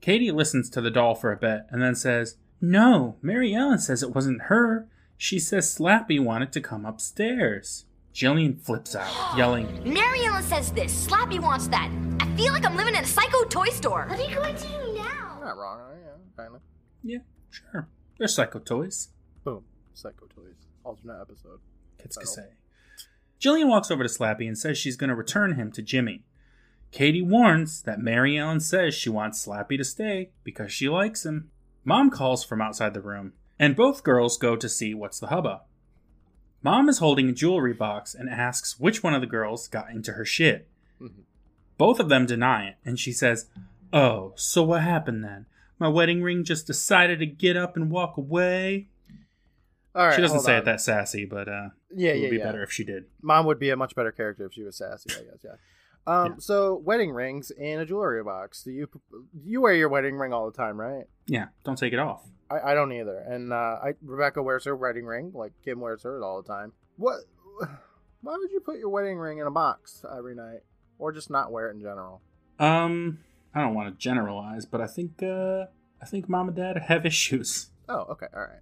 Katie 0.00 0.30
listens 0.30 0.70
to 0.70 0.80
the 0.80 0.90
doll 0.90 1.14
for 1.14 1.32
a 1.32 1.36
bit 1.36 1.62
and 1.70 1.82
then 1.82 1.94
says, 1.94 2.36
No, 2.60 3.16
Mary 3.20 3.52
Ellen 3.54 3.78
says 3.78 4.02
it 4.02 4.14
wasn't 4.14 4.42
her. 4.42 4.86
She 5.16 5.38
says 5.38 5.74
Slappy 5.76 6.22
wanted 6.22 6.52
to 6.52 6.60
come 6.60 6.86
upstairs. 6.86 7.84
Jillian 8.14 8.60
flips 8.60 8.94
out, 8.94 9.10
yelling, 9.36 9.82
Mary 9.84 10.24
Ellen 10.24 10.42
says 10.42 10.70
this. 10.72 11.06
Slappy 11.08 11.40
wants 11.40 11.66
that. 11.68 11.90
I 12.20 12.36
feel 12.36 12.52
like 12.52 12.64
I'm 12.64 12.76
living 12.76 12.94
in 12.94 13.02
a 13.02 13.06
psycho 13.06 13.44
toy 13.44 13.68
store. 13.68 14.06
What 14.08 14.18
are 14.20 14.22
you 14.22 14.34
going 14.34 14.54
to 14.54 14.62
do 14.62 14.94
now? 14.96 15.38
Not 15.42 15.56
wrong. 15.56 15.80
Yeah, 16.00 16.10
kind 16.36 16.54
of. 16.54 16.60
Yeah, 17.02 17.18
sure. 17.50 17.88
They're 18.18 18.28
psycho 18.28 18.60
toys. 18.60 19.08
Boom. 19.44 19.64
Psycho 19.94 20.26
Toys. 20.26 20.54
Alternate 20.84 21.20
episode. 21.20 21.60
Kids 22.00 22.16
Title. 22.16 22.32
say. 22.32 22.46
Jillian 23.40 23.68
walks 23.68 23.90
over 23.90 24.02
to 24.02 24.08
Slappy 24.08 24.46
and 24.46 24.56
says 24.58 24.76
she's 24.78 24.96
going 24.96 25.08
to 25.08 25.14
return 25.16 25.54
him 25.54 25.72
to 25.72 25.82
Jimmy. 25.82 26.24
Katie 26.90 27.22
warns 27.22 27.82
that 27.82 28.00
Mary 28.00 28.36
Ellen 28.36 28.60
says 28.60 28.94
she 28.94 29.08
wants 29.08 29.46
Slappy 29.46 29.76
to 29.78 29.84
stay 29.84 30.30
because 30.44 30.72
she 30.72 30.88
likes 30.88 31.24
him. 31.24 31.50
Mom 31.84 32.10
calls 32.10 32.44
from 32.44 32.60
outside 32.60 32.94
the 32.94 33.00
room, 33.00 33.32
and 33.58 33.76
both 33.76 34.02
girls 34.02 34.36
go 34.36 34.56
to 34.56 34.68
see 34.68 34.92
what's 34.92 35.20
the 35.20 35.28
hubba. 35.28 35.62
Mom 36.62 36.88
is 36.88 36.98
holding 36.98 37.28
a 37.28 37.32
jewelry 37.32 37.72
box 37.72 38.14
and 38.14 38.28
asks 38.28 38.78
which 38.78 39.02
one 39.02 39.14
of 39.14 39.20
the 39.22 39.26
girls 39.26 39.68
got 39.68 39.90
into 39.90 40.12
her 40.12 40.24
shit. 40.26 40.68
Mhm. 41.00 41.22
Both 41.78 42.00
of 42.00 42.10
them 42.10 42.26
deny 42.26 42.66
it, 42.68 42.76
and 42.84 42.98
she 42.98 43.12
says, 43.12 43.46
Oh, 43.92 44.34
so 44.36 44.62
what 44.62 44.82
happened 44.82 45.24
then? 45.24 45.46
My 45.78 45.88
wedding 45.88 46.22
ring 46.22 46.44
just 46.44 46.66
decided 46.66 47.18
to 47.20 47.26
get 47.26 47.56
up 47.56 47.76
and 47.76 47.90
walk 47.90 48.18
away? 48.18 48.88
All 49.94 50.06
right. 50.06 50.14
she 50.14 50.20
doesn't 50.22 50.40
say 50.40 50.52
on. 50.54 50.58
it 50.60 50.64
that 50.66 50.80
sassy, 50.80 51.24
but 51.24 51.48
uh, 51.48 51.68
Yeah, 51.94 52.10
it 52.10 52.14
would 52.14 52.22
yeah, 52.24 52.30
be 52.30 52.36
yeah. 52.36 52.44
better 52.44 52.62
if 52.62 52.70
she 52.72 52.84
did. 52.84 53.04
Mom 53.22 53.46
would 53.46 53.58
be 53.58 53.70
a 53.70 53.76
much 53.76 53.94
better 53.94 54.12
character 54.12 54.46
if 54.46 54.54
she 54.54 54.62
was 54.62 54.76
sassy, 54.76 55.10
I 55.12 55.22
guess. 55.24 55.40
Yeah. 55.44 55.50
Um. 56.06 56.26
Yeah. 56.26 56.34
So 56.38 56.76
wedding 56.82 57.10
rings 57.12 57.50
in 57.50 57.78
a 57.78 57.84
jewelry 57.84 58.24
box. 58.24 58.62
Do 58.62 58.70
you 58.70 58.88
you 59.44 59.60
wear 59.60 59.74
your 59.74 59.90
wedding 59.90 60.16
ring 60.16 60.32
all 60.32 60.50
the 60.50 60.56
time, 60.56 60.80
right? 60.80 61.04
Yeah, 61.26 61.48
don't 61.62 61.76
take 61.76 61.92
it 61.92 61.98
off. 61.98 62.22
I, 62.50 62.70
I 62.70 62.74
don't 62.74 62.90
either. 62.90 63.18
And 63.18 63.52
uh, 63.52 63.56
I 63.84 63.92
Rebecca 64.02 64.42
wears 64.42 64.64
her 64.64 64.74
wedding 64.74 65.04
ring 65.04 65.30
like 65.34 65.52
Kim 65.62 65.78
wears 65.78 66.02
hers 66.04 66.22
all 66.24 66.40
the 66.40 66.48
time. 66.48 66.72
What? 66.96 67.16
Why 68.22 68.34
would 68.34 68.50
you 68.50 68.60
put 68.60 68.78
your 68.78 68.88
wedding 68.88 69.18
ring 69.18 69.38
in 69.38 69.46
a 69.46 69.50
box 69.50 70.02
every 70.16 70.34
night, 70.34 70.60
or 70.98 71.12
just 71.12 71.28
not 71.30 71.52
wear 71.52 71.68
it 71.68 71.74
in 71.74 71.80
general? 71.82 72.22
Um, 72.58 73.18
I 73.54 73.60
don't 73.60 73.74
want 73.74 73.88
to 73.94 74.02
generalize, 74.02 74.64
but 74.64 74.80
I 74.80 74.86
think 74.86 75.22
uh, 75.22 75.66
I 76.00 76.06
think 76.06 76.30
mom 76.30 76.48
and 76.48 76.56
dad 76.56 76.78
have 76.88 77.04
issues. 77.04 77.70
Oh, 77.90 78.06
okay, 78.12 78.26
all 78.34 78.40
right. 78.40 78.60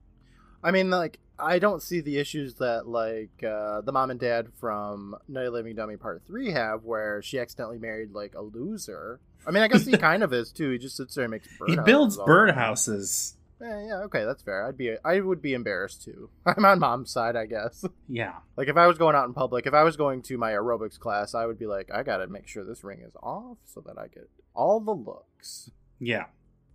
I 0.62 0.70
mean, 0.70 0.90
like, 0.90 1.18
I 1.38 1.58
don't 1.58 1.82
see 1.82 2.00
the 2.00 2.18
issues 2.18 2.54
that 2.54 2.88
like 2.88 3.42
uh, 3.44 3.80
the 3.82 3.92
mom 3.92 4.10
and 4.10 4.18
dad 4.18 4.48
from 4.60 5.16
Night 5.28 5.52
Living 5.52 5.76
Dummy 5.76 5.96
Part 5.96 6.22
Three 6.26 6.50
have, 6.52 6.84
where 6.84 7.22
she 7.22 7.38
accidentally 7.38 7.78
married 7.78 8.12
like 8.12 8.34
a 8.34 8.42
loser. 8.42 9.20
I 9.46 9.50
mean, 9.50 9.62
I 9.62 9.68
guess 9.68 9.86
he 9.86 9.96
kind 9.98 10.22
of 10.22 10.32
is 10.32 10.52
too. 10.52 10.70
He 10.70 10.78
just 10.78 10.96
sits 10.96 11.14
there 11.14 11.24
and 11.24 11.30
makes. 11.30 11.48
he 11.66 11.76
builds 11.76 12.16
birdhouses. 12.16 13.34
Yeah, 13.60 13.86
yeah, 13.86 13.96
okay, 14.02 14.24
that's 14.24 14.42
fair. 14.42 14.64
I'd 14.64 14.76
be, 14.76 14.94
I 15.04 15.18
would 15.18 15.42
be 15.42 15.52
embarrassed 15.52 16.04
too. 16.04 16.30
I'm 16.46 16.64
on 16.64 16.78
mom's 16.78 17.10
side, 17.10 17.34
I 17.34 17.46
guess. 17.46 17.84
Yeah, 18.08 18.34
Like 18.56 18.68
if 18.68 18.76
I 18.76 18.86
was 18.86 18.98
going 18.98 19.16
out 19.16 19.26
in 19.26 19.34
public, 19.34 19.66
if 19.66 19.74
I 19.74 19.82
was 19.82 19.96
going 19.96 20.22
to 20.22 20.38
my 20.38 20.52
aerobics 20.52 20.96
class, 20.98 21.34
I 21.34 21.44
would 21.44 21.58
be 21.58 21.66
like, 21.66 21.90
I 21.92 22.04
gotta 22.04 22.28
make 22.28 22.46
sure 22.46 22.64
this 22.64 22.84
ring 22.84 23.00
is 23.04 23.16
off 23.20 23.58
so 23.64 23.80
that 23.80 23.98
I 23.98 24.06
get 24.06 24.30
all 24.54 24.78
the 24.78 24.94
looks 24.94 25.70
yeah. 26.00 26.26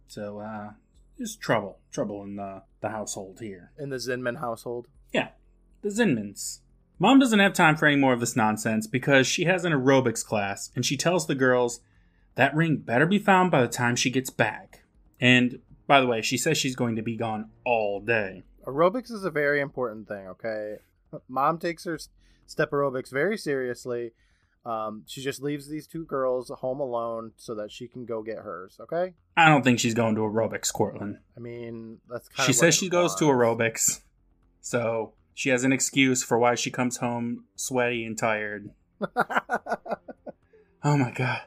So 0.07 0.39
uh, 0.39 0.71
there's 1.17 1.35
trouble, 1.35 1.79
trouble 1.91 2.23
in 2.23 2.35
the 2.35 2.63
the 2.81 2.89
household 2.89 3.39
here. 3.39 3.71
in 3.77 3.89
the 3.89 3.97
Zinman 3.97 4.39
household. 4.39 4.87
Yeah, 5.13 5.29
the 5.81 5.89
Zinmans. 5.89 6.59
Mom 6.99 7.19
doesn't 7.19 7.39
have 7.39 7.53
time 7.53 7.75
for 7.75 7.85
any 7.87 7.95
more 7.95 8.13
of 8.13 8.19
this 8.19 8.35
nonsense 8.35 8.87
because 8.87 9.25
she 9.27 9.45
has 9.45 9.65
an 9.65 9.73
aerobics 9.73 10.25
class, 10.25 10.71
and 10.75 10.85
she 10.85 10.97
tells 10.97 11.27
the 11.27 11.35
girls 11.35 11.79
that 12.35 12.55
ring 12.55 12.77
better 12.77 13.05
be 13.05 13.19
found 13.19 13.51
by 13.51 13.61
the 13.61 13.67
time 13.67 13.95
she 13.95 14.09
gets 14.09 14.29
back. 14.29 14.83
And 15.19 15.59
by 15.87 16.01
the 16.01 16.07
way, 16.07 16.21
she 16.21 16.37
says 16.37 16.57
she's 16.57 16.75
going 16.75 16.95
to 16.95 17.01
be 17.01 17.15
gone 17.15 17.49
all 17.65 17.99
day. 17.99 18.43
Aerobics 18.65 19.11
is 19.11 19.23
a 19.25 19.31
very 19.31 19.59
important 19.59 20.07
thing. 20.07 20.27
Okay, 20.27 20.77
mom 21.27 21.57
takes 21.57 21.83
her 21.85 21.99
step 22.45 22.71
aerobics 22.71 23.11
very 23.11 23.37
seriously. 23.37 24.11
Um, 24.65 25.03
she 25.05 25.21
just 25.21 25.41
leaves 25.41 25.67
these 25.67 25.87
two 25.87 26.05
girls 26.05 26.49
home 26.49 26.79
alone 26.79 27.33
so 27.35 27.53
that 27.55 27.71
she 27.71 27.87
can 27.87 28.05
go 28.05 28.21
get 28.23 28.37
hers. 28.37 28.77
Okay, 28.79 29.13
I 29.35 29.49
don't 29.49 29.63
think 29.63 29.79
she's 29.79 29.93
going 29.93 30.15
to 30.15 30.21
aerobics, 30.21 30.71
Courtland. 30.71 31.17
I 31.35 31.39
mean 31.39 31.99
that's 32.09 32.29
kind 32.29 32.47
She 32.47 32.53
says 32.53 32.75
she 32.75 32.89
goes 32.89 33.13
to 33.15 33.25
aerobics, 33.25 34.01
so 34.61 35.13
she 35.33 35.49
has 35.49 35.63
an 35.63 35.73
excuse 35.73 36.23
for 36.23 36.39
why 36.39 36.55
she 36.55 36.71
comes 36.71 36.97
home 36.97 37.45
sweaty 37.55 38.05
and 38.05 38.17
tired. 38.17 38.69
Oh 40.85 40.97
my 40.97 41.11
god, 41.11 41.43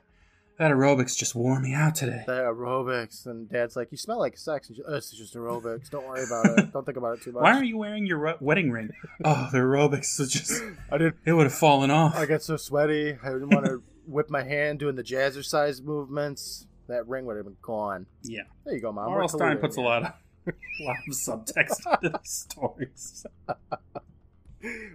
that 0.59 0.70
aerobics 0.70 1.16
just 1.16 1.34
wore 1.34 1.61
me 1.61 1.74
out 1.74 1.94
today. 1.94 2.22
the 2.26 2.32
aerobics, 2.32 3.26
and 3.26 3.48
Dad's 3.50 3.76
like, 3.76 3.88
"You 3.90 3.98
smell 3.98 4.18
like 4.18 4.36
sex." 4.38 4.68
And 4.68 4.76
she, 4.76 4.82
oh, 4.86 4.94
it's 4.96 5.11
just 5.11 5.34
aerobics. 5.34 5.90
Don't 5.90 6.07
worry 6.07 6.24
about 6.24 6.59
it. 6.59 6.72
Don't 6.72 6.84
think 6.86 6.96
about 6.98 7.18
it 7.18 7.22
too 7.22 7.32
much. 7.32 7.42
Why 7.42 7.52
are 7.59 7.64
you 7.64 7.76
wearing 7.76 8.07
your 8.07 8.18
ro- 8.18 8.36
wedding 8.40 8.70
ring? 8.70 8.90
Oh, 9.24 9.48
the 9.52 9.59
aerobics 9.59 10.18
was 10.18 10.32
just, 10.32 10.62
I 10.90 10.98
didn't. 10.98 11.16
it 11.24 11.32
would 11.32 11.44
have 11.44 11.54
fallen 11.54 11.90
off. 11.90 12.16
I 12.16 12.26
got 12.26 12.42
so 12.42 12.57
sweaty. 12.57 13.16
I 13.22 13.28
didn't 13.28 13.50
want 13.50 13.66
to 13.66 13.82
whip 14.07 14.30
my 14.30 14.42
hand 14.44 14.78
doing 14.78 14.96
the 14.96 15.02
jazzercise 15.04 15.82
movements. 15.82 16.66
That 16.88 17.07
ring 17.09 17.26
would 17.26 17.36
have 17.36 17.44
been 17.46 17.57
gone. 17.62 18.07
Yeah. 18.22 18.42
There 18.64 18.74
you 18.74 18.80
go, 18.80 18.92
mom. 18.92 19.09
R.L. 19.09 19.28
Stine 19.28 19.59
puts 19.59 19.76
a 19.76 19.80
lot 19.80 20.02
of, 20.04 20.12
a 20.46 20.84
lot 20.84 20.96
of 21.09 21.14
subtext 21.14 21.84
into 22.02 22.16
these 22.16 22.30
stories. 22.48 23.26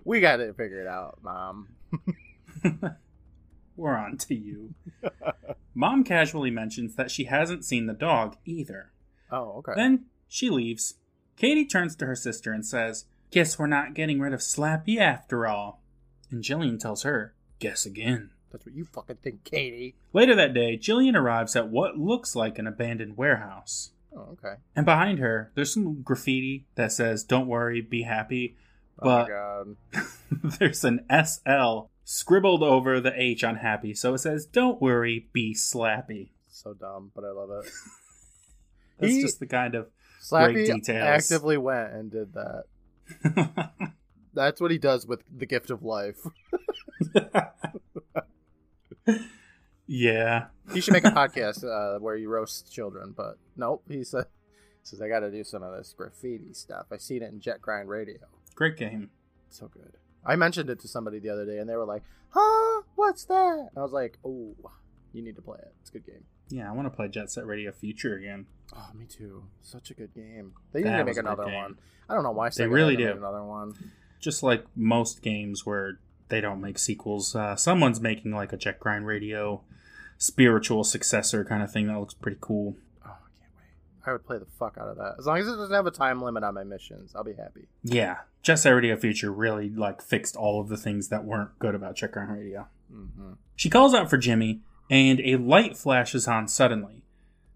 We 0.06 0.22
got 0.22 0.38
to 0.38 0.54
figure 0.54 0.54
it 0.54 0.56
figured 0.58 0.88
out, 0.88 1.20
mom. 1.22 1.68
We're 3.82 3.98
on 3.98 4.18
to 4.18 4.36
you. 4.36 4.76
Mom 5.74 6.04
casually 6.04 6.52
mentions 6.52 6.94
that 6.96 7.10
she 7.10 7.24
hasn't 7.24 7.66
seen 7.66 7.88
the 7.88 7.94
dog 7.94 8.38
either. 8.46 8.92
Oh, 9.32 9.54
okay. 9.58 9.72
Then 9.76 10.06
she 10.28 10.52
leaves. 10.52 11.00
Katie 11.36 11.66
turns 11.66 11.96
to 11.96 12.06
her 12.06 12.16
sister 12.16 12.54
and 12.54 12.64
says, 12.64 13.06
Guess 13.32 13.58
we're 13.58 13.66
not 13.66 13.96
getting 13.96 14.20
rid 14.20 14.34
of 14.34 14.42
Slappy 14.42 15.00
after 15.00 15.48
all. 15.48 15.82
And 16.30 16.44
Jillian 16.44 16.80
tells 16.80 17.02
her, 17.02 17.34
Guess 17.58 17.88
again. 17.88 18.30
That's 18.52 18.68
what 18.68 18.76
you 18.76 18.86
fucking 18.86 19.18
think, 19.24 19.46
Katie. 19.46 19.96
Later 20.14 20.36
that 20.36 20.54
day, 20.54 20.78
Jillian 20.78 21.16
arrives 21.16 21.56
at 21.56 21.70
what 21.70 21.98
looks 21.98 22.36
like 22.36 22.60
an 22.60 22.68
abandoned 22.68 23.18
warehouse. 23.18 23.94
Oh, 24.16 24.34
okay. 24.34 24.56
And 24.76 24.86
behind 24.86 25.18
her, 25.18 25.52
there's 25.56 25.74
some 25.74 26.04
graffiti 26.04 26.66
that 26.76 26.92
says, 26.92 27.24
Don't 27.24 27.48
worry, 27.48 27.82
be 27.82 28.04
happy. 28.04 28.58
Oh 29.00 29.06
But 29.06 29.28
god. 29.30 29.76
there's 30.60 30.84
an 30.84 31.04
SL 31.10 31.88
scribbled 32.04 32.64
over 32.64 33.00
the 33.00 33.14
H 33.16 33.44
on 33.44 33.56
happy. 33.58 33.94
So 33.94 34.14
it 34.14 34.20
says, 34.20 34.46
Don't 34.46 34.82
worry, 34.82 35.28
be 35.34 35.54
slappy. 35.54 36.30
So 36.50 36.74
dumb, 36.74 37.12
but 37.16 37.24
I 37.24 37.32
love 37.32 37.50
it. 37.66 37.72
That's 39.00 39.14
He- 39.14 39.22
just 39.22 39.40
the 39.40 39.48
kind 39.48 39.76
of. 39.76 39.88
Slappy 40.22 40.68
details. 40.68 41.02
actively 41.04 41.58
went 41.58 41.94
and 41.94 42.12
did 42.12 42.34
that. 42.34 42.66
That's 44.36 44.62
what 44.62 44.70
he 44.72 44.78
does 44.78 45.08
with 45.08 45.24
the 45.36 45.48
gift 45.48 45.72
of 45.72 45.82
life. 45.84 46.20
yeah. 49.88 50.46
He 50.74 50.80
should 50.82 50.94
make 50.94 51.06
a 51.06 51.12
podcast 51.12 51.64
uh, 51.66 52.00
where 52.00 52.16
he 52.18 52.26
roasts 52.26 52.70
children, 52.70 53.14
but 53.16 53.38
nope. 53.58 53.84
He 53.90 54.04
said, 54.04 54.26
says 54.84 55.02
I 55.02 55.08
got 55.10 55.20
to 55.22 55.32
do 55.32 55.44
some 55.44 55.64
of 55.64 55.76
this 55.76 55.94
graffiti 55.98 56.54
stuff. 56.54 56.86
I 56.92 56.98
seen 56.98 57.24
it 57.24 57.32
in 57.32 57.40
Jet 57.42 57.62
Grind 57.62 57.90
Radio. 57.90 58.20
Great 58.56 58.78
game. 58.78 59.10
So 59.50 59.68
good. 59.68 59.98
I 60.26 60.36
mentioned 60.36 60.70
it 60.70 60.80
to 60.82 60.88
somebody 60.88 61.20
the 61.20 61.30
other 61.30 61.46
day, 61.46 61.58
and 61.58 61.70
they 61.70 61.76
were 61.76 61.86
like, 61.86 62.04
"Huh? 62.30 62.82
What's 62.96 63.26
that?" 63.26 63.70
And 63.70 63.78
I 63.78 63.82
was 63.82 63.92
like, 63.92 64.18
"Oh, 64.26 64.56
you 65.14 65.22
need 65.24 65.36
to 65.36 65.42
play 65.42 65.58
it. 65.60 65.74
It's 65.82 65.90
a 65.90 65.94
good 65.94 66.06
game." 66.06 66.24
Yeah, 66.50 66.70
I 66.70 66.74
want 66.74 66.86
to 66.86 66.96
play 66.96 67.08
Jet 67.08 67.32
Set 67.32 67.46
Radio 67.46 67.72
Future 67.72 68.16
again. 68.18 68.46
Oh, 68.76 68.90
me 68.94 69.06
too. 69.06 69.44
Such 69.62 69.90
a 69.90 69.94
good 69.94 70.14
game. 70.14 70.54
They 70.74 70.82
need 70.82 70.90
That 70.90 70.98
to 70.98 71.06
make 71.06 71.18
another 71.18 71.46
one. 71.46 71.78
I 72.10 72.14
don't 72.14 72.24
know 72.24 72.32
why 72.32 72.50
They 72.50 72.66
Sega 72.66 72.72
really 72.72 72.96
hasn't 72.96 73.20
do. 73.20 73.26
another 73.26 73.44
one. 73.44 73.74
Just 74.20 74.44
like 74.44 74.66
most 74.76 75.22
games 75.22 75.66
where 75.66 76.00
they 76.28 76.42
don't 76.42 76.60
make 76.62 76.78
sequels, 76.78 77.36
uh, 77.36 77.56
someone's 77.56 78.02
making 78.02 78.32
like 78.34 78.52
a 78.54 78.58
Jet 78.58 78.80
Grind 78.80 79.08
Radio 79.08 79.62
spiritual 80.18 80.84
successor 80.84 81.44
kind 81.44 81.64
of 81.64 81.72
thing 81.72 81.88
that 81.88 81.98
looks 82.00 82.14
pretty 82.14 82.38
cool. 82.42 82.76
I 84.02 84.06
can't 84.06 84.08
wait. 84.08 84.10
I 84.10 84.14
would 84.14 84.26
play 84.26 84.38
the 84.38 84.46
fuck 84.58 84.78
out 84.80 84.88
of 84.88 84.98
that. 84.98 85.16
As 85.20 85.26
long 85.26 85.38
as 85.38 85.48
it 85.48 85.56
doesn't 85.56 85.76
have 85.76 85.88
a 85.88 85.92
time 85.92 86.22
limit 86.22 86.44
on 86.44 86.54
my 86.54 86.64
missions, 86.64 87.14
I'll 87.16 87.24
be 87.24 87.34
happy. 87.34 87.68
Yeah, 87.84 88.18
Set 88.44 88.66
Radio 88.66 88.96
Future 88.96 89.32
really 89.32 89.70
like 89.70 90.02
fixed 90.02 90.36
all 90.36 90.62
of 90.62 90.70
the 90.70 90.78
things 90.78 91.10
that 91.10 91.24
weren't 91.24 91.58
good 91.60 91.76
about 91.76 92.00
Grind 92.12 92.32
Radio. 92.32 92.68
Mm-hmm. 92.94 93.34
She 93.56 93.70
calls 93.70 93.94
out 93.94 94.10
for 94.10 94.18
Jimmy, 94.18 94.62
and 94.90 95.20
a 95.22 95.38
light 95.38 95.78
flashes 95.78 96.28
on 96.28 96.48
suddenly. 96.48 97.04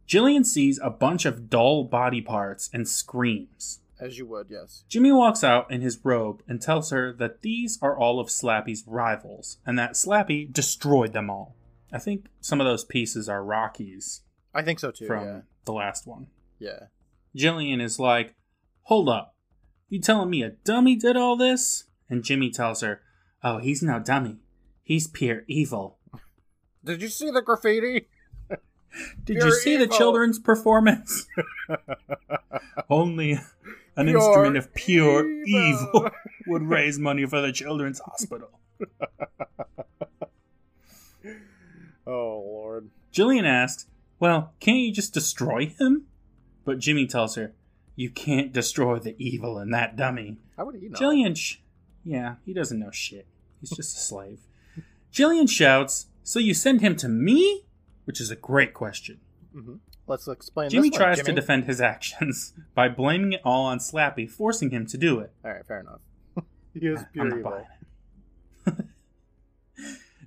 Jillian 0.07 0.45
sees 0.45 0.79
a 0.81 0.89
bunch 0.89 1.25
of 1.25 1.49
dull 1.49 1.83
body 1.83 2.21
parts 2.21 2.69
and 2.71 2.87
screams. 2.87 3.79
As 3.99 4.17
you 4.17 4.25
would, 4.27 4.47
yes. 4.49 4.83
Jimmy 4.89 5.11
walks 5.11 5.43
out 5.43 5.71
in 5.71 5.81
his 5.81 5.99
robe 6.03 6.43
and 6.47 6.61
tells 6.61 6.91
her 6.91 7.13
that 7.13 7.41
these 7.41 7.79
are 7.81 7.97
all 7.97 8.19
of 8.19 8.27
Slappy's 8.27 8.83
rivals, 8.85 9.57
and 9.65 9.79
that 9.79 9.93
Slappy 9.93 10.51
destroyed 10.51 11.13
them 11.13 11.29
all. 11.29 11.55
I 11.91 11.97
think 11.97 12.27
some 12.41 12.59
of 12.59 12.67
those 12.67 12.83
pieces 12.83 13.29
are 13.29 13.43
Rocky's 13.43 14.21
I 14.53 14.61
think 14.63 14.79
so 14.79 14.91
too. 14.91 15.07
from 15.07 15.43
the 15.65 15.73
last 15.73 16.05
one. 16.05 16.27
Yeah. 16.59 16.87
Jillian 17.37 17.81
is 17.81 17.99
like, 17.99 18.35
Hold 18.83 19.09
up. 19.09 19.35
You 19.89 19.99
telling 19.99 20.29
me 20.29 20.41
a 20.43 20.51
dummy 20.51 20.95
did 20.95 21.17
all 21.17 21.35
this? 21.35 21.85
And 22.09 22.23
Jimmy 22.23 22.49
tells 22.51 22.81
her, 22.81 23.01
Oh, 23.43 23.57
he's 23.59 23.81
no 23.83 23.99
dummy. 23.99 24.37
He's 24.83 25.07
pure 25.07 25.43
evil. 25.47 25.97
Did 26.83 27.01
you 27.01 27.09
see 27.09 27.31
the 27.31 27.41
graffiti? 27.41 28.07
Did 29.23 29.37
Pure 29.37 29.47
you 29.47 29.53
see 29.55 29.77
the 29.77 29.87
children's 29.87 30.39
performance? 30.39 31.25
Only 32.89 33.33
an 33.97 34.07
Pure 34.07 34.17
instrument 34.17 34.57
of 34.57 34.73
pure 34.73 35.27
evil. 35.43 35.87
evil 35.93 36.09
would 36.47 36.63
raise 36.63 36.99
money 36.99 37.25
for 37.25 37.41
the 37.41 37.51
children's 37.51 37.99
hospital. 37.99 38.59
Oh 42.07 42.43
lord. 42.45 42.89
Jillian 43.13 43.45
asks, 43.45 43.87
Well, 44.19 44.53
can't 44.59 44.77
you 44.77 44.93
just 44.93 45.13
destroy 45.13 45.67
him? 45.67 46.05
But 46.65 46.79
Jimmy 46.79 47.07
tells 47.07 47.35
her, 47.35 47.53
You 47.95 48.09
can't 48.09 48.51
destroy 48.51 48.99
the 48.99 49.15
evil 49.17 49.59
in 49.59 49.69
that 49.71 49.95
dummy. 49.95 50.39
How 50.57 50.65
would 50.65 50.75
he 50.75 50.89
know? 50.89 50.99
Jillian, 50.99 51.37
sh- 51.37 51.57
yeah, 52.03 52.35
he 52.45 52.53
doesn't 52.53 52.79
know 52.79 52.91
shit. 52.91 53.27
He's 53.61 53.69
just 53.69 53.95
a 53.95 53.99
slave. 53.99 54.39
Jillian 55.13 55.49
shouts, 55.49 56.07
So 56.23 56.39
you 56.39 56.53
send 56.53 56.81
him 56.81 56.95
to 56.97 57.07
me? 57.07 57.63
Which 58.03 58.19
is 58.19 58.29
a 58.29 58.35
great 58.35 58.73
question. 58.73 59.19
Mm-hmm. 59.55 59.75
Let's 60.07 60.27
explain. 60.27 60.69
Jimmy 60.69 60.89
one, 60.89 60.99
tries 60.99 61.23
to 61.23 61.33
defend 61.33 61.65
his 61.65 61.81
actions 61.81 62.53
by 62.75 62.89
blaming 62.89 63.33
it 63.33 63.41
all 63.43 63.65
on 63.65 63.79
Slappy, 63.79 64.29
forcing 64.29 64.69
him 64.69 64.85
to 64.87 64.97
do 64.97 65.19
it. 65.19 65.31
All 65.43 65.51
right, 65.51 65.65
fair 65.65 65.79
enough. 65.79 66.01
he 66.73 66.87
is 66.87 67.03
pure 67.13 67.39
evil. 67.39 67.65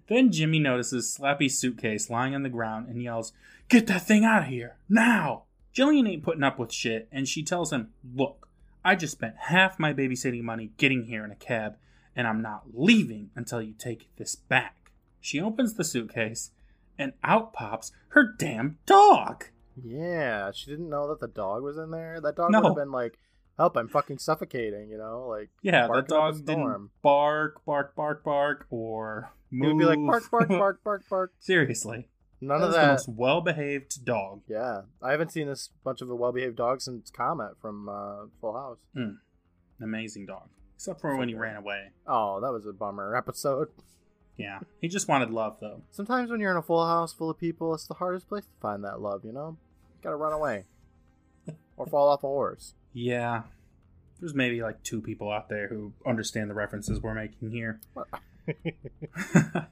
then 0.09 0.32
Jimmy 0.32 0.59
notices 0.59 1.16
Slappy's 1.16 1.59
suitcase 1.59 2.11
lying 2.11 2.34
on 2.34 2.43
the 2.43 2.49
ground 2.49 2.89
and 2.89 3.03
yells, 3.03 3.32
Get 3.68 3.86
that 3.86 4.07
thing 4.07 4.24
out 4.24 4.43
of 4.43 4.49
here, 4.49 4.76
now! 4.89 5.45
Jillian 5.78 6.08
ain't 6.08 6.24
putting 6.24 6.42
up 6.42 6.58
with 6.58 6.72
shit, 6.72 7.08
and 7.12 7.28
she 7.28 7.42
tells 7.44 7.72
him, 7.72 7.90
Look, 8.14 8.48
I 8.84 8.96
just 8.96 9.12
spent 9.12 9.36
half 9.36 9.78
my 9.78 9.92
babysitting 9.92 10.42
money 10.42 10.72
getting 10.76 11.04
here 11.04 11.24
in 11.24 11.30
a 11.30 11.36
cab, 11.36 11.76
and 12.16 12.26
I'm 12.26 12.42
not 12.42 12.64
leaving 12.74 13.30
until 13.36 13.62
you 13.62 13.74
take 13.74 14.08
this 14.16 14.34
back. 14.34 14.90
She 15.20 15.40
opens 15.40 15.74
the 15.74 15.84
suitcase, 15.84 16.50
and 16.98 17.12
out 17.22 17.52
pops 17.52 17.92
her 18.08 18.24
damn 18.24 18.78
dog! 18.86 19.44
Yeah, 19.80 20.50
she 20.52 20.70
didn't 20.70 20.88
know 20.90 21.06
that 21.08 21.20
the 21.20 21.28
dog 21.28 21.62
was 21.62 21.76
in 21.78 21.92
there. 21.92 22.20
That 22.20 22.34
dog 22.34 22.50
No. 22.50 22.60
would 22.60 22.66
have 22.70 22.76
been 22.76 22.90
like, 22.90 23.16
"Help! 23.56 23.76
I'm 23.76 23.86
fucking 23.88 24.18
suffocating." 24.18 24.90
You 24.90 24.98
know, 24.98 25.28
like 25.28 25.50
Yeah, 25.62 25.82
the 25.82 25.88
barking 25.88 25.98
up 25.98 26.04
a 26.04 26.32
dog 26.32 26.44
didn't 26.44 26.90
bark, 27.02 27.64
bark, 27.64 27.94
bark, 27.94 28.24
bark, 28.24 28.66
or 28.70 29.30
move. 29.52 29.74
would 29.74 29.78
be 29.78 29.84
like, 29.84 29.98
"Bark, 30.04 30.28
bark, 30.30 30.48
bark, 30.48 30.82
bark, 30.82 31.02
bark." 31.08 31.32
Seriously. 31.38 32.08
None 32.41 32.61
That 32.61 32.64
of 32.66 32.70
is 32.70 32.76
the 32.76 32.80
that. 32.82 32.91
most 32.93 33.09
well-behaved 33.09 34.05
dog. 34.05 34.43
Yeah, 34.49 34.82
I 35.03 35.11
haven't 35.11 35.32
seen 35.32 35.49
this 35.49 35.70
bunch 35.84 36.01
of 36.01 36.11
a 36.11 36.14
well-behaved 36.14 36.57
dog 36.57 36.80
since 36.80 37.11
Comet 37.11 37.53
from 37.61 37.89
uh, 37.89 38.26
Full 38.41 38.53
House. 38.53 38.78
An 38.95 39.18
amazing 39.82 40.26
dog. 40.26 40.49
Except 40.76 41.01
for 41.01 41.16
when 41.16 41.28
he 41.28 41.34
ran 41.34 41.57
away. 41.57 41.89
Oh, 42.07 42.41
that 42.41 42.53
was 42.53 42.64
a 42.66 42.72
bummer 42.72 43.16
episode. 43.16 43.68
Yeah. 44.36 44.61
He 44.80 44.86
just 44.86 45.09
wanted 45.09 45.30
love, 45.32 45.57
though. 45.61 45.82
Sometimes 45.91 46.30
when 46.30 46.39
you're 46.39 46.53
in 46.53 46.57
a 46.57 46.62
full 46.62 46.86
house 46.86 47.12
full 47.12 47.28
of 47.30 47.39
people, 47.39 47.74
it's 47.74 47.89
the 47.89 47.95
hardest 47.95 48.28
place 48.28 48.45
to 48.45 48.61
find 48.62 48.84
that 48.84 49.01
love. 49.01 49.24
You 49.24 49.32
know, 49.32 49.57
gotta 50.03 50.14
run 50.14 50.32
away 50.32 50.64
or 51.76 51.86
fall 51.91 52.09
off 52.09 52.22
a 52.22 52.28
horse. 52.28 52.74
Yeah. 52.93 53.43
There's 54.20 54.34
maybe 54.34 54.62
like 54.62 54.84
two 54.84 55.01
people 55.01 55.32
out 55.32 55.49
there 55.49 55.66
who 55.66 55.93
understand 56.07 56.49
the 56.51 56.55
references 56.55 57.01
we're 57.01 57.14
making 57.14 57.51
here. 57.51 57.80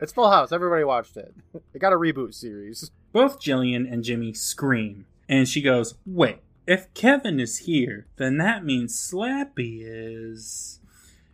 It's 0.00 0.12
Full 0.12 0.30
House. 0.30 0.52
Everybody 0.52 0.84
watched 0.84 1.16
it. 1.16 1.34
It 1.74 1.78
got 1.78 1.92
a 1.92 1.96
reboot 1.96 2.34
series. 2.34 2.90
Both 3.12 3.40
Jillian 3.40 3.90
and 3.90 4.02
Jimmy 4.02 4.32
scream. 4.32 5.06
And 5.28 5.46
she 5.48 5.60
goes, 5.60 5.94
Wait, 6.06 6.38
if 6.66 6.92
Kevin 6.94 7.38
is 7.40 7.58
here, 7.58 8.06
then 8.16 8.38
that 8.38 8.64
means 8.64 8.94
Slappy 8.98 9.80
is. 9.82 10.80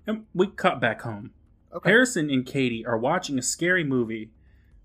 And 0.07 0.27
we 0.35 0.49
cut 0.49 0.81
back 0.81 1.03
home. 1.03 1.31
Okay. 1.73 1.91
Harrison 1.91 2.29
and 2.29 2.45
Katie 2.45 2.85
are 2.85 2.99
watching 2.99 3.39
a 3.39 3.43
scary 3.43 3.85
movie, 3.85 4.31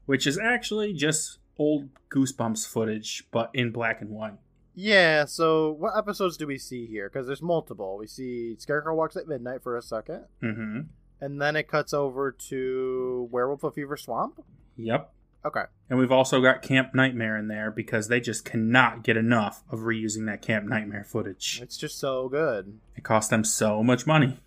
which 0.05 0.25
is 0.27 0.37
actually 0.37 0.93
just 0.93 1.39
old 1.57 1.89
Goosebumps 2.13 2.67
footage, 2.67 3.25
but 3.31 3.49
in 3.53 3.71
black 3.71 3.99
and 4.01 4.11
white. 4.11 4.35
Yeah. 4.75 5.25
So, 5.25 5.71
what 5.71 5.97
episodes 5.97 6.37
do 6.37 6.45
we 6.45 6.59
see 6.59 6.85
here? 6.85 7.09
Because 7.09 7.25
there's 7.25 7.41
multiple. 7.41 7.97
We 7.97 8.05
see 8.07 8.55
Scarecrow 8.59 8.95
walks 8.95 9.15
at 9.15 9.27
midnight 9.27 9.63
for 9.63 9.75
a 9.75 9.81
second, 9.81 10.25
Mm-hmm. 10.43 10.81
And 11.19 11.41
then 11.41 11.55
it 11.55 11.67
cuts 11.67 11.93
over 11.93 12.31
to 12.31 13.27
Werewolf 13.31 13.63
of 13.63 13.73
Fever 13.73 13.97
Swamp. 13.97 14.43
Yep. 14.77 15.13
Okay. 15.45 15.63
And 15.89 15.97
we've 15.97 16.11
also 16.11 16.41
got 16.41 16.61
Camp 16.61 16.93
Nightmare 16.93 17.37
in 17.37 17.47
there 17.47 17.71
because 17.71 18.07
they 18.07 18.19
just 18.19 18.43
cannot 18.43 19.03
get 19.03 19.15
enough 19.17 19.63
of 19.69 19.79
reusing 19.79 20.25
that 20.25 20.41
Camp 20.41 20.65
Nightmare 20.65 21.05
footage. 21.05 21.59
It's 21.61 21.77
just 21.77 21.99
so 21.99 22.27
good. 22.27 22.79
It 22.95 23.03
cost 23.03 23.29
them 23.29 23.43
so 23.43 23.83
much 23.83 24.05
money. 24.05 24.39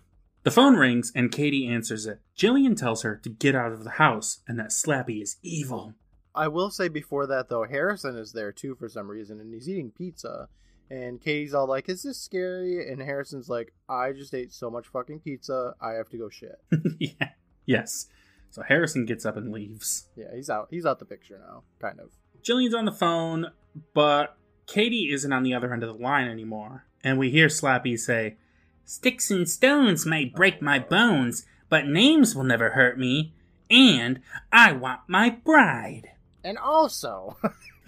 The 0.43 0.51
phone 0.51 0.75
rings 0.75 1.11
and 1.15 1.31
Katie 1.31 1.67
answers 1.67 2.05
it. 2.05 2.19
Jillian 2.37 2.75
tells 2.75 3.03
her 3.03 3.15
to 3.15 3.29
get 3.29 3.55
out 3.55 3.71
of 3.71 3.83
the 3.83 3.91
house 3.91 4.39
and 4.47 4.59
that 4.59 4.69
Slappy 4.69 5.21
is 5.21 5.37
evil. 5.41 5.93
I 6.33 6.47
will 6.47 6.69
say 6.69 6.87
before 6.87 7.27
that 7.27 7.49
though, 7.49 7.65
Harrison 7.65 8.15
is 8.15 8.31
there 8.33 8.51
too 8.51 8.75
for 8.75 8.87
some 8.87 9.09
reason, 9.09 9.39
and 9.39 9.53
he's 9.53 9.69
eating 9.69 9.91
pizza. 9.91 10.47
And 10.91 11.21
Katie's 11.21 11.53
all 11.53 11.67
like, 11.67 11.87
"Is 11.87 12.03
this 12.03 12.19
scary?" 12.19 12.91
And 12.91 13.01
Harrison's 13.01 13.47
like, 13.47 13.73
"I 13.87 14.11
just 14.11 14.33
ate 14.33 14.51
so 14.51 14.69
much 14.69 14.89
fucking 14.89 15.21
pizza, 15.21 15.73
I 15.79 15.93
have 15.93 16.09
to 16.09 16.17
go 16.17 16.27
shit." 16.27 16.59
yeah. 16.99 17.29
Yes. 17.65 18.07
So 18.49 18.61
Harrison 18.61 19.05
gets 19.05 19.25
up 19.25 19.37
and 19.37 19.53
leaves. 19.53 20.09
yeah, 20.17 20.35
he's 20.35 20.49
out. 20.49 20.67
He's 20.69 20.85
out 20.85 20.99
the 20.99 21.05
picture 21.05 21.39
now, 21.39 21.63
kind 21.79 22.01
of. 22.01 22.09
Jillian's 22.43 22.73
on 22.73 22.83
the 22.83 22.91
phone, 22.91 23.51
but 23.93 24.37
Katie 24.67 25.09
isn't 25.13 25.31
on 25.31 25.43
the 25.43 25.53
other 25.53 25.73
end 25.73 25.83
of 25.83 25.95
the 25.95 26.03
line 26.03 26.27
anymore. 26.27 26.85
And 27.05 27.17
we 27.17 27.31
hear 27.31 27.47
Slappy 27.47 27.97
say, 27.97 28.35
Sticks 28.83 29.31
and 29.31 29.47
stones 29.47 30.05
may 30.05 30.25
break 30.25 30.61
my 30.61 30.79
oh, 30.79 30.89
bones, 30.89 31.45
but 31.69 31.87
names 31.87 32.35
will 32.35 32.43
never 32.43 32.71
hurt 32.71 32.99
me. 32.99 33.33
And 33.69 34.19
I 34.51 34.73
want 34.73 35.01
my 35.07 35.29
bride. 35.29 36.09
And 36.43 36.57
also, 36.57 37.37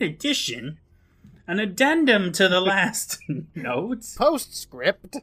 In 0.00 0.06
addition, 0.08 0.78
an 1.50 1.58
addendum 1.58 2.30
to 2.32 2.48
the 2.48 2.60
last 2.60 3.18
note. 3.54 4.04
postscript. 4.16 5.16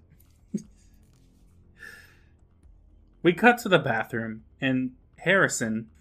We 3.24 3.34
cut 3.34 3.58
to 3.60 3.70
the 3.70 3.80
bathroom, 3.80 4.44
and 4.62 4.92
Harrison. 5.18 5.88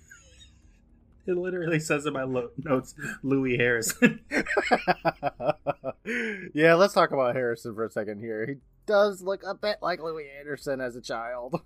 It 1.28 1.36
literally 1.36 1.80
says 1.80 2.06
in 2.06 2.12
my 2.12 2.22
lo- 2.22 2.50
notes, 2.56 2.94
Louie 3.24 3.56
Harrison. 3.56 4.20
yeah, 6.54 6.74
let's 6.74 6.94
talk 6.94 7.10
about 7.10 7.34
Harrison 7.34 7.74
for 7.74 7.84
a 7.84 7.90
second 7.90 8.20
here. 8.20 8.46
He 8.46 8.54
does 8.86 9.22
look 9.22 9.42
a 9.44 9.52
bit 9.52 9.78
like 9.82 10.00
Louie 10.00 10.28
Anderson 10.38 10.80
as 10.80 10.94
a 10.94 11.00
child. 11.00 11.62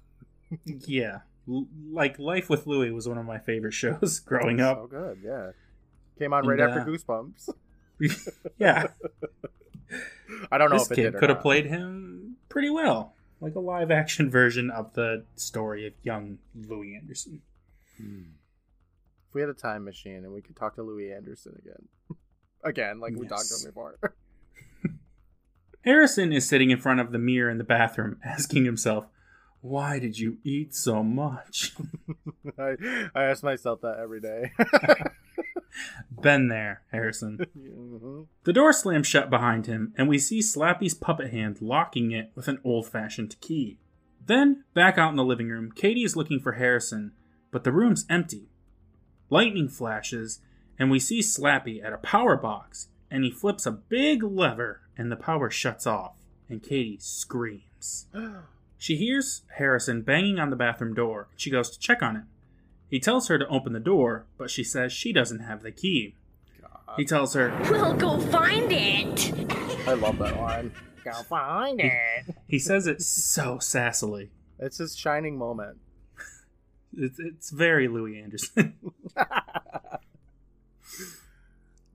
yeah, 0.87 1.19
L- 1.47 1.67
like 1.93 2.19
Life 2.19 2.49
with 2.49 2.67
Louie 2.67 2.91
was 2.91 3.07
one 3.07 3.19
of 3.19 3.27
my 3.27 3.37
favorite 3.39 3.75
shows 3.75 4.19
growing 4.21 4.63
up. 4.63 4.79
So 4.79 4.87
good, 4.87 5.19
yeah. 5.23 5.51
Came 6.19 6.33
on 6.33 6.47
right 6.47 6.59
And, 6.59 6.71
after 6.71 6.81
uh, 6.81 6.87
Goosebumps. 6.87 7.51
yeah, 8.59 8.87
I 10.51 10.59
don't 10.59 10.71
know 10.71 10.79
this 10.79 10.91
if 10.91 10.99
it 10.99 11.03
kid 11.13 11.15
could 11.17 11.29
have 11.31 11.41
played 11.41 11.67
him 11.67 12.37
pretty 12.49 12.71
well, 12.71 13.15
like 13.41 13.55
a 13.55 13.61
live 13.61 13.91
action 13.91 14.31
version 14.31 14.71
of 14.71 14.93
the 14.95 15.25
story 15.37 15.87
of 15.87 15.93
young 16.03 16.39
Louie 16.55 16.97
Anderson. 16.97 17.43
Hmm. 17.97 18.23
If 19.29 19.35
we 19.35 19.41
had 19.43 19.51
a 19.51 19.55
time 19.55 19.85
machine 19.85 20.25
and 20.25 20.33
we 20.33 20.41
could 20.43 20.57
talk 20.57 20.75
to 20.77 20.83
Louie 20.83 21.13
Anderson 21.13 21.57
again, 21.59 21.89
again, 22.65 23.01
like 23.01 23.15
we 23.17 23.27
talked 23.29 23.49
to 23.49 23.55
Yes. 23.55 23.65
him 23.65 23.71
before. 23.71 23.99
Harrison 25.85 26.33
is 26.33 26.47
sitting 26.47 26.71
in 26.71 26.79
front 26.79 27.01
of 27.01 27.11
the 27.13 27.19
mirror 27.19 27.51
in 27.51 27.59
the 27.59 27.65
bathroom, 27.65 28.19
asking 28.25 28.65
himself, 28.67 29.07
"Why 29.63 29.99
did 29.99 30.19
you 30.19 30.39
eat 30.45 30.75
so 30.75 31.03
much?" 31.03 31.75
I, 32.59 32.77
I 33.15 33.25
ask 33.25 33.43
myself 33.43 33.81
that 33.83 33.99
every 33.99 34.21
day. 34.21 34.53
Been 36.21 36.49
there, 36.49 36.83
Harrison. 36.91 37.39
The 38.45 38.53
door 38.53 38.73
slams 38.73 39.07
shut 39.07 39.31
behind 39.31 39.67
him, 39.67 39.95
and 39.97 40.09
we 40.09 40.19
see 40.19 40.41
Slappy's 40.41 40.95
puppet 40.95 41.31
hand 41.31 41.61
locking 41.61 42.11
it 42.11 42.31
with 42.35 42.49
an 42.49 42.59
old 42.65 42.87
fashioned 42.89 43.41
key. 43.41 43.79
Then, 44.25 44.65
back 44.75 44.99
out 44.99 45.11
in 45.11 45.17
the 45.17 45.25
living 45.25 45.49
room, 45.49 45.73
Katie 45.73 46.05
is 46.05 46.17
looking 46.17 46.41
for 46.41 46.53
Harrison, 46.53 47.13
but 47.51 47.65
the 47.65 47.73
room's 47.73 48.07
empty. 48.09 48.51
Lightning 49.29 49.69
flashes, 49.69 50.41
and 50.79 50.91
we 50.91 50.99
see 50.99 51.21
Slappy 51.21 51.83
at 51.85 51.93
a 51.93 51.99
power 51.99 52.37
box, 52.37 52.89
and 53.11 53.25
he 53.25 53.31
flips 53.31 53.67
a 53.67 53.73
big 53.73 54.23
lever, 54.23 54.83
and 54.97 55.11
the 55.11 55.17
power 55.17 55.51
shuts 55.51 55.87
off, 55.87 56.17
and 56.49 56.63
Katie 56.63 56.99
screams. 57.01 58.07
She 58.81 58.97
hears 58.97 59.43
Harrison 59.59 60.01
banging 60.01 60.39
on 60.39 60.49
the 60.49 60.57
bathroom 60.57 60.95
door, 60.95 61.29
and 61.31 61.39
she 61.39 61.51
goes 61.51 61.69
to 61.69 61.79
check 61.79 62.03
on 62.03 62.17
him. 62.17 62.29
He 62.91 62.99
tells 62.99 63.29
her 63.29 63.39
to 63.39 63.47
open 63.47 63.73
the 63.73 63.81
door, 63.81 64.27
but 64.37 64.51
she 64.51 64.65
says 64.65 64.93
she 64.93 65.13
doesn't 65.13 65.39
have 65.41 65.63
the 65.63 65.71
key. 65.71 66.17
He 66.97 67.05
tells 67.05 67.35
her, 67.35 67.57
We'll 67.71 67.95
go 67.95 68.19
find 68.19 68.71
it. 68.73 69.33
I 69.87 69.95
love 69.95 70.19
that 70.19 70.37
line. 70.37 70.73
Go 71.05 71.13
find 71.13 71.81
it. 71.81 72.35
He 72.49 72.59
says 72.59 72.89
it 72.89 73.01
so 73.01 73.57
sassily. 73.59 74.31
It's 74.59 74.79
his 74.79 74.97
shining 74.97 75.39
moment. 75.39 75.79
It's, 76.97 77.21
it's 77.21 77.51
very 77.51 77.87
Louie 77.87 78.21
Anderson. 78.21 78.75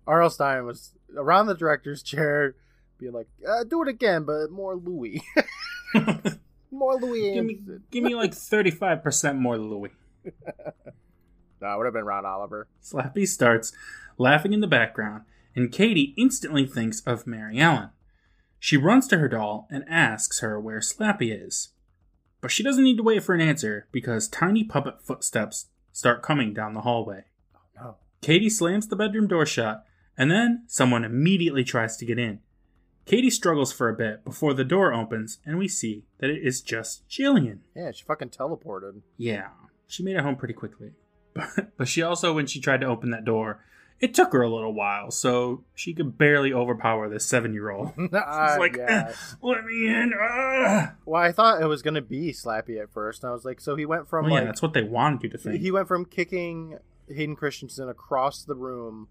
R.L. 0.07 0.29
Stine 0.29 0.65
was 0.65 0.91
around 1.15 1.47
the 1.47 1.55
director's 1.55 2.01
chair, 2.01 2.55
being 2.99 3.11
like, 3.11 3.27
uh, 3.47 3.63
"Do 3.63 3.81
it 3.81 3.87
again, 3.87 4.23
but 4.23 4.51
more 4.51 4.75
Louie, 4.75 5.21
more 6.71 6.95
Louie 6.95 7.33
give, 7.33 7.43
me, 7.43 7.55
Anderson." 7.55 7.83
give 7.91 8.03
me 8.03 8.15
like 8.15 8.31
35% 8.31 9.37
more 9.37 9.57
Louie. 9.57 9.89
It 11.61 11.77
would 11.77 11.85
have 11.85 11.93
been 11.93 12.05
Ron 12.05 12.25
Oliver. 12.25 12.67
Slappy 12.83 13.27
starts 13.27 13.71
laughing 14.19 14.53
in 14.53 14.59
the 14.59 14.67
background, 14.67 15.23
and 15.55 15.71
Katie 15.71 16.13
instantly 16.17 16.67
thinks 16.67 16.99
of 17.01 17.25
Mary 17.25 17.57
Ellen. 17.59 17.89
She 18.59 18.77
runs 18.77 19.07
to 19.07 19.17
her 19.17 19.27
doll 19.27 19.67
and 19.71 19.83
asks 19.89 20.41
her 20.41 20.59
where 20.59 20.79
Slappy 20.79 21.31
is. 21.45 21.69
But 22.39 22.51
she 22.51 22.61
doesn't 22.61 22.83
need 22.83 22.97
to 22.97 23.03
wait 23.03 23.23
for 23.23 23.33
an 23.33 23.41
answer 23.41 23.87
because 23.91 24.27
tiny 24.27 24.63
puppet 24.63 25.01
footsteps 25.01 25.67
start 25.91 26.21
coming 26.21 26.53
down 26.53 26.73
the 26.73 26.81
hallway. 26.81 27.23
Oh, 27.55 27.59
No. 27.75 27.95
Katie 28.21 28.49
slams 28.49 28.87
the 28.87 28.95
bedroom 28.95 29.27
door 29.27 29.45
shut, 29.45 29.85
and 30.17 30.29
then 30.29 30.65
someone 30.67 31.03
immediately 31.03 31.63
tries 31.63 31.97
to 31.97 32.05
get 32.05 32.19
in. 32.19 32.39
Katie 33.05 33.29
struggles 33.29 33.71
for 33.71 33.87
a 33.89 33.95
bit 33.95 34.23
before 34.25 34.53
the 34.53 34.63
door 34.63 34.93
opens, 34.93 35.39
and 35.45 35.57
we 35.57 35.67
see 35.67 36.05
that 36.19 36.29
it 36.29 36.45
is 36.45 36.61
just 36.61 37.07
Jillian. 37.07 37.59
Yeah, 37.75 37.91
she 37.91 38.03
fucking 38.03 38.29
teleported. 38.29 39.01
Yeah, 39.17 39.49
she 39.87 40.03
made 40.03 40.15
it 40.15 40.21
home 40.21 40.35
pretty 40.35 40.53
quickly. 40.53 40.91
But, 41.33 41.77
but 41.77 41.87
she 41.87 42.01
also, 42.01 42.33
when 42.33 42.47
she 42.47 42.59
tried 42.61 42.81
to 42.81 42.87
open 42.87 43.11
that 43.11 43.25
door, 43.25 43.59
it 43.99 44.13
took 44.13 44.31
her 44.33 44.41
a 44.41 44.49
little 44.49 44.73
while, 44.73 45.11
so 45.11 45.63
she 45.73 45.93
could 45.93 46.17
barely 46.17 46.51
overpower 46.53 47.09
this 47.09 47.25
seven 47.25 47.53
year 47.53 47.69
old. 47.71 47.91
She's 47.97 48.13
Uh, 48.13 48.55
like, 48.59 48.75
yeah. 48.77 49.13
let 49.41 49.63
me 49.65 49.87
in. 49.87 50.13
ah." 50.19 50.93
Well, 51.05 51.21
I 51.21 51.31
thought 51.31 51.61
it 51.61 51.65
was 51.67 51.81
gonna 51.81 52.01
be 52.01 52.31
Slappy 52.31 52.81
at 52.81 52.91
first, 52.91 53.23
and 53.23 53.29
I 53.29 53.33
was 53.33 53.45
like, 53.45 53.59
so 53.61 53.75
he 53.75 53.85
went 53.85 54.07
from 54.09 54.25
Well, 54.25 54.33
yeah, 54.33 54.39
like 54.39 54.47
that's 54.47 54.61
what 54.61 54.73
they 54.73 54.83
wanted 54.83 55.23
you 55.23 55.29
to 55.29 55.37
think. 55.37 55.61
he 55.61 55.71
went 55.71 55.87
from 55.87 56.05
kicking 56.05 56.77
Hayden 57.09 57.35
Christensen 57.35 57.87
across 57.89 58.43
the 58.43 58.55
room 58.55 59.07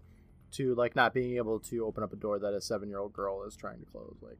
to 0.53 0.73
like 0.75 0.95
not 0.95 1.13
being 1.13 1.37
able 1.37 1.59
to 1.59 1.85
open 1.85 2.03
up 2.03 2.13
a 2.13 2.15
door 2.15 2.39
that 2.39 2.53
a 2.53 2.61
seven-year-old 2.61 3.13
girl 3.13 3.43
is 3.43 3.55
trying 3.55 3.79
to 3.79 3.85
close. 3.85 4.15
Like, 4.21 4.37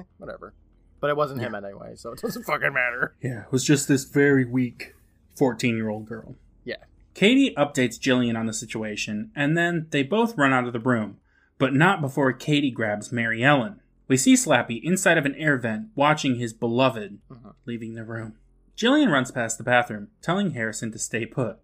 eh, 0.00 0.04
whatever. 0.18 0.54
But 1.00 1.10
it 1.10 1.16
wasn't 1.16 1.40
him 1.40 1.54
anyway, 1.54 1.94
so 1.96 2.12
it 2.12 2.20
doesn't 2.20 2.44
fucking 2.44 2.72
matter. 2.72 3.14
Yeah, 3.22 3.42
it 3.42 3.52
was 3.52 3.64
just 3.64 3.88
this 3.88 4.04
very 4.04 4.44
weak 4.44 4.94
14 5.36 5.76
year 5.76 5.88
old 5.88 6.06
girl. 6.06 6.36
Yeah. 6.64 6.76
Katie 7.14 7.54
updates 7.56 7.98
Jillian 7.98 8.38
on 8.38 8.46
the 8.46 8.52
situation, 8.52 9.30
and 9.34 9.56
then 9.56 9.86
they 9.90 10.02
both 10.02 10.36
run 10.38 10.52
out 10.52 10.66
of 10.66 10.72
the 10.72 10.80
room, 10.80 11.18
but 11.58 11.74
not 11.74 12.00
before 12.00 12.32
Katie 12.32 12.70
grabs 12.70 13.12
Mary 13.12 13.42
Ellen. 13.42 13.80
We 14.08 14.16
see 14.16 14.34
Slappy 14.34 14.82
inside 14.82 15.18
of 15.18 15.24
an 15.24 15.34
air 15.36 15.56
vent 15.56 15.88
watching 15.94 16.36
his 16.36 16.52
beloved 16.52 17.18
uh-huh. 17.30 17.52
leaving 17.64 17.94
the 17.94 18.04
room. 18.04 18.34
Jillian 18.76 19.10
runs 19.10 19.30
past 19.30 19.58
the 19.58 19.64
bathroom, 19.64 20.08
telling 20.20 20.52
Harrison 20.52 20.90
to 20.92 20.98
stay 20.98 21.26
put. 21.26 21.58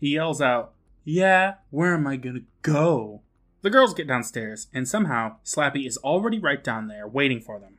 He 0.00 0.14
yells 0.14 0.40
out, 0.40 0.72
Yeah, 1.04 1.54
where 1.70 1.94
am 1.94 2.06
I 2.06 2.16
gonna 2.16 2.40
go? 2.62 3.22
The 3.62 3.70
girls 3.70 3.94
get 3.94 4.06
downstairs, 4.06 4.68
and 4.72 4.88
somehow 4.88 5.36
Slappy 5.44 5.86
is 5.86 5.98
already 5.98 6.38
right 6.38 6.62
down 6.62 6.86
there 6.86 7.08
waiting 7.08 7.40
for 7.40 7.58
them. 7.58 7.78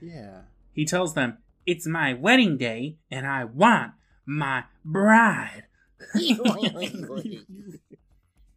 Yeah. 0.00 0.42
He 0.72 0.84
tells 0.84 1.14
them, 1.14 1.38
It's 1.66 1.86
my 1.86 2.12
wedding 2.12 2.56
day, 2.56 2.96
and 3.10 3.26
I 3.26 3.44
want 3.44 3.92
my 4.28 4.64
bride. 4.84 5.64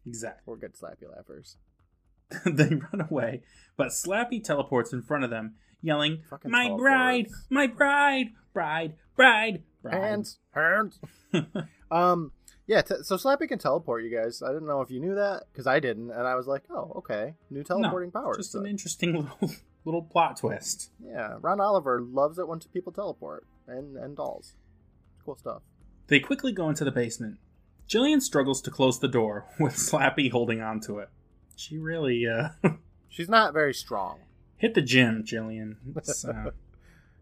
exactly. 0.06 0.42
We're 0.46 0.56
good 0.56 0.74
Slappy 0.74 1.10
laughers. 1.10 1.56
they 2.46 2.68
run 2.74 3.06
away, 3.10 3.42
but 3.76 3.88
Slappy 3.88 4.42
teleports 4.42 4.92
in 4.92 5.02
front 5.02 5.24
of 5.24 5.30
them, 5.30 5.54
yelling, 5.82 6.22
Fucking 6.30 6.50
My 6.50 6.64
teleports. 6.64 6.82
bride! 6.82 7.26
My 7.50 7.66
bride! 7.66 8.28
Bride! 8.54 8.94
Bride! 9.16 9.62
Bride! 9.82 9.94
Hands, 9.94 10.38
hands. 10.54 11.00
um, 11.90 12.32
yeah. 12.66 12.80
T- 12.82 13.02
so 13.02 13.16
Slappy 13.16 13.48
can 13.48 13.58
teleport, 13.58 14.04
you 14.04 14.10
guys. 14.16 14.42
I 14.42 14.48
didn't 14.52 14.66
know 14.66 14.80
if 14.80 14.90
you 14.90 15.00
knew 15.00 15.14
that 15.16 15.44
because 15.52 15.66
I 15.66 15.80
didn't, 15.80 16.10
and 16.10 16.26
I 16.26 16.34
was 16.36 16.46
like, 16.46 16.62
oh, 16.70 16.92
okay, 16.98 17.34
new 17.50 17.64
teleporting 17.64 18.12
no, 18.14 18.20
powers. 18.20 18.36
Just 18.38 18.52
So- 18.52 18.60
an 18.60 18.66
interesting 18.66 19.14
little, 19.14 19.50
little 19.84 20.02
plot 20.02 20.36
twist. 20.38 20.90
yeah, 21.04 21.36
Ron 21.40 21.60
Oliver 21.60 22.00
loves 22.00 22.38
it 22.38 22.48
when 22.48 22.60
people 22.72 22.92
teleport 22.92 23.46
and 23.66 23.96
and 23.96 24.16
dolls. 24.16 24.54
Cool 25.24 25.36
stuff. 25.36 25.62
They 26.08 26.20
quickly 26.20 26.52
go 26.52 26.68
into 26.68 26.84
the 26.84 26.90
basement. 26.90 27.38
Jillian 27.88 28.20
struggles 28.22 28.60
to 28.62 28.70
close 28.70 28.98
the 28.98 29.08
door 29.08 29.46
with 29.60 29.74
Slappy 29.74 30.30
holding 30.30 30.60
onto 30.60 30.98
it. 30.98 31.08
She 31.56 31.78
really, 31.78 32.26
uh, 32.26 32.48
She's 33.08 33.28
not 33.28 33.52
very 33.52 33.74
strong. 33.74 34.20
hit 34.56 34.74
the 34.74 34.82
gym, 34.82 35.24
Jillian. 35.24 35.76
Uh, 35.96 36.50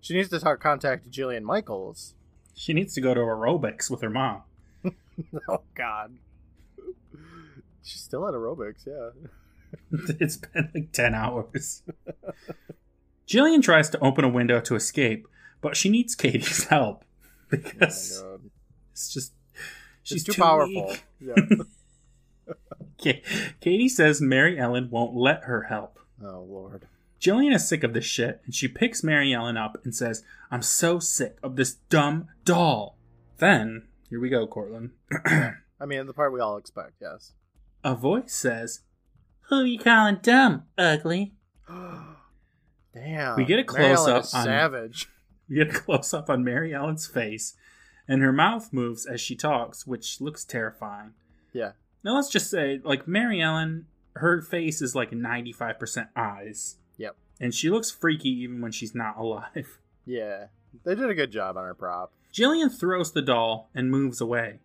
She 0.03 0.15
needs 0.15 0.31
to 0.31 0.41
talk 0.41 0.61
contact 0.61 1.11
Jillian 1.11 1.43
Michaels. 1.43 2.15
she 2.55 2.73
needs 2.73 2.95
to 2.95 3.03
go 3.03 3.13
to 3.13 3.21
aerobics 3.21 3.91
with 3.91 4.01
her 4.01 4.09
mom. 4.09 4.45
oh 5.47 5.61
God. 5.75 6.17
She's 7.83 8.01
still 8.01 8.27
at 8.27 8.33
aerobics, 8.33 8.87
yeah. 8.87 9.11
it's 10.19 10.39
been 10.39 10.71
like 10.75 10.93
10 10.93 11.15
hours. 11.15 11.83
Jillian 13.29 13.63
tries 13.63 13.91
to 13.91 13.99
open 14.01 14.25
a 14.25 14.29
window 14.29 14.59
to 14.61 14.75
escape, 14.75 15.27
but 15.61 15.77
she 15.77 15.91
needs 15.91 16.15
Katie's 16.15 16.65
help 16.65 17.05
because 17.63 18.23
Oh 18.25 18.41
it's 18.93 19.13
just 19.13 19.33
She's 20.03 20.23
she's 20.25 20.35
too, 20.35 20.41
powerful. 20.41 20.87
weak. 20.89 21.05
Yeah. 21.21 21.35
Ka- 23.03 23.21
Katie 23.61 23.89
says 23.89 24.21
Mary 24.21 24.59
Ellen 24.59 24.89
won't 24.91 25.15
let 25.15 25.45
her 25.45 25.63
help. 25.65 25.99
oh 26.23 26.43
Lord. 26.49 26.87
Jillian 27.21 27.55
is 27.55 27.69
sick 27.69 27.85
of 27.85 27.93
this 27.93 28.07
shit, 28.07 28.41
and 28.47 28.55
she 28.55 28.67
picks 28.67 29.05
Mary 29.05 29.33
Ellen 29.35 29.59
up 29.59 29.77
and 29.85 29.95
says, 29.95 30.25
I'm 30.51 30.63
so 30.63 30.99
sick 30.99 31.37
of 31.43 31.57
this 31.57 31.75
dumb 31.91 32.29
doll. 32.47 32.97
Then, 33.37 33.89
here 34.09 34.19
we 34.21 34.31
go, 34.31 34.47
Courtland. 34.47 34.93
I 35.27 35.87
mean, 35.87 36.07
the 36.07 36.15
part 36.15 36.33
we 36.33 36.41
all 36.41 36.57
expect, 36.57 36.95
yes. 37.01 37.33
A 37.85 37.95
voice 37.95 38.33
says, 38.33 38.81
Who 39.51 39.65
you 39.65 39.79
calling 39.79 40.19
dumb, 40.23 40.63
ugly? 40.79 41.35
Damn. 42.95 43.37
We 43.37 43.45
get 43.45 43.59
a 43.59 43.65
Ellen 43.79 43.95
close-up 43.95 44.17
on- 44.35 44.45
Savage. 44.45 45.09
We 45.51 45.57
get 45.57 45.75
a 45.75 45.79
close 45.81 46.15
up 46.15 46.31
on 46.31 46.45
Mary 46.45 46.73
Ellen's 46.73 47.07
face, 47.07 47.55
and 48.09 48.23
her 48.23 48.33
mouth 48.33 48.73
moves 48.73 49.05
as 49.05 49.21
she 49.21 49.35
talks, 49.37 49.87
which 49.87 50.21
looks 50.21 50.45
terrifying. 50.45 51.13
Yeah. 51.53 51.73
Now 52.05 52.15
let's 52.15 52.31
just 52.31 52.49
say, 52.49 52.81
like 52.85 53.07
Mary 53.09 53.43
Ellen, 53.43 53.87
her 54.17 54.41
face 54.41 54.81
is 54.81 54.95
like 54.95 55.11
95% 55.11 56.09
eyes. 56.17 56.77
Yep. 56.97 57.17
And 57.41 57.53
she 57.55 57.69
looks 57.69 57.91
freaky 57.91 58.31
even 58.31 58.61
when 58.61 58.73
she's 58.73 58.95
not 58.95 59.17
alive. 59.19 59.79
Yeah. 60.07 60.47
They 60.83 60.95
did 60.95 61.11
a 61.11 61.15
good 61.15 61.31
job 61.31 61.57
on 61.57 61.65
her 61.65 61.75
prop. 61.75 62.11
Jillian 62.33 62.73
throws 62.77 63.13
the 63.13 63.23
doll 63.23 63.69
and 63.75 63.91
moves 63.91 64.21
away. 64.21 64.59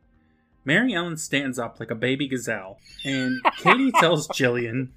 Mary 0.64 0.94
Ellen 0.96 1.18
stands 1.18 1.60
up 1.60 1.80
like 1.80 1.92
a 1.92 1.96
baby 1.96 2.28
gazelle, 2.28 2.80
and 3.04 3.42
Katie 3.58 3.92
tells 3.92 4.28
Jillian, 4.30 4.90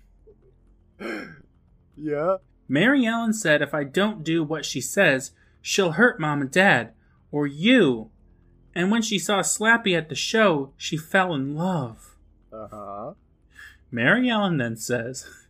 Yeah. 1.97 2.36
Mary 2.68 3.05
Ellen 3.07 3.32
said 3.32 3.62
if 3.62 3.74
I 3.74 3.84
don't 3.84 4.22
do 4.24 4.43
what 4.45 4.64
she 4.64 4.80
says, 4.80 5.32
she'll 5.61 5.93
hurt 5.93 6.21
mom 6.21 6.41
and 6.41 6.51
dad, 6.51 6.93
or 7.31 7.47
you. 7.47 8.11
And 8.75 8.91
when 8.91 9.03
she 9.03 9.19
saw 9.19 9.41
Slappy 9.41 9.97
at 9.97 10.09
the 10.09 10.15
show, 10.15 10.73
she 10.77 10.97
fell 10.97 11.35
in 11.35 11.55
love. 11.57 12.17
Uh 12.53 12.69
huh. 12.71 13.13
Mary 13.91 14.29
Ellen 14.29 14.59
then 14.59 14.77
says, 14.77 15.27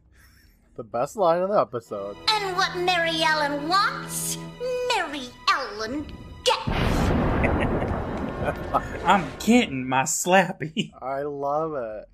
The 0.77 0.85
best 0.85 1.17
line 1.17 1.43
of 1.43 1.51
the 1.51 1.61
episode. 1.61 2.17
And 2.31 2.57
what 2.57 2.77
Mary 2.77 3.23
Ellen 3.23 3.69
wants, 3.69 4.39
Mary 4.95 5.25
Ellen 5.51 6.07
gets. 6.45 6.69
I'm 9.05 9.27
getting 9.41 9.87
my 9.89 10.03
Slappy. 10.05 10.93
I 11.03 11.23
love 11.23 11.75
it. 11.75 12.09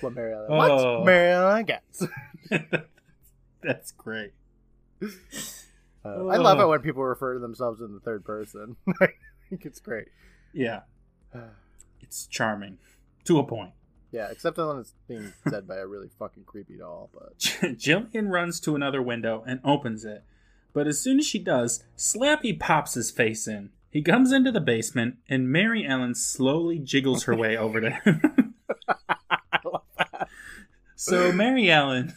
What 0.00 0.14
Mary 0.14 0.34
Ellen 0.34 0.46
Oh. 0.50 0.56
What's 0.56 1.06
Mary 1.06 1.30
Ellen 1.32 1.64
gets? 1.64 2.04
That's 3.62 3.92
great. 3.92 4.32
Uh, 6.04 6.26
I 6.26 6.36
love 6.36 6.60
it 6.60 6.66
when 6.66 6.80
people 6.80 7.04
refer 7.04 7.34
to 7.34 7.40
themselves 7.40 7.80
in 7.80 7.92
the 7.92 8.00
third 8.00 8.24
person. 8.24 8.76
I 9.00 9.08
think 9.48 9.66
it's 9.66 9.80
great. 9.80 10.08
Yeah, 10.52 10.80
it's 12.00 12.26
charming 12.26 12.78
to 13.24 13.38
a 13.38 13.44
point. 13.44 13.72
Yeah, 14.12 14.28
except 14.30 14.58
when 14.58 14.78
it's 14.78 14.94
being 15.06 15.32
said 15.48 15.68
by 15.68 15.76
a 15.76 15.86
really 15.86 16.08
fucking 16.18 16.44
creepy 16.44 16.78
doll. 16.78 17.10
But 17.12 17.38
Jillian 17.38 18.30
runs 18.30 18.58
to 18.60 18.74
another 18.74 19.00
window 19.00 19.44
and 19.46 19.60
opens 19.64 20.04
it. 20.04 20.24
But 20.72 20.86
as 20.86 21.00
soon 21.00 21.18
as 21.18 21.26
she 21.26 21.38
does, 21.38 21.84
Slappy 21.96 22.58
pops 22.58 22.94
his 22.94 23.10
face 23.10 23.46
in. 23.46 23.70
He 23.90 24.02
comes 24.02 24.32
into 24.32 24.52
the 24.52 24.60
basement, 24.60 25.16
and 25.28 25.50
Mary 25.50 25.84
Ellen 25.86 26.14
slowly 26.14 26.78
jiggles 26.78 27.24
her 27.24 27.34
way 27.34 27.56
over 27.56 27.80
to 27.80 27.90
him. 27.90 28.54
So 31.02 31.32
Mary 31.32 31.70
Ellen, 31.70 32.12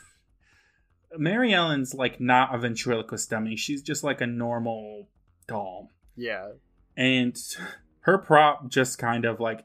Mary 1.17 1.53
Ellen's 1.53 1.93
like 1.93 2.19
not 2.19 2.53
a 2.53 2.57
ventriloquist 2.57 3.29
dummy. 3.29 3.55
She's 3.55 3.81
just 3.81 4.03
like 4.03 4.21
a 4.21 4.27
normal 4.27 5.07
doll, 5.47 5.89
yeah, 6.15 6.51
and 6.97 7.37
her 8.01 8.17
prop 8.17 8.69
just 8.69 8.97
kind 8.97 9.25
of 9.25 9.39
like, 9.39 9.63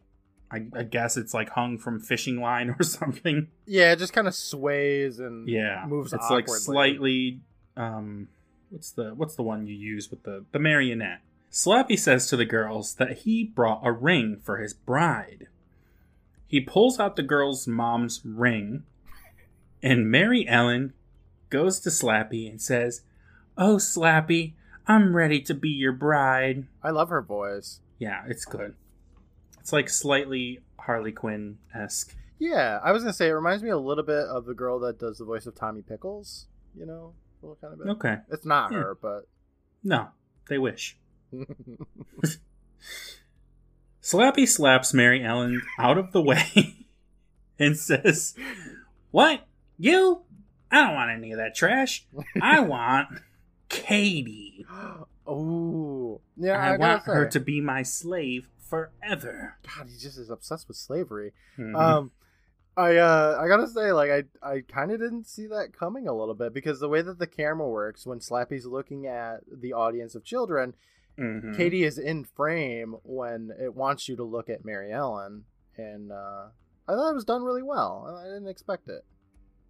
I, 0.50 0.66
I 0.74 0.82
guess 0.84 1.16
it's 1.16 1.34
like 1.34 1.50
hung 1.50 1.78
from 1.78 2.00
fishing 2.00 2.40
line 2.40 2.74
or 2.78 2.82
something. 2.82 3.48
yeah, 3.66 3.92
it 3.92 3.98
just 3.98 4.12
kind 4.12 4.26
of 4.28 4.34
sways 4.34 5.18
and 5.18 5.48
Yeah, 5.48 5.84
moves. 5.88 6.12
It's 6.12 6.30
like 6.30 6.48
slightly. 6.48 7.40
Um, 7.76 8.28
what's 8.70 8.90
the 8.90 9.14
what's 9.14 9.36
the 9.36 9.42
one 9.42 9.66
you 9.66 9.74
use 9.74 10.10
with 10.10 10.22
the 10.24 10.44
the 10.52 10.58
marionette? 10.58 11.20
Slappy 11.50 11.98
says 11.98 12.26
to 12.28 12.36
the 12.36 12.44
girls 12.44 12.94
that 12.96 13.18
he 13.20 13.42
brought 13.44 13.80
a 13.82 13.90
ring 13.90 14.38
for 14.44 14.58
his 14.58 14.74
bride. 14.74 15.46
He 16.46 16.60
pulls 16.60 16.98
out 17.00 17.16
the 17.16 17.22
girl's 17.22 17.66
mom's 17.66 18.20
ring, 18.24 18.82
and 19.82 20.10
Mary 20.10 20.46
Ellen 20.48 20.92
goes 21.50 21.80
to 21.80 21.90
Slappy 21.90 22.48
and 22.50 22.60
says, 22.60 23.02
"Oh, 23.56 23.76
Slappy, 23.76 24.54
I'm 24.86 25.14
ready 25.16 25.40
to 25.42 25.54
be 25.54 25.68
your 25.70 25.92
bride." 25.92 26.66
I 26.82 26.90
love 26.90 27.08
her 27.10 27.22
voice. 27.22 27.80
Yeah, 27.98 28.24
it's 28.28 28.44
good. 28.44 28.74
It's 29.60 29.72
like 29.72 29.88
slightly 29.88 30.60
Harley 30.78 31.12
Quinn 31.12 31.58
esque. 31.74 32.14
Yeah, 32.38 32.78
I 32.84 32.92
was 32.92 33.02
gonna 33.02 33.12
say 33.12 33.28
it 33.28 33.32
reminds 33.32 33.62
me 33.62 33.70
a 33.70 33.76
little 33.78 34.04
bit 34.04 34.24
of 34.26 34.44
the 34.46 34.54
girl 34.54 34.78
that 34.80 34.98
does 34.98 35.18
the 35.18 35.24
voice 35.24 35.46
of 35.46 35.54
Tommy 35.54 35.82
Pickles. 35.82 36.46
You 36.76 36.86
know, 36.86 37.12
a 37.42 37.46
little 37.46 37.56
kind 37.60 37.72
of 37.72 37.78
bit. 37.80 37.88
Okay, 37.88 38.18
It's 38.30 38.46
not 38.46 38.70
Yeah. 38.72 38.78
her, 38.78 38.94
but 39.00 39.26
no, 39.82 40.08
they 40.48 40.58
wish. 40.58 40.96
Slappy 44.02 44.46
slaps 44.48 44.94
Mary 44.94 45.22
Ellen 45.24 45.60
out 45.78 45.98
of 45.98 46.12
the 46.12 46.22
way 46.22 46.86
and 47.58 47.76
says, 47.76 48.34
What? 49.10 49.46
You? 49.78 50.22
I 50.70 50.84
don't 50.84 50.94
want 50.94 51.10
any 51.10 51.32
of 51.32 51.38
that 51.38 51.54
trash. 51.54 52.06
I 52.40 52.60
want 52.74 53.08
Katie. 53.68 54.66
oh, 55.26 56.20
yeah. 56.36 56.58
I, 56.58 56.74
I, 56.74 56.76
want 56.76 57.02
her 57.04 57.26
to 57.28 57.40
be 57.40 57.60
my 57.60 57.82
slave 57.82 58.48
forever. 58.58 59.56
God, 59.76 59.88
he 59.88 59.98
just 59.98 60.18
is 60.18 60.30
obsessed 60.30 60.68
with 60.68 60.76
slavery. 60.76 61.32
Mhm. 61.58 61.76
Um, 61.76 62.10
I 62.76 62.96
uh, 62.96 63.38
I 63.40 63.48
gotta 63.48 63.66
say, 63.66 63.92
like, 63.92 64.10
I 64.10 64.24
I 64.42 64.60
kind 64.60 64.92
of 64.92 65.00
didn't 65.00 65.26
see 65.26 65.46
that 65.48 65.72
coming 65.76 66.06
a 66.06 66.14
little 66.14 66.34
bit 66.34 66.54
because 66.54 66.78
the 66.78 66.88
way 66.88 67.02
that 67.02 67.18
the 67.18 67.26
camera 67.26 67.68
works 67.68 68.06
when 68.06 68.20
Slappy's 68.20 68.66
looking 68.66 69.06
at 69.06 69.40
the 69.50 69.72
audience 69.72 70.14
of 70.14 70.22
children, 70.24 70.74
Mhm. 71.18 71.56
Katie 71.56 71.82
is 71.82 71.98
in 71.98 72.22
frame 72.24 72.96
when 73.02 73.50
it 73.58 73.74
wants 73.74 74.08
you 74.08 74.14
to 74.16 74.22
look 74.22 74.48
at 74.48 74.64
Mary 74.64 74.92
Ellen, 74.92 75.44
and 75.76 76.12
uh, 76.12 76.46
I 76.86 76.92
thought 76.92 77.10
it 77.10 77.14
was 77.14 77.24
done 77.24 77.42
really 77.42 77.64
well. 77.64 78.16
I 78.20 78.24
didn't 78.28 78.46
expect 78.48 78.88
it. 78.88 79.04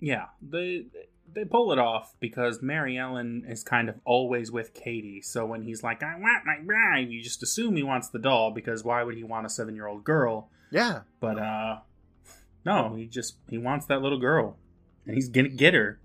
Yeah, 0.00 0.26
they 0.40 0.86
they 1.34 1.44
pull 1.44 1.72
it 1.72 1.78
off 1.78 2.14
because 2.20 2.62
Mary 2.62 2.96
Ellen 2.96 3.44
is 3.48 3.62
kind 3.62 3.88
of 3.88 3.96
always 4.04 4.50
with 4.50 4.72
Katie. 4.74 5.20
So 5.22 5.44
when 5.44 5.62
he's 5.62 5.82
like, 5.82 6.02
"I 6.02 6.14
want 6.18 6.46
my 6.46 6.58
bride," 6.64 7.10
you 7.10 7.22
just 7.22 7.42
assume 7.42 7.76
he 7.76 7.82
wants 7.82 8.08
the 8.08 8.18
doll 8.18 8.50
because 8.52 8.84
why 8.84 9.02
would 9.02 9.16
he 9.16 9.24
want 9.24 9.46
a 9.46 9.48
seven 9.50 9.74
year 9.74 9.86
old 9.86 10.04
girl? 10.04 10.50
Yeah, 10.70 11.00
But 11.20 11.38
uh, 11.38 11.78
no, 12.64 12.94
he 12.94 13.06
just 13.06 13.36
he 13.48 13.58
wants 13.58 13.86
that 13.86 14.02
little 14.02 14.18
girl, 14.20 14.56
and 15.06 15.14
he's 15.14 15.28
gonna 15.28 15.48
get 15.48 15.74
her. 15.74 15.98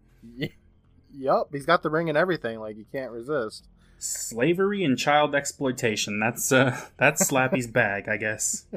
Yep, 1.15 1.47
he's 1.51 1.65
got 1.65 1.83
the 1.83 1.89
ring 1.89 2.09
and 2.09 2.17
everything. 2.17 2.59
Like 2.59 2.77
you 2.77 2.85
can't 2.91 3.11
resist. 3.11 3.67
Slavery 3.99 4.83
and 4.83 4.97
child 4.97 5.35
exploitation. 5.35 6.19
That's 6.19 6.51
uh 6.51 6.79
that's 6.97 7.27
Slappy's 7.27 7.67
bag, 7.71 8.09
I 8.09 8.17
guess. 8.17 8.65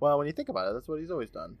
Well, 0.00 0.18
when 0.18 0.26
you 0.26 0.34
think 0.34 0.50
about 0.50 0.68
it, 0.68 0.74
that's 0.74 0.86
what 0.86 1.00
he's 1.00 1.10
always 1.10 1.30
done. 1.30 1.56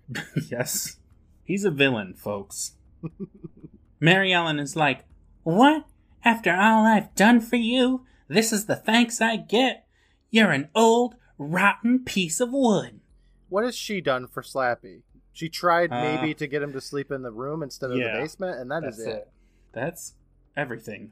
yes. 0.50 0.96
He's 1.44 1.64
a 1.64 1.70
villain, 1.70 2.14
folks. 2.14 2.72
Mary 4.00 4.32
Ellen 4.32 4.58
is 4.58 4.76
like, 4.76 5.04
What? 5.42 5.84
After 6.24 6.54
all 6.54 6.86
I've 6.86 7.14
done 7.14 7.40
for 7.40 7.56
you, 7.56 8.04
this 8.28 8.52
is 8.52 8.66
the 8.66 8.76
thanks 8.76 9.20
I 9.20 9.36
get? 9.36 9.86
You're 10.30 10.50
an 10.52 10.68
old, 10.74 11.16
rotten 11.38 12.00
piece 12.04 12.40
of 12.40 12.50
wood. 12.52 13.00
What 13.50 13.64
has 13.64 13.76
she 13.76 14.00
done 14.00 14.26
for 14.26 14.42
Slappy? 14.42 15.02
She 15.32 15.48
tried 15.48 15.92
Uh, 15.92 16.00
maybe 16.02 16.32
to 16.34 16.46
get 16.46 16.62
him 16.62 16.72
to 16.72 16.80
sleep 16.80 17.10
in 17.10 17.22
the 17.22 17.30
room 17.30 17.62
instead 17.62 17.90
of 17.90 17.98
yeah, 17.98 18.14
the 18.16 18.22
basement, 18.22 18.58
and 18.58 18.70
that 18.70 18.84
is 18.84 18.98
it. 19.00 19.08
it. 19.08 19.28
That's 19.72 20.14
everything. 20.56 21.10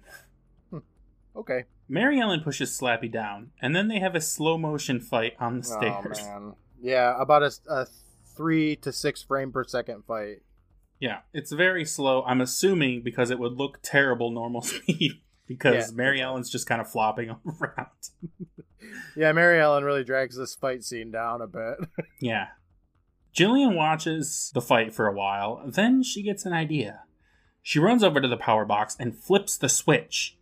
Okay. 1.34 1.64
Mary 1.88 2.20
Ellen 2.20 2.40
pushes 2.40 2.70
Slappy 2.78 3.10
down, 3.10 3.50
and 3.60 3.74
then 3.74 3.88
they 3.88 3.98
have 4.00 4.14
a 4.14 4.20
slow 4.20 4.56
motion 4.58 5.00
fight 5.00 5.34
on 5.40 5.58
the 5.58 5.64
stairs. 5.64 6.18
Oh 6.22 6.40
man. 6.40 6.54
Yeah, 6.80 7.14
about 7.20 7.42
a, 7.42 7.52
a 7.68 7.86
three 8.36 8.76
to 8.76 8.92
six 8.92 9.22
frame 9.22 9.52
per 9.52 9.64
second 9.64 10.04
fight. 10.06 10.42
Yeah, 11.00 11.20
it's 11.32 11.52
very 11.52 11.84
slow. 11.84 12.22
I'm 12.24 12.40
assuming 12.40 13.02
because 13.02 13.30
it 13.30 13.38
would 13.38 13.54
look 13.54 13.80
terrible 13.82 14.30
normal 14.30 14.62
speed 14.62 15.20
because 15.48 15.74
Yeah. 15.90 15.96
Mary 15.96 16.20
Ellen's 16.20 16.50
just 16.50 16.66
kind 16.66 16.80
of 16.80 16.90
flopping 16.90 17.30
around. 17.60 17.88
Yeah, 19.16 19.30
Mary 19.32 19.60
Ellen 19.60 19.84
really 19.84 20.02
drags 20.02 20.36
this 20.36 20.56
fight 20.56 20.82
scene 20.82 21.12
down 21.12 21.40
a 21.40 21.46
bit. 21.46 21.76
Yeah. 22.20 22.48
Jillian 23.34 23.76
watches 23.76 24.50
the 24.54 24.60
fight 24.60 24.92
for 24.92 25.06
a 25.06 25.12
while, 25.14 25.62
then 25.66 26.02
she 26.02 26.22
gets 26.22 26.44
an 26.44 26.52
idea. 26.52 27.02
She 27.62 27.78
runs 27.78 28.02
over 28.02 28.20
to 28.20 28.26
the 28.26 28.36
power 28.36 28.64
box 28.64 28.96
and 28.98 29.16
flips 29.16 29.56
the 29.56 29.68
switch. 29.68 30.36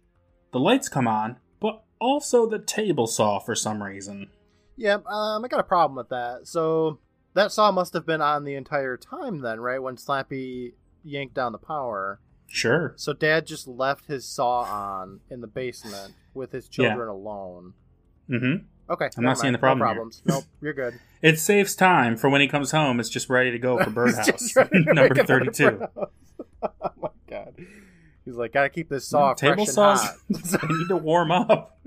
The 0.52 0.58
lights 0.58 0.88
come 0.88 1.06
on, 1.06 1.36
but 1.60 1.84
also 2.00 2.46
the 2.48 2.58
table 2.58 3.06
saw 3.06 3.38
for 3.40 3.54
some 3.54 3.82
reason. 3.82 4.30
yeah, 4.76 4.94
um, 5.06 5.44
I 5.44 5.48
got 5.48 5.60
a 5.60 5.64
problem 5.64 5.96
with 5.96 6.08
that. 6.08 6.48
So 6.48 6.98
that 7.34 7.52
saw 7.52 7.70
must 7.70 7.92
have 7.94 8.06
been 8.06 8.20
on 8.20 8.44
the 8.44 8.54
entire 8.54 8.96
time 8.96 9.40
then, 9.40 9.60
right? 9.60 9.82
When 9.82 9.96
Slappy 9.96 10.72
yanked 11.04 11.34
down 11.34 11.52
the 11.52 11.58
power. 11.58 12.20
Sure. 12.46 12.94
So 12.96 13.12
Dad 13.12 13.46
just 13.46 13.68
left 13.68 14.06
his 14.06 14.24
saw 14.24 14.62
on 14.62 15.20
in 15.30 15.40
the 15.40 15.46
basement 15.46 16.14
with 16.34 16.52
his 16.52 16.68
Yeah. 16.72 16.88
children 16.88 17.08
alone. 17.08 17.74
Mm-hmm. 18.28 18.64
Okay, 18.92 19.08
I'm 19.16 19.22
not 19.24 19.38
seeing 19.38 19.52
the 19.52 19.58
problem 19.58 19.78
No 19.78 19.86
here. 19.86 19.94
problems. 19.94 20.22
Nope, 20.24 20.44
you're 20.60 20.72
good. 20.72 20.98
It 21.22 21.38
saves 21.38 21.76
time 21.76 22.16
for 22.16 22.28
when 22.28 22.40
he 22.40 22.48
comes 22.48 22.72
home. 22.72 22.98
It's 22.98 23.08
just 23.08 23.30
ready 23.30 23.52
to 23.52 23.58
go 23.58 23.78
for 23.78 23.90
Birdhouse, 23.90 24.26
Just 24.26 24.56
ready 24.56 24.84
to 24.84 24.94
number 24.94 25.14
32. 25.22 25.70
Birdhouse. 25.70 25.90
oh 26.62 26.90
my 27.00 27.08
god. 27.28 27.54
He's 28.24 28.34
like, 28.34 28.52
gotta 28.52 28.68
keep 28.68 28.88
this 28.88 29.06
saw 29.06 29.32
table 29.34 29.54
fresh 29.64 29.68
and 29.68 29.74
saws 29.74 30.16
they 30.28 30.66
need 30.68 30.88
to 30.88 30.96
warm 30.96 31.30
up. 31.30 31.78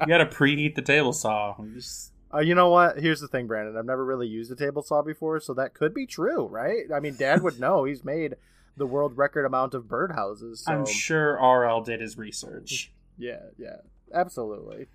You 0.00 0.06
got 0.06 0.18
to 0.18 0.26
preheat 0.26 0.74
the 0.76 0.82
table 0.82 1.12
saw. 1.12 1.56
Just- 1.74 2.12
Uh, 2.34 2.40
you 2.40 2.54
know 2.54 2.68
what? 2.68 2.98
Here's 2.98 3.20
the 3.20 3.28
thing, 3.28 3.46
Brandon. 3.46 3.76
I've 3.76 3.84
never 3.84 4.04
really 4.04 4.26
used 4.26 4.50
a 4.50 4.56
table 4.56 4.82
saw 4.82 5.02
before, 5.02 5.38
so 5.40 5.54
that 5.54 5.74
could 5.74 5.94
be 5.94 6.06
true, 6.06 6.46
right? 6.46 6.84
I 6.94 7.00
mean, 7.00 7.16
Dad 7.16 7.42
would 7.42 7.60
know. 7.60 7.84
He's 7.84 8.04
made 8.04 8.34
the 8.76 8.86
world 8.86 9.16
record 9.16 9.44
amount 9.44 9.74
of 9.74 9.84
birdhouses. 9.84 10.58
So 10.58 10.72
I'm 10.72 10.86
sure 10.86 11.34
RL 11.34 11.82
did 11.82 12.00
his 12.00 12.18
research. 12.18 12.92
yeah, 13.16 13.40
yeah, 13.56 13.76
absolutely. 14.12 14.88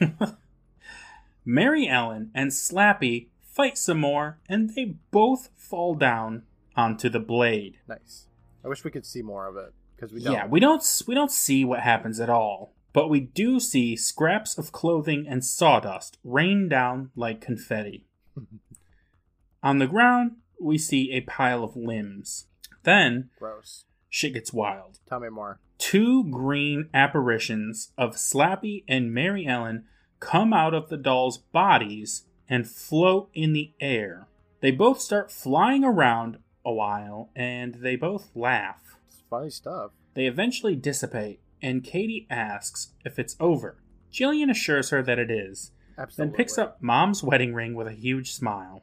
Mary 1.44 1.86
Ellen 1.86 2.30
and 2.34 2.50
Slappy 2.50 3.28
fight 3.42 3.76
some 3.76 4.00
more, 4.00 4.38
and 4.48 4.74
they 4.74 4.96
both 5.10 5.50
fall 5.54 5.94
down 5.94 6.44
onto 6.76 7.08
the 7.08 7.20
blade. 7.20 7.78
Nice. 7.86 8.28
I 8.64 8.68
wish 8.68 8.82
we 8.84 8.90
could 8.90 9.04
see 9.04 9.22
more 9.22 9.46
of 9.46 9.56
it 9.56 9.74
because 9.94 10.12
we 10.12 10.22
don't. 10.22 10.32
Yeah, 10.32 10.46
we 10.46 10.60
don't 10.60 11.02
we 11.06 11.14
don't 11.14 11.30
see 11.30 11.64
what 11.64 11.80
happens 11.80 12.20
at 12.20 12.30
all, 12.30 12.73
but 12.94 13.10
we 13.10 13.20
do 13.20 13.60
see 13.60 13.96
scraps 13.96 14.56
of 14.56 14.72
clothing 14.72 15.26
and 15.28 15.44
sawdust 15.44 16.16
rain 16.24 16.68
down 16.68 17.10
like 17.14 17.42
confetti. 17.42 18.06
On 19.62 19.78
the 19.78 19.86
ground, 19.86 20.36
we 20.58 20.78
see 20.78 21.10
a 21.12 21.20
pile 21.22 21.64
of 21.64 21.76
limbs. 21.76 22.46
Then 22.84 23.30
Gross. 23.38 23.84
shit 24.08 24.32
gets 24.34 24.52
wild. 24.52 25.00
Tell 25.06 25.20
me 25.20 25.28
more. 25.28 25.58
Two 25.76 26.24
green 26.24 26.88
apparitions 26.94 27.92
of 27.98 28.14
Slappy 28.14 28.84
and 28.86 29.12
Mary 29.12 29.46
Ellen 29.46 29.84
come 30.20 30.52
out 30.52 30.72
of 30.72 30.88
the 30.88 30.96
dolls' 30.96 31.38
bodies 31.38 32.24
and 32.48 32.70
float 32.70 33.28
in 33.34 33.52
the 33.52 33.72
air. 33.80 34.28
They 34.60 34.70
both 34.70 35.00
start 35.00 35.32
flying 35.32 35.82
around 35.82 36.38
a 36.64 36.72
while 36.72 37.30
and 37.34 37.74
they 37.74 37.96
both 37.96 38.30
laugh. 38.36 38.96
It's 39.08 39.22
funny 39.28 39.50
stuff. 39.50 39.90
They 40.14 40.26
eventually 40.26 40.76
dissipate, 40.76 41.40
and 41.62 41.84
Katie 41.84 42.26
asks 42.30 42.92
if 43.04 43.18
it's 43.18 43.36
over. 43.40 43.76
Jillian 44.12 44.50
assures 44.50 44.90
her 44.90 45.02
that 45.02 45.18
it 45.18 45.30
is, 45.30 45.72
Absolutely. 45.98 46.30
then 46.30 46.36
picks 46.36 46.58
up 46.58 46.82
Mom's 46.82 47.22
wedding 47.22 47.54
ring 47.54 47.74
with 47.74 47.86
a 47.86 47.92
huge 47.92 48.32
smile. 48.32 48.82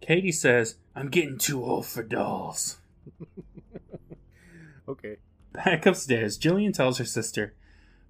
Katie 0.00 0.32
says, 0.32 0.76
I'm 0.94 1.08
getting 1.08 1.36
too 1.38 1.62
old 1.64 1.86
for 1.86 2.02
dolls. 2.02 2.78
Okay. 4.88 5.18
Back 5.52 5.86
upstairs, 5.86 6.36
Jillian 6.36 6.74
tells 6.74 6.98
her 6.98 7.04
sister, 7.04 7.54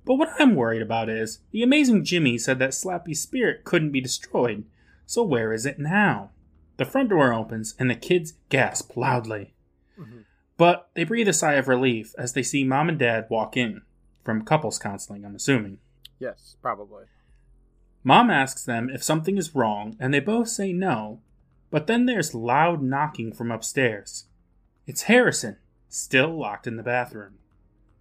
But 0.07 0.15
what 0.15 0.31
I'm 0.39 0.55
worried 0.55 0.81
about 0.81 1.11
is 1.11 1.41
the 1.51 1.63
amazing 1.63 2.05
Jimmy 2.05 2.39
said 2.39 2.59
that 2.59 2.73
Slappy's 2.73 3.21
spirit 3.21 3.65
couldn't 3.65 3.93
be 3.93 4.01
destroyed, 4.01 4.65
so 5.05 5.23
where 5.23 5.53
is 5.53 5.67
it 5.67 5.79
now? 5.79 6.31
The 6.79 6.87
front 6.87 7.11
door 7.11 7.35
opens 7.35 7.75
and 7.79 7.91
the 7.91 7.95
kids 7.95 8.33
gasp 8.49 8.97
loudly. 8.97 9.53
Mm-hmm. 9.99 10.21
But 10.61 10.91
they 10.93 11.05
breathe 11.05 11.27
a 11.27 11.33
sigh 11.33 11.55
of 11.55 11.69
relief 11.69 12.15
as 12.19 12.35
they 12.35 12.43
see 12.43 12.65
mom 12.65 12.91
and 12.91 12.99
dad 12.99 13.29
walk 13.31 13.57
in. 13.57 13.81
From 14.23 14.45
couples 14.45 14.79
counseling, 14.79 15.25
I'm 15.25 15.35
assuming. 15.35 15.79
Yes, 16.19 16.57
probably. 16.61 17.05
Mom 18.05 18.29
asks 18.29 18.63
them 18.67 18.91
if 18.91 19.03
something 19.03 19.39
is 19.39 19.55
wrong, 19.55 19.97
and 19.99 20.13
they 20.13 20.21
both 20.21 20.49
say 20.49 20.75
no. 20.75 21.23
But 21.71 21.87
then 21.87 22.05
there's 22.05 22.35
loud 22.35 22.83
knocking 22.83 23.33
from 23.33 23.51
upstairs. 23.51 24.27
It's 24.87 25.05
Harrison, 25.05 25.57
still 25.89 26.39
locked 26.39 26.67
in 26.67 26.77
the 26.77 26.83
bathroom. 26.83 27.39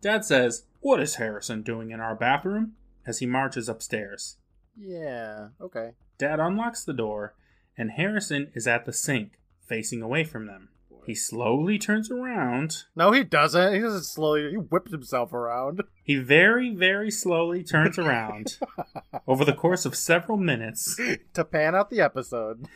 Dad 0.02 0.26
says, 0.26 0.66
What 0.82 1.00
is 1.00 1.16
Harrison 1.16 1.62
doing 1.62 1.92
in 1.92 2.02
our 2.02 2.14
bathroom? 2.14 2.74
as 3.08 3.20
he 3.20 3.26
marches 3.26 3.70
upstairs. 3.70 4.36
Yeah. 4.78 5.48
Okay. 5.62 5.92
Dad 6.18 6.42
unlocks 6.42 6.84
the 6.84 6.92
door, 6.92 7.36
and 7.78 7.92
Harrison 7.92 8.52
is 8.54 8.68
at 8.68 8.84
the 8.84 8.92
sink, 8.92 9.40
facing 9.66 10.02
away 10.02 10.26
from 10.26 10.46
them. 10.46 10.68
He 11.06 11.16
slowly 11.16 11.80
turns 11.80 12.12
around. 12.12 12.84
No, 12.96 13.12
he 13.12 13.24
doesn't. 13.24 13.74
He 13.74 13.80
doesn't 13.80 14.04
slowly. 14.04 14.52
He 14.52 14.58
whips 14.58 14.92
himself 14.92 15.34
around. 15.34 15.84
He 16.04 16.18
very, 16.18 16.70
very 16.74 17.10
slowly 17.10 17.64
turns 17.64 17.98
around 17.98 18.58
over 19.28 19.44
the 19.44 19.54
course 19.54 19.86
of 19.86 19.96
several 19.96 20.38
minutes, 20.38 21.00
to 21.34 21.46
pan 21.46 21.76
out 21.76 21.90
the 21.90 22.02
episode. 22.02 22.68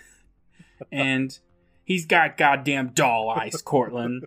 and 0.91 1.37
he's 1.83 2.05
got 2.05 2.37
goddamn 2.37 2.89
doll 2.93 3.29
eyes, 3.29 3.61
Courtland. 3.61 4.25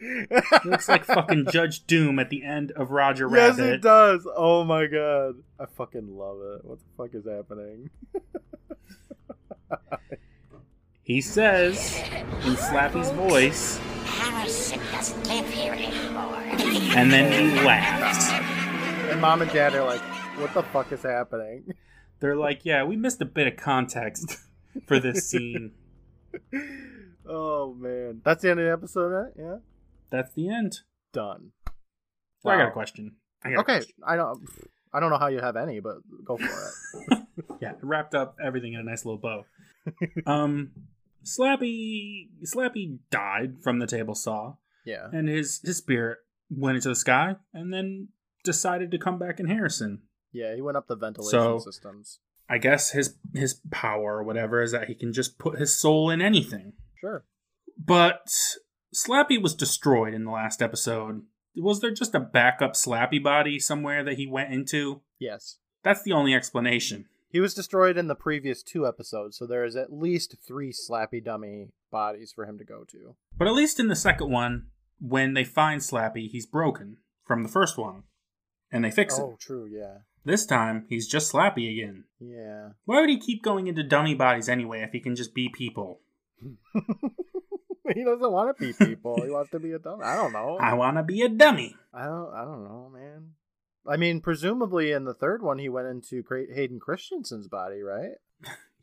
He 0.00 0.26
looks 0.64 0.88
like 0.88 1.04
fucking 1.04 1.46
Judge 1.50 1.86
Doom 1.86 2.18
at 2.18 2.30
the 2.30 2.44
end 2.44 2.70
of 2.72 2.90
Roger 2.90 3.28
yes, 3.32 3.58
Rabbit. 3.58 3.74
it 3.74 3.82
does. 3.82 4.26
Oh 4.36 4.64
my 4.64 4.86
god, 4.86 5.36
I 5.58 5.66
fucking 5.66 6.16
love 6.16 6.38
it. 6.40 6.64
What 6.64 6.78
the 6.78 6.84
fuck 6.96 7.14
is 7.14 7.26
happening? 7.26 7.90
He 11.08 11.22
says, 11.22 11.96
in 12.44 12.54
Slappy's 12.56 13.08
voice, 13.12 13.78
Harrison 14.04 14.78
doesn't 14.92 15.26
live 15.26 15.48
here 15.48 15.72
anymore. 15.72 16.36
and 16.94 17.10
then 17.10 17.32
he 17.32 17.64
laughs. 17.64 18.28
And 19.10 19.18
mom 19.18 19.40
and 19.40 19.50
dad 19.50 19.74
are 19.74 19.84
like, 19.86 20.02
"What 20.38 20.52
the 20.52 20.62
fuck 20.64 20.92
is 20.92 21.02
happening?" 21.02 21.72
They're 22.20 22.36
like, 22.36 22.66
yeah, 22.66 22.84
we 22.84 22.96
missed 22.96 23.22
a 23.22 23.24
bit 23.24 23.46
of 23.46 23.56
context 23.56 24.36
for 24.86 25.00
this 25.00 25.28
scene. 25.30 25.72
Oh 27.30 27.74
man, 27.74 28.22
that's 28.24 28.40
the 28.42 28.50
end 28.50 28.58
of 28.60 28.64
the 28.66 28.72
episode, 28.72 29.08
right? 29.08 29.32
Yeah, 29.38 29.56
That's 30.10 30.32
the 30.32 30.48
end. 30.48 30.80
done. 31.12 31.52
So 32.42 32.48
I 32.48 32.56
got 32.56 32.68
a 32.68 32.70
question. 32.70 33.16
I 33.44 33.50
got 33.50 33.56
a 33.56 33.60
Okay, 33.60 33.76
question. 33.80 33.94
I 34.06 34.16
don't. 34.16 34.48
I 34.94 35.00
don't 35.00 35.10
know 35.10 35.18
how 35.18 35.26
you 35.26 35.40
have 35.40 35.56
any, 35.56 35.80
but 35.80 35.96
go 36.24 36.36
for 36.38 36.44
it. 36.46 37.18
Yeah, 37.60 37.72
it 37.72 37.78
wrapped 37.82 38.14
up 38.14 38.36
everything 38.42 38.72
in 38.74 38.80
a 38.80 38.82
nice 38.82 39.04
little 39.04 39.18
bow. 39.18 39.44
um, 40.26 40.70
Slappy, 41.28 42.28
Slappy 42.44 42.98
died 43.10 43.62
from 43.62 43.78
the 43.78 43.86
table 43.86 44.14
saw, 44.14 44.56
Yeah. 44.84 45.08
and 45.12 45.28
his 45.28 45.60
his 45.64 45.76
spirit 45.78 46.18
went 46.50 46.76
into 46.76 46.88
the 46.88 46.94
sky, 46.96 47.36
and 47.52 47.72
then 47.72 48.08
decided 48.44 48.90
to 48.92 48.98
come 48.98 49.18
back 49.18 49.38
in 49.40 49.46
Harrison. 49.46 50.02
Yeah, 50.32 50.54
he 50.54 50.62
went 50.62 50.76
up 50.76 50.86
the 50.88 50.96
ventilation 50.96 51.30
So- 51.38 51.58
systems. 51.58 52.20
I 52.50 52.56
guess 52.56 52.92
his 52.92 53.18
his 53.34 53.60
power 53.70 54.16
or 54.18 54.22
whatever 54.24 54.62
is 54.62 54.72
that 54.72 54.88
he 54.88 54.94
can 54.94 55.12
just 55.12 55.38
put 55.38 55.58
his 55.58 55.78
soul 55.78 56.08
in 56.10 56.22
anything. 56.22 56.72
Sure. 56.98 57.26
But 57.76 58.30
Slappy 58.94 59.40
was 59.40 59.54
destroyed 59.54 60.14
in 60.14 60.24
the 60.24 60.30
last 60.30 60.62
episode. 60.62 61.26
Was 61.56 61.80
there 61.80 61.92
just 61.92 62.14
a 62.14 62.20
backup 62.20 62.72
Slappy 62.72 63.22
body 63.22 63.58
somewhere 63.58 64.02
that 64.02 64.16
he 64.16 64.26
went 64.26 64.52
into? 64.54 65.02
Yes. 65.18 65.58
That's 65.82 66.02
the 66.02 66.12
only 66.12 66.32
explanation. 66.34 67.06
He 67.30 67.40
was 67.40 67.52
destroyed 67.54 67.98
in 67.98 68.06
the 68.08 68.14
previous 68.14 68.62
two 68.62 68.86
episodes, 68.86 69.36
so 69.36 69.46
there 69.46 69.64
is 69.64 69.76
at 69.76 69.92
least 69.92 70.36
three 70.46 70.72
Slappy 70.72 71.22
dummy 71.22 71.68
bodies 71.90 72.32
for 72.34 72.46
him 72.46 72.56
to 72.58 72.64
go 72.64 72.84
to. 72.90 73.16
But 73.36 73.46
at 73.48 73.54
least 73.54 73.78
in 73.78 73.88
the 73.88 73.96
second 73.96 74.30
one, 74.30 74.68
when 75.00 75.34
they 75.34 75.44
find 75.44 75.80
Slappy, 75.82 76.28
he's 76.30 76.46
broken 76.46 76.96
from 77.26 77.42
the 77.42 77.48
first 77.48 77.76
one. 77.76 78.04
And 78.72 78.84
they 78.84 78.90
fix 78.90 79.18
Oh, 79.18 79.32
it. 79.32 79.40
true, 79.40 79.66
yeah. 79.66 79.98
This 80.24 80.44
time, 80.46 80.84
he's 80.88 81.06
just 81.06 81.32
Slappy 81.32 81.70
again. 81.72 82.04
Yeah. 82.18 82.70
Why 82.84 83.00
would 83.00 83.08
he 83.10 83.18
keep 83.18 83.42
going 83.42 83.66
into 83.66 83.82
dummy 83.82 84.14
bodies 84.14 84.48
anyway 84.48 84.80
if 84.82 84.92
he 84.92 85.00
can 85.00 85.14
just 85.16 85.34
be 85.34 85.48
people? 85.48 86.00
he 87.94 88.04
doesn't 88.04 88.32
want 88.32 88.56
to 88.56 88.60
be 88.62 88.72
people. 88.72 89.20
he 89.22 89.30
wants 89.30 89.50
to 89.52 89.58
be 89.58 89.72
a 89.72 89.78
dummy. 89.78 90.04
I 90.04 90.16
don't 90.16 90.32
know. 90.32 90.58
I 90.60 90.74
want 90.74 90.96
to 90.98 91.02
be 91.02 91.22
a 91.22 91.28
dummy. 91.28 91.74
I 91.94 92.04
don't. 92.04 92.32
I 92.34 92.44
don't 92.44 92.64
know, 92.64 92.90
man. 92.92 93.32
I 93.88 93.96
mean, 93.96 94.20
presumably 94.20 94.92
in 94.92 95.04
the 95.04 95.14
third 95.14 95.42
one, 95.42 95.58
he 95.58 95.68
went 95.68 95.88
into 95.88 96.22
Hayden 96.54 96.78
Christensen's 96.78 97.48
body, 97.48 97.82
right? 97.82 98.16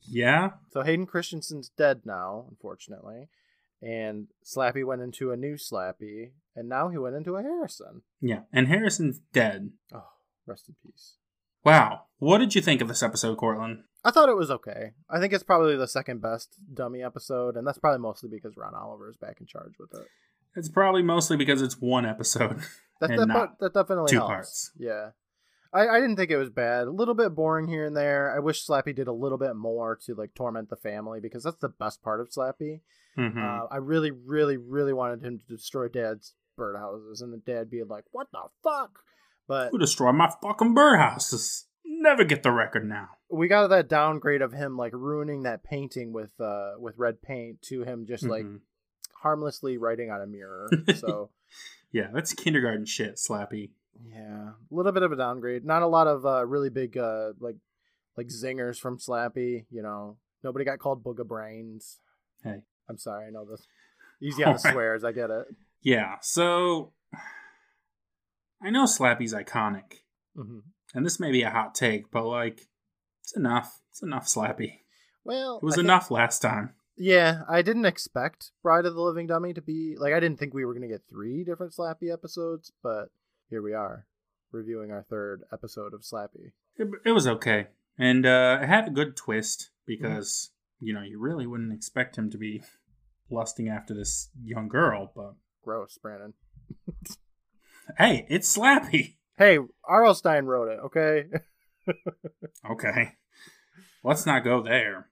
Yeah? 0.08 0.52
So 0.72 0.82
Hayden 0.82 1.06
Christensen's 1.06 1.70
dead 1.70 2.02
now, 2.06 2.46
unfortunately, 2.50 3.30
and 3.82 4.28
Slappy 4.44 4.86
went 4.86 5.02
into 5.02 5.32
a 5.32 5.38
new 5.38 5.56
Slappy, 5.56 6.32
and 6.56 6.68
now 6.68 6.90
he 6.90 6.98
went 6.98 7.16
into 7.16 7.36
a 7.36 7.42
Harrison. 7.42 8.02
Yeah. 8.22 8.42
And 8.52 8.68
Harrison's 8.68 9.20
dead. 9.32 9.72
Oh, 9.94 10.08
rest 10.46 10.70
in 10.70 10.76
peace. 10.84 11.18
Wow. 11.64 12.04
What 12.20 12.38
did 12.38 12.56
you 12.56 12.62
think 12.62 12.82
of 12.82 12.88
this 12.88 13.04
episode, 13.04 13.38
Courtland? 13.38 13.84
I 14.04 14.12
thought 14.12 14.30
it 14.30 14.38
was 14.38 14.52
okay. 14.52 14.92
I 15.10 15.20
think 15.20 15.34
it's 15.34 15.44
probably 15.44 15.76
the 15.76 15.88
second 15.88 16.22
best 16.22 16.56
dummy 16.72 17.02
episode, 17.02 17.58
and 17.58 17.66
that's 17.66 17.80
probably 17.80 18.00
mostly 18.00 18.30
because 18.30 18.56
Ron 18.56 18.76
Oliver 18.76 19.10
is 19.10 19.18
back 19.18 19.38
in 19.40 19.48
charge 19.48 19.74
with 19.80 19.94
it. 19.94 20.08
It's 20.56 20.70
probably 20.70 21.04
mostly 21.04 21.38
because 21.38 21.62
it's 21.62 21.80
one 21.80 22.06
episode. 22.06 22.60
That, 23.02 23.10
and 23.12 23.20
that, 23.20 23.28
not 23.28 23.60
that 23.60 23.74
definitely 23.74 24.10
two 24.10 24.20
helps. 24.20 24.30
parts. 24.30 24.72
Yeah. 24.78 25.10
I, 25.74 25.86
I 25.86 26.00
didn't 26.00 26.16
think 26.16 26.32
it 26.32 26.38
was 26.38 26.50
bad. 26.50 26.88
A 26.88 26.92
little 26.92 27.14
bit 27.14 27.36
boring 27.36 27.68
here 27.68 27.86
and 27.86 27.94
there. 27.96 28.34
I 28.34 28.40
wish 28.40 28.66
Slappy 28.66 28.96
did 28.96 29.10
a 29.10 29.12
little 29.12 29.38
bit 29.38 29.54
more 29.58 30.00
to 30.06 30.16
like 30.16 30.34
torment 30.34 30.70
the 30.70 30.78
family 30.78 31.20
because 31.20 31.44
that's 31.44 31.58
the 31.58 31.68
best 31.68 32.02
part 32.02 32.22
of 32.22 32.30
Slappy. 32.30 32.80
Mhm. 33.18 33.36
Uh, 33.38 33.68
I 33.70 33.78
really, 33.78 34.12
really, 34.12 34.56
really 34.56 34.94
wanted 34.94 35.24
him 35.26 35.40
to 35.40 35.46
destroy 35.46 35.90
Dad's 35.90 36.36
birdhouses, 36.58 37.22
and 37.22 37.34
the 37.34 37.38
dad 37.46 37.70
being 37.70 37.90
like, 37.90 38.06
"What 38.14 38.28
the 38.32 38.44
fuck?" 38.64 39.00
But 39.46 39.72
Who 39.72 39.78
destroyed 39.78 40.16
my 40.16 40.32
fucking 40.42 40.74
birdhouses? 40.74 41.66
Never 41.84 42.24
get 42.24 42.44
the 42.44 42.52
record 42.54 42.88
now. 42.88 43.10
we 43.30 43.50
got 43.50 43.68
that 43.68 43.90
downgrade 43.90 44.42
of 44.42 44.54
him 44.54 44.78
like 44.78 44.94
ruining 44.94 45.44
that 45.44 45.66
painting 45.66 46.14
with 46.14 46.32
uh 46.40 46.76
with 46.80 46.98
red 46.98 47.22
paint 47.22 47.62
to 47.64 47.84
him 47.84 48.06
just 48.08 48.24
like 48.24 48.46
Mhm. 48.46 48.60
Harmlessly 49.22 49.78
writing 49.78 50.12
on 50.12 50.22
a 50.22 50.28
mirror. 50.28 50.70
So 50.96 51.30
Yeah, 51.92 52.10
that's 52.14 52.34
kindergarten 52.34 52.86
shit, 52.86 53.16
Slappy. 53.16 53.72
yeah, 54.08 54.50
a 54.50 54.74
little 54.74 54.92
bit 54.92 55.04
of 55.04 55.12
a 55.12 55.16
downgrade. 55.16 55.66
Not 55.66 55.82
a 55.82 55.88
lot 55.88 56.08
of 56.08 56.26
uh, 56.26 56.46
really 56.46 56.70
big 56.70 56.98
uh 56.98 57.34
like 57.40 57.56
like 58.18 58.28
zingers 58.28 58.80
from 58.80 58.98
Slappy. 58.98 59.66
You 59.72 59.82
know, 59.84 60.18
nobody 60.44 60.66
got 60.66 60.80
called 60.80 61.04
Booga 61.04 61.26
Brains. 61.28 62.00
Hey. 62.44 62.62
I'm 62.88 62.98
sorry, 62.98 63.26
I 63.28 63.30
know 63.32 63.46
this. 63.46 63.66
Easy 64.22 64.44
on 64.44 64.54
the 64.54 64.60
Alright. 64.60 64.74
swears, 64.74 65.04
I 65.04 65.12
get 65.12 65.30
it. 65.32 65.48
Yeah, 65.82 66.16
so 66.22 66.92
I 68.62 68.70
know 68.70 68.86
Slappy's 68.86 69.34
iconic, 69.34 70.02
hmm 70.36 70.60
and 70.94 71.06
this 71.06 71.20
may 71.20 71.30
be 71.32 71.42
a 71.42 71.50
hot 71.50 71.76
take, 71.76 72.10
but 72.10 72.26
like, 72.26 72.68
it's 73.22 73.36
enough. 73.36 73.82
It's 73.92 74.02
enough, 74.02 74.28
Slappy. 74.28 74.80
Well, 75.26 75.58
It 75.58 75.64
was 75.66 75.74
I 75.74 75.78
think- 75.78 75.86
enough 75.86 76.10
last 76.12 76.40
time. 76.42 76.74
Yeah, 76.98 77.42
I 77.50 77.62
didn't 77.62 77.86
expect 77.86 78.52
Bride 78.64 78.86
of 78.86 78.96
the 78.96 79.02
Living 79.02 79.28
Dummy 79.28 79.54
to 79.54 79.62
be 79.62 79.96
like 79.98 80.14
I 80.14 80.20
didn't 80.20 80.40
think 80.40 80.54
we 80.54 80.64
were 80.66 80.74
gonna 80.74 80.88
get 80.88 81.02
three 81.10 81.44
different 81.44 81.74
Slappy 81.74 82.12
episodes, 82.12 82.72
but 82.82 83.10
here 83.50 83.62
we 83.62 83.74
are. 83.74 84.06
reviewing 84.52 84.92
our 84.92 85.04
third 85.10 85.42
episode 85.52 85.94
of 85.94 86.02
Slappy. 86.02 86.52
It, 86.78 86.88
it 87.06 87.12
was 87.12 87.28
okay, 87.28 87.68
and 87.98 88.26
uh, 88.26 88.60
it 88.62 88.68
had 88.68 88.88
a 88.88 88.92
good 88.92 89.18
twist 89.18 89.72
because 89.86 90.52
you 90.80 90.94
know 90.94 91.02
you 91.02 91.20
really 91.20 91.46
wouldn't 91.46 91.74
expect 91.74 92.18
him 92.18 92.30
to 92.32 92.38
be 92.38 92.64
lusting 93.30 93.68
after 93.68 93.94
this 93.94 94.30
young 94.44 94.70
girl, 94.70 95.12
but 95.16 95.34
Gross, 95.64 95.98
Brandon. 96.02 96.34
hey, 97.98 98.26
it's 98.30 98.56
Slappy. 98.56 99.16
Hey, 99.38 99.58
R.L. 99.84 100.16
Stine 100.16 100.46
wrote 100.46 100.70
it. 100.70 100.80
Okay. 100.86 101.26
Okay, 102.68 103.12
let's 104.04 104.26
not 104.26 104.44
go 104.44 104.64
there. 104.64 105.08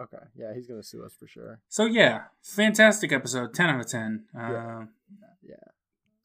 Okay. 0.00 0.24
Yeah, 0.36 0.54
he's 0.54 0.66
gonna 0.66 0.82
sue 0.82 1.04
us 1.04 1.14
for 1.18 1.26
sure. 1.26 1.60
So 1.68 1.84
yeah, 1.84 2.24
fantastic 2.42 3.12
episode, 3.12 3.52
ten 3.54 3.68
out 3.68 3.80
of 3.80 3.86
ten. 3.88 4.24
Uh, 4.34 4.40
Yeah. 4.40 4.84
Yeah. 5.42 5.54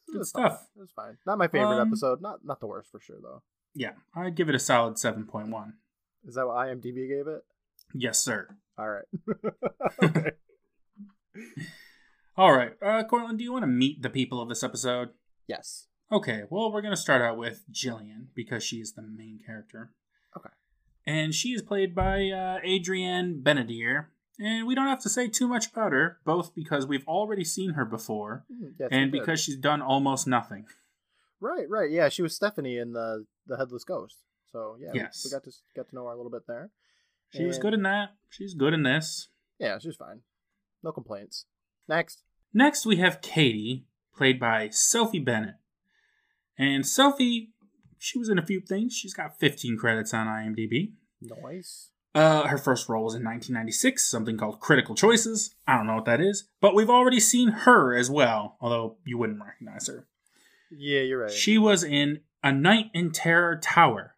It 0.08 0.12
Good 0.12 0.18
was 0.20 0.30
stuff. 0.30 0.52
Fine. 0.60 0.68
It 0.78 0.80
was 0.82 0.92
fine. 0.96 1.18
Not 1.26 1.38
my 1.38 1.48
favorite 1.48 1.82
Um, 1.82 1.88
episode. 1.90 2.22
Not 2.22 2.46
not 2.46 2.60
the 2.60 2.68
worst 2.68 2.92
for 2.92 3.00
sure 3.00 3.18
though. 3.22 3.42
Yeah, 3.74 3.92
I'd 4.16 4.36
give 4.36 4.48
it 4.50 4.56
a 4.56 4.60
solid 4.60 4.98
seven 4.98 5.26
point 5.26 5.50
one. 5.50 5.74
Is 6.26 6.36
that 6.36 6.48
what 6.48 6.56
IMDb 6.56 7.08
gave 7.08 7.28
it? 7.28 7.44
Yes, 7.94 8.20
sir. 8.24 8.56
All 8.78 8.90
right. 8.90 9.06
okay. 10.04 10.32
All 12.38 12.52
right, 12.54 12.74
uh, 12.82 13.04
Courtland, 13.04 13.38
do 13.38 13.44
you 13.46 13.52
want 13.54 13.64
to 13.64 13.68
meet 13.68 14.02
the 14.02 14.10
people 14.10 14.42
of 14.42 14.50
this 14.50 14.64
episode? 14.64 15.10
Yes. 15.48 15.88
Okay, 16.12 16.44
well, 16.50 16.72
we're 16.72 16.82
to 16.92 16.98
start 16.98 17.22
out 17.22 17.38
with 17.38 17.64
Jillian 17.72 18.28
because 18.36 18.62
she 18.64 18.78
is 18.78 18.94
the 18.94 19.02
main 19.02 19.40
character. 19.46 19.92
Okay. 20.38 20.50
And 21.08 21.34
she 21.36 21.50
is 21.50 21.62
played 21.62 21.94
by 21.94 22.30
uh, 22.30 22.58
Adrienne 22.66 23.42
Benedier. 23.42 24.10
And 24.40 24.68
we 24.68 24.76
don't 24.76 24.88
have 24.88 25.02
to 25.04 25.10
say 25.10 25.28
too 25.30 25.48
much 25.48 25.72
about 25.72 25.94
her, 25.94 26.20
both 26.26 26.54
because 26.54 26.86
we've 26.86 27.08
already 27.08 27.46
seen 27.46 27.72
her 27.74 27.86
before 27.86 28.44
Mm, 28.52 28.74
yes, 28.80 28.90
and 28.92 29.12
because 29.12 29.40
she's 29.40 29.56
done 29.56 29.82
almost 29.82 30.28
nothing. 30.28 30.66
Right, 31.40 31.70
right. 31.70 31.90
Yeah, 31.90 32.10
she 32.10 32.22
was 32.22 32.36
Stephanie 32.36 32.78
in 32.78 32.92
the 32.94 33.26
the 33.48 33.56
Headless 33.58 33.84
Ghost. 33.84 34.18
So 34.52 34.78
yeah, 34.80 34.90
we- 34.94 35.00
Yes. 35.00 35.22
we, 35.24 35.32
got 35.32 35.44
to 35.44 35.52
get 35.76 35.90
to 35.90 35.96
know 35.96 36.06
her 36.06 36.12
a 36.12 36.18
little 36.18 36.32
bit 36.32 36.48
there. 36.48 36.72
She 37.34 37.46
was 37.46 37.58
good 37.60 37.74
in 37.74 37.84
that. 37.84 38.16
She's 38.30 38.54
good 38.54 38.74
in 38.74 38.84
this. 38.84 39.28
Yeah, 39.60 39.78
she's 39.80 39.96
fine. 39.96 40.22
No 40.84 40.92
complaints. 40.92 41.46
Next. 41.88 42.24
Next, 42.54 42.86
we 42.86 42.96
have 42.98 43.22
Katie, 43.22 43.86
played 44.16 44.40
by 44.40 44.70
Sophie 44.70 45.20
Bennett. 45.20 45.56
And 46.58 46.86
Sophie, 46.86 47.52
she 48.06 48.20
was 48.20 48.30
in 48.30 48.38
a 48.38 48.46
few 48.46 48.60
things. 48.60 48.94
She's 48.94 49.14
got 49.14 49.40
15 49.40 49.78
credits 49.78 50.14
on 50.14 50.28
IMDb. 50.28 50.94
Nice. 51.22 51.90
Uh, 52.14 52.48
her 52.48 52.58
first 52.58 52.88
role 52.88 53.04
was 53.04 53.14
in 53.16 53.24
1996, 53.24 54.06
something 54.06 54.38
called 54.38 54.60
Critical 54.62 54.96
Choices. 54.96 55.54
I 55.68 55.76
don't 55.76 55.88
know 55.88 55.96
what 55.96 56.06
that 56.06 56.22
is, 56.22 56.48
but 56.62 56.74
we've 56.76 56.90
already 56.90 57.20
seen 57.20 57.50
her 57.50 57.94
as 57.96 58.10
well, 58.10 58.58
although 58.62 58.98
you 59.06 59.18
wouldn't 59.18 59.42
recognize 59.44 59.88
her. 59.88 60.08
Yeah, 60.72 61.02
you're 61.02 61.20
right. 61.24 61.32
She 61.32 61.58
was 61.58 61.84
in 61.84 62.22
A 62.44 62.52
Night 62.54 62.86
in 62.94 63.12
Terror 63.12 63.58
Tower, 63.62 64.16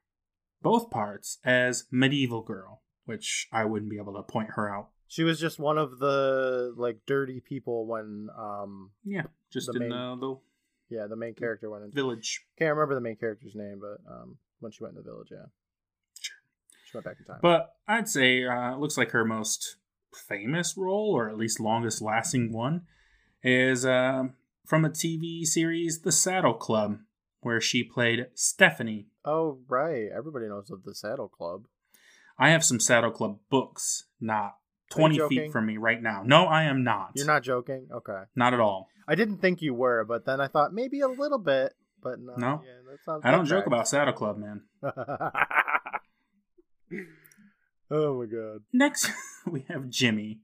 both 0.61 0.91
parts 0.91 1.39
as 1.43 1.85
Medieval 1.89 2.41
Girl, 2.41 2.81
which 3.05 3.47
I 3.51 3.65
wouldn't 3.65 3.89
be 3.89 3.97
able 3.97 4.13
to 4.13 4.21
point 4.23 4.49
her 4.55 4.69
out. 4.69 4.89
She 5.07 5.23
was 5.23 5.39
just 5.39 5.57
one 5.57 5.77
of 5.77 5.99
the 5.99 6.73
like 6.77 6.99
dirty 7.07 7.39
people 7.39 7.87
when 7.87 8.27
um 8.37 8.91
Yeah, 9.05 9.23
just 9.51 9.67
The 9.67 9.73
in 9.73 9.79
main- 9.79 9.89
the 9.89 10.13
little 10.15 10.43
yeah 10.89 11.07
the 11.07 11.15
main 11.15 11.33
character 11.33 11.69
went 11.69 11.83
into 11.83 11.95
village. 11.95 12.41
can't 12.57 12.75
remember 12.75 12.95
the 12.95 13.01
main 13.01 13.15
character's 13.15 13.55
name 13.55 13.79
but 13.81 13.99
um 14.11 14.37
when 14.59 14.71
she 14.71 14.83
went 14.83 14.95
in 14.95 15.03
the 15.03 15.09
village 15.09 15.29
yeah. 15.31 15.45
She 16.89 16.95
went 16.95 17.05
back 17.05 17.17
in 17.19 17.25
time. 17.25 17.39
But 17.41 17.75
I'd 17.85 18.07
say 18.07 18.45
uh, 18.45 18.73
it 18.73 18.79
looks 18.79 18.97
like 18.97 19.11
her 19.11 19.25
most 19.25 19.75
famous 20.29 20.75
role, 20.77 21.11
or 21.13 21.29
at 21.29 21.37
least 21.37 21.59
longest 21.59 22.01
lasting 22.01 22.53
one, 22.53 22.83
is 23.43 23.85
uh, 23.85 24.23
from 24.65 24.85
a 24.85 24.89
TV 24.89 25.45
series, 25.45 25.99
The 26.03 26.13
Saddle 26.13 26.53
Club, 26.53 26.99
where 27.41 27.59
she 27.59 27.83
played 27.83 28.27
Stephanie. 28.35 29.07
oh 29.25 29.59
right. 29.67 30.07
Everybody 30.17 30.47
knows 30.47 30.69
of 30.71 30.83
the 30.83 30.95
Saddle 30.95 31.27
Club. 31.27 31.65
I 32.39 32.51
have 32.51 32.63
some 32.63 32.79
Saddle 32.79 33.11
Club 33.11 33.39
books, 33.49 34.05
not 34.21 34.55
20 34.89 35.19
feet 35.29 35.51
from 35.51 35.65
me 35.65 35.77
right 35.77 36.01
now. 36.01 36.23
No, 36.25 36.45
I 36.45 36.63
am 36.63 36.83
not. 36.83 37.11
you're 37.15 37.25
not 37.25 37.43
joking 37.43 37.87
okay 37.91 38.23
Not 38.35 38.53
at 38.53 38.59
all. 38.59 38.87
I 39.07 39.15
didn't 39.15 39.37
think 39.37 39.61
you 39.61 39.73
were 39.73 40.03
but 40.05 40.25
then 40.25 40.39
I 40.41 40.47
thought 40.47 40.73
maybe 40.73 40.99
a 41.01 41.07
little 41.07 41.39
bit 41.39 41.73
but 42.01 42.19
no 42.19 42.35
No. 42.37 42.61
yeah, 42.63 43.19
I 43.23 43.31
don't 43.31 43.45
joke 43.45 43.65
about 43.67 43.87
Saddle 43.87 44.13
Club, 44.13 44.37
man. 44.37 44.61
oh 47.91 48.19
my 48.19 48.25
god 48.25 48.61
Next, 48.73 49.09
we 49.45 49.65
have 49.69 49.89
Jimmy, 49.89 50.39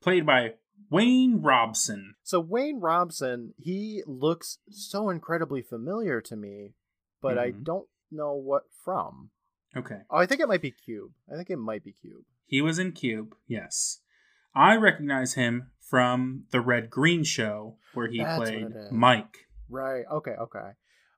played 0.00 0.24
by 0.26 0.54
Wayne 0.90 1.40
Robson. 1.42 2.14
So 2.22 2.40
Wayne 2.40 2.80
Robson, 2.80 3.54
he 3.58 4.02
looks 4.06 4.58
so 4.70 5.08
incredibly 5.10 5.62
familiar 5.62 6.20
to 6.22 6.36
me, 6.36 6.74
but 7.20 7.38
I 7.38 7.52
Mhm. 7.52 7.64
don't 7.64 7.88
know 8.10 8.34
what 8.34 8.64
from. 8.84 9.30
Okay. 9.76 10.00
Oh, 10.10 10.16
I 10.18 10.26
think 10.26 10.40
it 10.40 10.48
might 10.48 10.62
be 10.62 10.70
Cube. 10.70 11.12
I 11.32 11.36
think 11.36 11.50
it 11.50 11.56
might 11.58 11.82
be 11.84 11.92
Cube. 11.92 12.24
He 12.46 12.60
was 12.60 12.78
in 12.78 12.92
Cube, 12.92 13.34
yes. 13.46 14.00
I 14.54 14.76
recognize 14.76 15.34
him 15.34 15.70
from 15.80 16.44
the 16.50 16.60
Red 16.60 16.90
Green 16.90 17.24
Show, 17.24 17.76
where 17.94 18.08
he 18.08 18.18
That's 18.18 18.38
played. 18.38 18.66
Mike. 18.90 19.48
Right. 19.68 20.04
Okay. 20.10 20.32
Okay. 20.32 20.70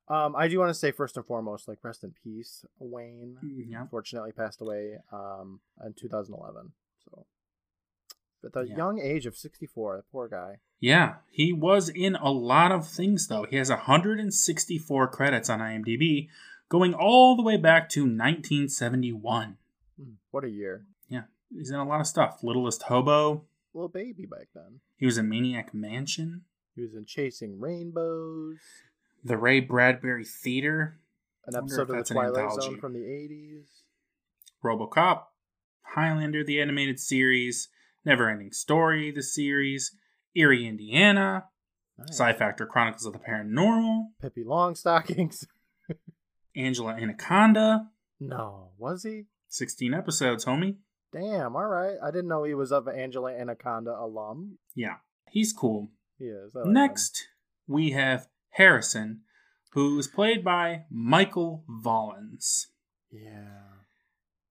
Um, 0.09 0.37
I 0.37 0.47
do 0.49 0.59
want 0.61 0.71
to 0.71 0.75
say 0.75 0.93
first 0.93 1.17
and 1.17 1.27
foremost, 1.27 1.67
like 1.69 1.79
rest 1.83 2.05
in 2.05 2.13
peace, 2.23 2.65
Wayne. 2.79 3.37
Yeah. 3.69 3.83
Unfortunately, 3.83 4.33
passed 4.33 4.61
away 4.61 4.99
um 5.13 5.61
in 5.85 5.95
2011. 5.95 6.73
So, 7.05 7.27
at 8.45 8.53
the 8.53 8.63
Yeah. 8.63 8.77
young 8.77 9.01
age 9.01 9.27
of 9.27 9.37
64, 9.37 9.97
that 9.97 10.11
poor 10.13 10.29
guy. 10.29 10.61
Yeah, 10.79 11.17
he 11.31 11.53
was 11.53 11.89
in 11.89 12.15
a 12.17 12.31
lot 12.31 12.71
of 12.71 12.87
things, 12.89 13.27
though. 13.27 13.45
He 13.51 13.57
has 13.57 13.71
164 13.71 15.09
credits 15.09 15.51
on 15.51 15.59
IMDb, 15.61 16.29
going 16.69 16.95
all 16.95 17.35
the 17.35 17.43
way 17.43 17.57
back 17.57 17.89
to 17.91 18.07
1971. 18.07 19.59
Hmm, 20.01 20.13
What 20.31 20.45
a 20.45 20.51
year. 20.51 20.87
He's 21.55 21.71
in 21.71 21.77
a 21.77 21.85
lot 21.87 22.01
of 22.01 22.07
stuff. 22.07 22.41
Littlest 22.43 22.83
Hobo. 22.85 23.45
Little 23.75 23.89
baby 23.89 24.27
back 24.27 24.49
then. 24.55 24.81
He 24.97 25.07
was 25.07 25.19
in 25.19 25.29
Maniac 25.29 25.75
Mansion. 25.75 26.43
He 26.75 26.83
was 26.83 26.95
in 26.95 27.05
Chasing 27.07 27.59
Rainbows, 27.61 28.59
The 29.25 29.37
Ray 29.39 29.61
Bradbury 29.61 30.25
Theater. 30.25 30.99
an 31.47 31.57
episode 31.57 31.91
of 31.91 31.97
The 31.97 32.05
Twilight 32.15 32.43
anthology. 32.43 32.67
Zone 32.67 32.81
from 32.81 32.93
the 32.93 33.01
80s. 33.01 33.65
Robocop, 34.65 35.23
Highlander, 35.83 36.43
the 36.45 36.61
animated 36.61 36.99
series, 36.99 37.69
Neverending 38.07 38.53
Story, 38.55 39.11
the 39.11 39.23
series, 39.23 39.93
Erie, 40.35 40.67
Indiana, 40.67 41.45
Nice. 41.99 42.17
PSI 42.17 42.33
Factor 42.35 42.67
Chronicles 42.67 43.07
of 43.07 43.13
the 43.15 43.19
Paranormal, 43.19 44.09
Pippi 44.21 44.45
Longstockings. 44.45 45.47
Angela 46.57 46.93
Anaconda, 46.95 47.89
no, 48.21 48.71
was 48.79 49.03
he? 49.03 49.25
16 49.49 49.95
episodes, 49.95 50.45
homie. 50.45 50.77
Damn, 51.13 51.57
all 51.57 51.67
right. 51.67 51.97
I 52.03 52.11
didn't 52.11 52.29
know 52.29 52.45
he 52.45 52.55
was 52.55 52.73
of 52.73 52.89
Angela 52.89 53.33
Anaconda 53.33 53.97
alum. 53.99 54.59
Yeah, 54.75 54.97
he's 55.31 55.53
cool. 55.53 55.91
He 56.19 56.27
is. 56.27 56.55
Like 56.55 56.67
him. 56.67 56.73
Next, 56.73 57.29
we 57.67 57.91
have 57.91 58.29
Harrison, 58.51 59.21
who 59.73 59.99
is 59.99 60.07
played 60.07 60.45
by 60.45 60.85
Michael 60.91 61.65
Vollans. 61.69 62.67
Yeah. 63.11 63.63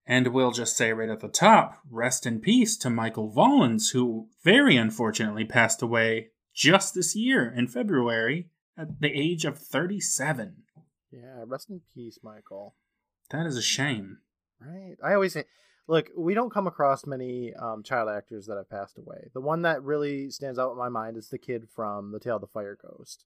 And 0.08 0.28
we'll 0.28 0.52
just 0.52 0.78
say 0.78 0.94
right 0.94 1.10
at 1.10 1.20
the 1.20 1.28
top, 1.28 1.80
rest 1.90 2.26
in 2.26 2.40
peace 2.40 2.78
to 2.78 2.90
Michael 2.90 3.32
Vollans, 3.32 3.92
who 3.92 4.30
very 4.44 4.78
unfortunately 4.78 5.46
passed 5.46 5.82
away 5.82 6.30
just 6.54 6.94
this 6.94 7.16
year 7.16 7.52
in 7.52 7.68
February 7.68 8.50
at 8.78 9.02
the 9.02 9.10
age 9.10 9.46
of 9.46 9.58
37. 9.58 10.58
Yeah. 11.12 11.44
Rest 11.46 11.70
in 11.70 11.82
peace, 11.94 12.20
Michael. 12.24 12.76
That 13.32 13.48
is 13.48 13.58
a 13.58 13.64
shame. 13.64 14.20
Right. 14.62 14.96
I 15.04 15.14
always 15.16 15.34
say, 15.34 15.46
look, 15.88 16.10
we 16.18 16.34
don't 16.34 16.52
come 16.52 16.68
across 16.68 17.06
many 17.06 17.54
um, 17.54 17.84
child 17.84 18.10
actors 18.10 18.48
that 18.48 18.58
have 18.58 18.70
passed 18.70 18.98
away. 18.98 19.30
The 19.34 19.42
one 19.42 19.62
that 19.64 19.84
really 19.84 20.30
stands 20.30 20.60
out 20.60 20.72
in 20.72 20.78
my 20.78 20.90
mind 20.90 21.18
is 21.18 21.30
the 21.30 21.38
kid 21.38 21.68
from 21.74 22.12
The 22.12 22.20
Tale 22.20 22.36
of 22.36 22.42
the 22.42 22.48
Fire 22.48 22.78
Ghost. 22.82 23.26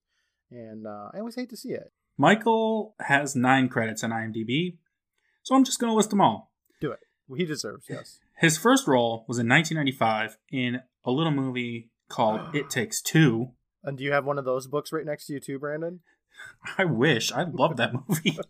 And 0.51 0.87
uh, 0.87 1.09
I 1.13 1.19
always 1.19 1.35
hate 1.35 1.49
to 1.49 1.57
see 1.57 1.69
it. 1.69 1.91
Michael 2.17 2.95
has 2.99 3.35
nine 3.35 3.69
credits 3.69 4.03
on 4.03 4.11
IMDb, 4.11 4.77
so 5.43 5.55
I'm 5.55 5.63
just 5.63 5.79
going 5.79 5.91
to 5.91 5.95
list 5.95 6.09
them 6.09 6.21
all. 6.21 6.51
Do 6.81 6.91
it. 6.91 6.99
He 7.35 7.45
deserves, 7.45 7.85
yes. 7.89 8.19
His 8.39 8.57
first 8.57 8.87
role 8.87 9.25
was 9.27 9.37
in 9.37 9.47
1995 9.47 10.37
in 10.51 10.81
a 11.05 11.11
little 11.11 11.31
movie 11.31 11.89
called 12.09 12.41
It 12.55 12.69
Takes 12.69 13.01
Two. 13.01 13.51
And 13.83 13.97
do 13.97 14.03
you 14.03 14.11
have 14.11 14.25
one 14.25 14.37
of 14.37 14.45
those 14.45 14.67
books 14.67 14.91
right 14.91 15.05
next 15.05 15.27
to 15.27 15.33
you 15.33 15.39
too, 15.39 15.59
Brandon? 15.59 16.01
I 16.77 16.85
wish. 16.85 17.31
I 17.31 17.43
love 17.43 17.77
that 17.77 17.93
movie. 17.93 18.37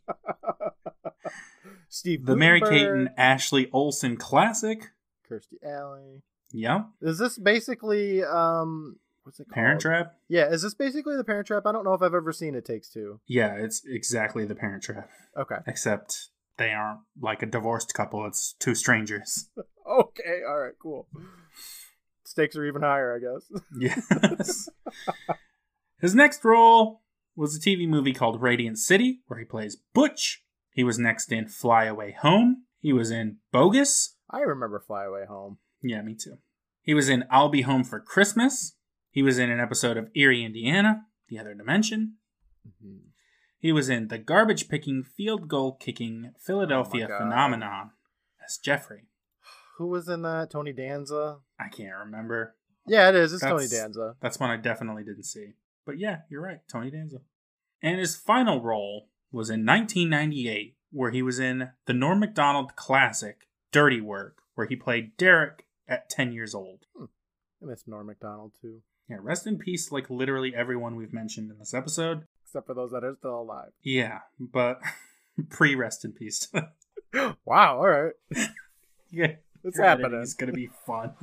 Steve 1.90 2.26
the 2.26 2.36
Mary 2.36 2.62
Kate 2.62 2.88
and 2.88 3.10
Ashley 3.18 3.70
Olsen 3.72 4.16
classic. 4.18 4.92
Kirstie 5.30 5.64
Alley. 5.64 6.22
Yep. 6.52 6.88
Is 7.02 7.18
this 7.20 7.38
basically 7.38 8.24
um 8.24 8.98
what's 9.24 9.40
it 9.40 9.44
called? 9.46 9.54
Parent 9.56 9.82
Trap. 9.82 10.14
Yeah, 10.28 10.48
is 10.50 10.62
this 10.62 10.74
basically 10.74 11.16
the 11.18 11.24
Parent 11.24 11.48
Trap? 11.48 11.64
I 11.66 11.72
don't 11.72 11.84
know 11.84 11.94
if 11.94 12.02
I've 12.02 12.14
ever 12.14 12.32
seen 12.32 12.56
It 12.56 12.66
Takes 12.66 12.90
Two. 12.90 13.20
Yeah, 13.28 13.54
it's 13.56 13.84
exactly 13.86 14.46
the 14.46 14.56
Parent 14.56 14.84
Trap, 14.84 15.10
Okay. 15.38 15.58
except 15.68 16.30
they 16.58 16.72
aren't 16.72 17.00
like 17.22 17.42
a 17.44 17.46
divorced 17.46 17.94
couple. 17.94 18.26
It's 18.26 18.54
two 18.54 18.76
strangers. 18.76 19.50
Okay, 19.92 20.42
all 20.48 20.60
right, 20.60 20.74
cool. 20.80 21.08
Stakes 22.24 22.56
are 22.56 22.64
even 22.64 22.84
higher, 22.84 23.16
I 23.16 23.18
guess. 23.20 23.62
Yes. 23.80 24.70
His 26.00 26.14
next 26.14 26.46
role 26.46 27.02
was 27.36 27.56
a 27.56 27.60
TV 27.60 27.88
movie 27.88 28.14
called 28.14 28.40
Radiant 28.40 28.78
City, 28.78 29.22
where 29.26 29.40
he 29.40 29.46
plays 29.46 29.78
Butch. 29.96 30.44
He 30.80 30.86
was 30.86 30.98
next 30.98 31.34
in 31.34 31.46
Fly 31.50 31.84
Away 31.84 32.16
Home. 32.22 32.64
He 32.80 32.94
was 32.94 33.12
in 33.12 33.40
Bogus. 33.52 34.16
I 34.30 34.40
remember 34.40 34.80
Fly 34.80 35.04
Away 35.04 35.26
Home. 35.28 35.58
Yeah, 35.82 36.02
me 36.02 36.16
too. 36.16 36.38
He 36.82 36.94
was 36.94 37.10
in 37.10 37.26
I'll 37.30 37.50
Be 37.50 37.64
Home 37.64 37.84
for 37.84 38.00
Christmas. 38.00 38.78
He 39.12 39.22
was 39.22 39.38
in 39.38 39.52
an 39.52 39.60
episode 39.60 39.98
of 39.98 40.08
Erie, 40.16 40.46
Indiana, 40.46 41.02
The 41.28 41.38
Other 41.38 41.54
Dimension. 41.54 42.14
Mm-hmm. 42.66 43.10
He 43.60 43.74
was 43.74 43.90
in 43.90 44.08
the 44.08 44.18
garbage 44.18 44.70
picking, 44.70 45.04
field 45.04 45.50
goal 45.50 45.74
kicking 45.74 46.32
Philadelphia 46.40 47.10
God. 47.10 47.18
phenomenon 47.18 47.90
as 48.42 48.58
Jeffrey. 48.58 49.10
Who 49.80 49.88
was 49.88 50.08
in 50.08 50.22
that? 50.22 50.50
Tony 50.50 50.72
Danza. 50.72 51.40
I 51.60 51.68
can't 51.68 51.98
remember. 52.06 52.56
Yeah, 52.88 53.10
it 53.10 53.16
is. 53.16 53.34
It's 53.34 53.44
Tony 53.44 53.68
Danza. 53.68 54.16
That's 54.22 54.40
one 54.40 54.50
I 54.50 54.56
definitely 54.56 55.04
didn't 55.04 55.26
see. 55.26 55.56
But 55.86 56.00
yeah, 56.00 56.20
you're 56.30 56.42
right, 56.42 56.60
Tony 56.72 56.90
Danza. 56.90 57.18
And 57.82 58.00
his 58.00 58.16
final 58.16 58.62
role 58.62 59.09
was 59.32 59.50
in 59.50 59.66
1998, 59.66 60.76
where 60.92 61.12
he 61.12 61.22
was 61.22 61.40
in 61.40 61.70
the 61.86 61.94
Norm 61.94 62.20
Macdonald 62.20 62.76
classic 62.76 63.48
Dirty 63.72 64.02
Work, 64.02 64.38
where 64.56 64.68
he 64.68 64.76
played 64.76 65.16
Derek 65.18 65.66
at 65.88 66.10
10 66.10 66.32
years 66.34 66.54
old. 66.56 66.86
Hmm. 66.98 67.06
I 67.62 67.66
miss 67.66 67.84
Norm 67.88 68.08
Macdonald 68.08 68.54
too, 68.62 68.82
Yeah, 69.10 69.18
rest 69.22 69.46
in 69.46 69.58
peace, 69.58 69.92
like 69.92 70.10
literally 70.10 70.54
everyone 70.56 70.96
we've 70.96 71.14
mentioned 71.14 71.52
in 71.52 71.60
this 71.60 71.74
episode. 71.74 72.24
except 72.46 72.68
for 72.68 72.74
those 72.74 72.92
that 72.92 73.04
are 73.04 73.16
still 73.16 73.42
alive. 73.42 73.72
Yeah, 73.84 74.20
but 74.40 74.80
pre 75.50 75.76
rest 75.76 76.06
in 76.06 76.14
peace. 76.14 76.48
wow. 77.46 77.78
All 77.78 77.88
right. 77.88 78.14
yeah, 79.12 79.34
It's 79.64 79.78
happening. 79.80 80.22
is 80.22 80.34
gonna 80.36 80.54
be 80.54 80.70
fun. 80.86 81.14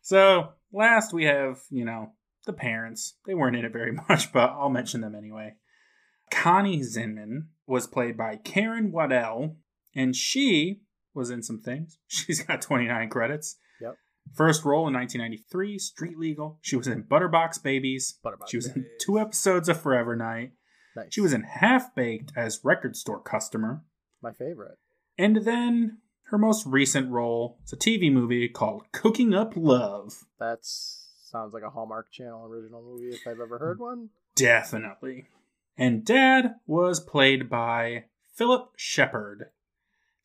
so 0.00 0.50
last 0.72 1.12
we 1.12 1.24
have, 1.24 1.60
you 1.70 1.84
know, 1.84 2.12
the 2.46 2.52
parents. 2.52 3.14
They 3.26 3.34
weren't 3.34 3.56
in 3.56 3.64
it 3.64 3.72
very 3.72 3.92
much, 4.08 4.32
but 4.32 4.50
I'll 4.50 4.68
mention 4.70 5.00
them 5.00 5.14
anyway. 5.14 5.54
Connie 6.32 6.80
Zinman 6.80 7.46
was 7.66 7.86
played 7.86 8.16
by 8.16 8.36
Karen 8.36 8.90
Waddell, 8.90 9.56
and 9.94 10.16
she 10.16 10.80
was 11.14 11.30
in 11.30 11.42
some 11.42 11.60
things. 11.60 11.98
She's 12.08 12.42
got 12.42 12.62
29 12.62 13.08
credits. 13.10 13.56
Yep. 13.80 13.96
First 14.34 14.64
role 14.64 14.88
in 14.88 14.94
1993, 14.94 15.78
Street 15.78 16.18
Legal. 16.18 16.58
She 16.62 16.76
was 16.76 16.86
in 16.88 17.04
Butterbox 17.04 17.62
Babies. 17.62 18.18
Butterbox 18.24 18.48
she 18.48 18.56
was 18.56 18.66
in 18.68 18.86
two 19.00 19.18
episodes 19.18 19.68
of 19.68 19.80
Forever 19.80 20.16
Knight. 20.16 20.52
Nice. 20.96 21.06
She 21.10 21.20
was 21.20 21.32
in 21.32 21.42
Half 21.42 21.94
Baked 21.94 22.32
as 22.36 22.60
record 22.64 22.96
store 22.96 23.20
customer. 23.20 23.82
my 24.22 24.32
favorite. 24.32 24.78
And 25.18 25.36
then 25.44 25.98
her 26.30 26.38
most 26.38 26.66
recent 26.66 27.10
role 27.10 27.58
is 27.64 27.72
a 27.72 27.76
TV 27.76 28.10
movie 28.12 28.48
called 28.48 28.90
Cooking 28.92 29.34
Up 29.34 29.52
Love. 29.54 30.24
That 30.38 30.60
sounds 30.62 31.52
like 31.52 31.62
a 31.62 31.70
Hallmark 31.70 32.10
Channel 32.10 32.46
original 32.46 32.82
movie 32.82 33.14
if 33.14 33.26
I've 33.26 33.40
ever 33.40 33.58
heard 33.58 33.78
one. 33.78 34.08
Definitely. 34.34 35.26
And 35.76 36.04
Dad 36.04 36.56
was 36.66 37.00
played 37.00 37.48
by 37.48 38.04
Philip 38.34 38.72
Shepard. 38.76 39.46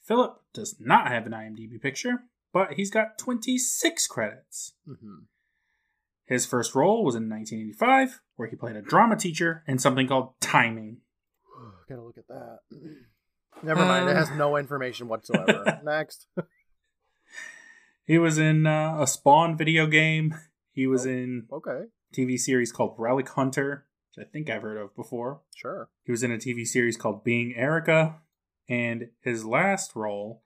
Philip 0.02 0.42
does 0.54 0.76
not 0.80 1.08
have 1.08 1.26
an 1.26 1.34
IMDb 1.34 1.82
picture, 1.82 2.24
but 2.54 2.74
he's 2.74 2.90
got 2.92 3.18
26 3.18 4.08
credits. 4.08 4.74
hmm 4.86 5.24
His 6.26 6.46
first 6.46 6.76
role 6.76 7.04
was 7.04 7.16
in 7.16 7.30
1985, 7.30 8.22
where 8.36 8.48
he 8.50 8.56
played 8.56 8.76
a 8.76 8.82
drama 8.82 9.16
teacher 9.16 9.64
in 9.68 9.80
something 9.80 10.08
called 10.08 10.40
Timing. 10.40 10.98
Gotta 11.90 12.04
look 12.04 12.18
at 12.18 12.28
that. 12.28 12.60
Never 13.64 13.86
mind. 13.86 14.08
It 14.08 14.16
has 14.16 14.32
no 14.32 14.56
information 14.58 15.08
whatsoever. 15.08 15.80
Next. 15.84 16.28
He 18.06 18.18
was 18.18 18.38
in 18.38 18.66
uh, 18.66 18.98
a 19.02 19.08
Spawn 19.08 19.58
video 19.58 19.88
game. 19.88 20.34
He 20.72 20.88
was 20.88 21.06
in 21.06 21.48
Okay. 21.52 21.86
TV 22.16 22.40
series 22.40 22.72
called 22.72 22.96
Relic 22.98 23.28
Hunter, 23.30 23.87
I 24.20 24.24
think 24.24 24.50
I've 24.50 24.62
heard 24.62 24.78
of 24.78 24.96
before. 24.96 25.42
Sure. 25.56 25.90
He 26.04 26.12
was 26.12 26.24
in 26.24 26.32
a 26.32 26.38
TV 26.38 26.66
series 26.66 26.98
called 26.98 27.24
Being 27.24 27.54
Erica, 27.56 28.18
and 28.68 29.10
his 29.22 29.46
last 29.46 29.96
role 29.96 30.42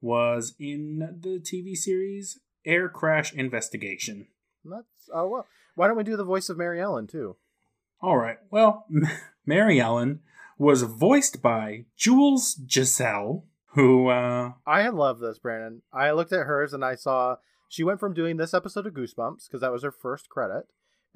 was 0.00 0.54
in 0.58 0.98
the 1.20 1.38
TV 1.38 1.76
series 1.76 2.40
Air 2.64 2.88
Crash 2.88 3.32
Investigation. 3.32 4.26
That's 4.64 5.08
oh 5.12 5.28
well. 5.28 5.46
Why 5.74 5.86
don't 5.86 5.96
we 5.96 6.04
do 6.04 6.16
the 6.16 6.24
voice 6.24 6.48
of 6.48 6.56
Mary 6.56 6.80
Ellen 6.80 7.06
too? 7.06 7.36
All 8.00 8.16
right, 8.16 8.38
well, 8.50 8.86
Mary 9.46 9.80
Ellen 9.80 10.20
was 10.58 10.82
voiced 10.82 11.42
by 11.42 11.84
Jules 11.96 12.60
Giselle, 12.70 13.44
who, 13.74 14.08
uh, 14.08 14.52
I 14.66 14.88
love 14.88 15.18
this, 15.18 15.38
Brandon. 15.38 15.82
I 15.92 16.10
looked 16.12 16.32
at 16.32 16.46
hers 16.46 16.72
and 16.72 16.84
I 16.84 16.94
saw 16.94 17.36
she 17.68 17.84
went 17.84 18.00
from 18.00 18.14
doing 18.14 18.36
this 18.36 18.54
episode 18.54 18.86
of 18.86 18.94
Goosebumps 18.94 19.46
because 19.46 19.60
that 19.60 19.72
was 19.72 19.82
her 19.82 19.90
first 19.90 20.28
credit, 20.28 20.66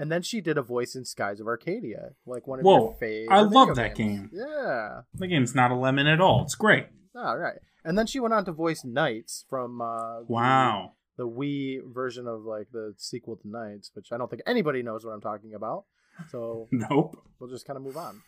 and 0.00 0.10
then 0.10 0.22
she 0.22 0.40
did 0.40 0.56
a 0.58 0.62
voice 0.62 0.94
in 0.96 1.04
Skies 1.04 1.38
of 1.40 1.46
Arcadia, 1.46 2.10
like 2.26 2.46
one 2.46 2.58
of 2.58 2.64
Whoa, 2.64 2.78
your 2.78 2.94
favorite. 2.94 3.34
I 3.36 3.40
love 3.42 3.74
that 3.76 3.94
games. 3.94 4.30
game. 4.30 4.30
Yeah. 4.32 5.02
the 5.14 5.26
game's 5.26 5.54
not 5.54 5.70
a 5.70 5.74
lemon 5.76 6.06
at 6.06 6.20
all. 6.20 6.42
It's 6.42 6.54
great. 6.54 6.86
All 7.14 7.36
right. 7.36 7.58
And 7.84 7.96
then 7.98 8.06
she 8.06 8.18
went 8.20 8.34
on 8.34 8.44
to 8.46 8.52
voice 8.52 8.82
NiGHTS 8.82 9.44
from 9.48 9.80
uh, 9.80 10.22
Wow. 10.28 10.92
the 11.16 11.28
Wii 11.28 11.80
version 11.92 12.26
of 12.26 12.42
like 12.44 12.68
the 12.72 12.94
sequel 12.96 13.36
to 13.36 13.46
NiGHTS, 13.46 13.90
which 13.94 14.08
I 14.12 14.16
don't 14.18 14.30
think 14.30 14.42
anybody 14.46 14.82
knows 14.82 15.04
what 15.04 15.12
I'm 15.12 15.20
talking 15.20 15.54
about. 15.54 15.84
So 16.30 16.68
Nope. 16.72 17.16
we'll 17.38 17.50
just 17.50 17.66
kind 17.66 17.76
of 17.76 17.82
move 17.82 17.96
on. 17.96 18.22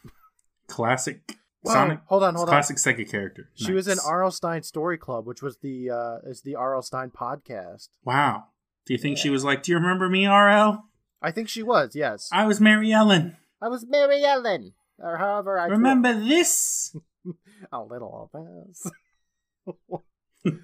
Classic 0.68 1.20
Whoa, 1.62 1.72
Sonic. 1.74 2.00
hold 2.06 2.22
on, 2.24 2.34
hold 2.34 2.48
on. 2.48 2.52
classic 2.52 2.76
Sega 2.76 3.08
character. 3.08 3.48
She 3.54 3.72
was 3.72 3.86
in 3.86 3.96
Nice. 3.96 4.06
R.L. 4.06 4.30
Stine 4.32 4.62
Story 4.62 4.98
Club, 4.98 5.26
which 5.26 5.42
was 5.42 5.58
the 5.58 5.90
uh 5.90 6.16
is 6.28 6.42
the 6.42 6.54
R.L. 6.56 6.82
Stine 6.82 7.10
podcast. 7.10 7.88
Wow. 8.04 8.44
Do 8.86 8.94
you 8.94 8.98
think 8.98 9.16
she 9.18 9.30
was 9.30 9.44
like, 9.44 9.62
Do 9.62 9.70
you 9.72 9.78
remember 9.78 10.08
me, 10.08 10.26
RL? 10.26 10.84
I 11.22 11.30
think 11.30 11.48
she 11.48 11.62
was, 11.62 11.94
yes. 11.94 12.28
I 12.32 12.46
was 12.46 12.60
Mary 12.60 12.92
Ellen. 12.92 13.36
I 13.60 13.68
was 13.68 13.86
Mary 13.86 14.24
Ellen, 14.24 14.74
or 14.98 15.18
however 15.18 15.58
I 15.58 15.66
Remember 15.66 16.12
this? 16.12 16.96
a 17.72 17.80
little 17.80 18.30
of 18.34 18.44
this. 18.44 18.90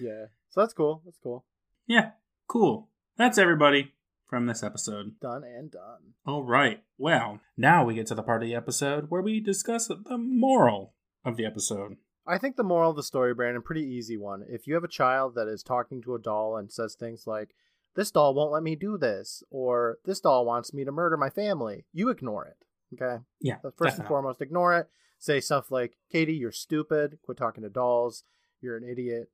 yeah, 0.00 0.26
so 0.48 0.60
that's 0.60 0.72
cool. 0.72 1.02
That's 1.04 1.18
cool. 1.22 1.44
Yeah, 1.86 2.12
cool. 2.48 2.88
That's 3.18 3.36
everybody 3.36 3.92
from 4.26 4.46
this 4.46 4.62
episode. 4.62 5.20
Done 5.20 5.44
and 5.44 5.70
done. 5.70 6.14
All 6.26 6.42
right. 6.42 6.82
Well, 6.98 7.40
now 7.56 7.84
we 7.84 7.94
get 7.94 8.06
to 8.08 8.14
the 8.14 8.22
part 8.22 8.42
of 8.42 8.48
the 8.48 8.54
episode 8.54 9.10
where 9.10 9.22
we 9.22 9.40
discuss 9.40 9.88
the 9.88 10.18
moral 10.18 10.94
of 11.24 11.36
the 11.36 11.44
episode. 11.44 11.96
I 12.26 12.38
think 12.38 12.56
the 12.56 12.64
moral 12.64 12.90
of 12.90 12.96
the 12.96 13.02
story, 13.02 13.34
Brandon, 13.34 13.62
pretty 13.62 13.84
easy 13.84 14.16
one. 14.16 14.44
If 14.48 14.66
you 14.66 14.74
have 14.74 14.84
a 14.84 14.88
child 14.88 15.34
that 15.36 15.46
is 15.46 15.62
talking 15.62 16.02
to 16.02 16.14
a 16.14 16.18
doll 16.18 16.56
and 16.56 16.72
says 16.72 16.94
things 16.94 17.26
like, 17.26 17.54
"This 17.96 18.10
doll 18.12 18.32
won't 18.34 18.52
let 18.52 18.62
me 18.62 18.76
do 18.76 18.96
this," 18.96 19.42
or 19.50 19.98
"This 20.04 20.20
doll 20.20 20.44
wants 20.46 20.72
me 20.72 20.84
to 20.84 20.92
murder 20.92 21.16
my 21.16 21.30
family," 21.30 21.84
you 21.92 22.08
ignore 22.10 22.44
it. 22.46 22.56
Okay. 22.94 23.22
Yeah. 23.40 23.60
So 23.62 23.72
first 23.76 23.98
and 23.98 24.06
foremost, 24.06 24.40
ignore 24.40 24.76
it. 24.78 24.88
Say 25.18 25.40
stuff 25.40 25.70
like, 25.72 25.96
Katie, 26.12 26.34
you're 26.34 26.52
stupid. 26.52 27.18
Quit 27.24 27.36
talking 27.38 27.64
to 27.64 27.68
dolls. 27.70 28.22
You're 28.60 28.76
an 28.76 28.84
idiot. 28.84 29.30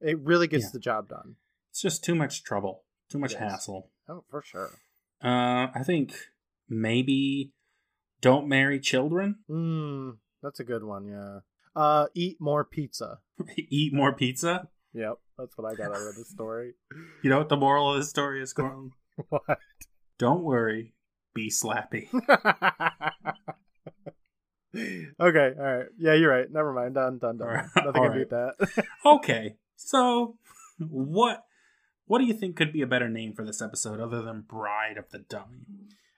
It 0.00 0.18
really 0.18 0.48
gets 0.48 0.64
Yeah. 0.64 0.70
the 0.72 0.78
job 0.80 1.08
done. 1.08 1.36
It's 1.70 1.80
just 1.82 2.02
too 2.02 2.14
much 2.16 2.42
trouble, 2.42 2.84
too 3.08 3.18
much 3.18 3.32
Yes. 3.34 3.40
hassle. 3.42 3.90
Oh, 4.08 4.24
for 4.28 4.42
sure. 4.42 4.70
Uh, 5.22 5.68
I 5.74 5.82
think 5.84 6.14
maybe 6.68 7.52
don't 8.20 8.48
marry 8.48 8.80
children. 8.80 9.36
Hmm, 9.46 10.10
that's 10.42 10.60
a 10.60 10.64
good 10.64 10.82
one, 10.84 11.06
yeah. 11.06 11.40
Uh, 11.76 12.08
eat 12.14 12.40
more 12.40 12.64
pizza. 12.64 13.20
Eat 13.56 13.92
more 13.92 14.12
pizza. 14.12 14.68
Yep, 14.98 15.14
that's 15.38 15.56
what 15.56 15.72
I 15.72 15.76
got 15.76 15.94
out 15.94 16.08
of 16.08 16.16
the 16.16 16.24
story. 16.24 16.72
You 17.22 17.30
know 17.30 17.38
what 17.38 17.48
the 17.48 17.56
moral 17.56 17.92
of 17.92 17.98
the 17.98 18.04
story 18.04 18.42
is, 18.42 18.52
Courtland? 18.52 18.92
what? 19.28 19.58
don't 20.18 20.42
worry, 20.42 20.94
be 21.34 21.50
slappy. 21.50 22.08
okay, 24.74 25.52
all 25.58 25.64
right. 25.64 25.86
Yeah, 25.98 26.14
you're 26.14 26.30
right. 26.30 26.50
Never 26.50 26.72
mind. 26.72 26.94
Done, 26.94 27.18
done, 27.18 27.38
done. 27.38 27.48
All 27.48 27.54
right, 27.54 27.66
Nothing 27.76 28.02
all 28.02 28.08
can 28.08 28.18
beat 28.18 28.30
that. 28.30 28.84
okay, 29.04 29.56
so 29.76 30.36
what 30.78 31.44
what 32.06 32.18
do 32.18 32.24
you 32.24 32.34
think 32.34 32.56
could 32.56 32.72
be 32.72 32.82
a 32.82 32.86
better 32.86 33.08
name 33.08 33.34
for 33.34 33.44
this 33.44 33.62
episode 33.62 34.00
other 34.00 34.22
than 34.22 34.42
Bride 34.42 34.96
of 34.96 35.10
the 35.10 35.18
Dummy? 35.18 35.66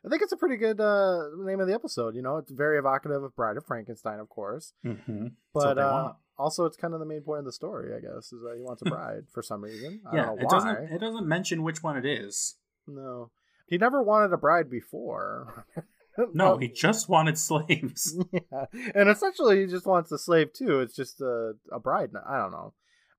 I 0.05 0.09
think 0.09 0.22
it's 0.22 0.33
a 0.33 0.37
pretty 0.37 0.57
good 0.57 0.81
uh, 0.81 1.28
name 1.39 1.61
of 1.61 1.66
the 1.66 1.74
episode. 1.74 2.14
You 2.14 2.22
know, 2.22 2.39
it's 2.39 2.51
very 2.51 2.78
evocative 2.78 3.22
of 3.22 3.37
Bride 3.37 3.59
of 3.59 3.66
Frankenstein, 3.66 4.18
of 4.18 4.28
course. 4.28 4.72
Mm-hmm. 4.85 5.26
But 5.53 5.78
uh, 5.78 6.12
also, 6.41 6.64
it's 6.64 6.76
kind 6.76 6.95
of 6.95 7.01
the 7.01 7.07
main 7.07 7.20
point 7.20 7.41
of 7.41 7.45
the 7.45 7.53
story, 7.53 7.95
I 7.95 8.01
guess, 8.01 8.32
is 8.32 8.43
that 8.43 8.55
he 8.57 8.62
wants 8.62 8.82
a 8.82 8.84
bride 8.91 9.24
for 9.32 9.43
some 9.43 9.62
reason. 9.62 10.01
I 10.11 10.16
yeah, 10.16 10.26
don't 10.26 10.36
know 10.36 10.43
it 10.43 10.51
doesn't 10.51 10.93
it 10.93 11.01
doesn't 11.01 11.26
mention 11.26 11.62
which 11.62 11.82
one 11.82 11.97
it 11.97 12.07
is. 12.07 12.57
No, 12.86 13.30
he 13.66 13.78
never 13.78 14.03
wanted 14.03 14.32
a 14.32 14.38
bride 14.38 14.70
before. 14.70 15.66
No, 16.34 16.59
he 16.59 16.68
just 16.68 17.09
wanted 17.09 17.38
slaves. 17.38 18.18
yeah, 18.32 18.66
and 18.95 19.09
essentially 19.09 19.61
he 19.61 19.66
just 19.66 19.86
wants 19.86 20.12
a 20.12 20.18
slave 20.18 20.53
too. 20.53 20.80
It's 20.80 20.95
just 20.95 21.20
a 21.20 21.53
a 21.72 21.78
bride. 21.78 22.11
I 22.28 22.36
don't 22.36 22.51
know. 22.51 22.74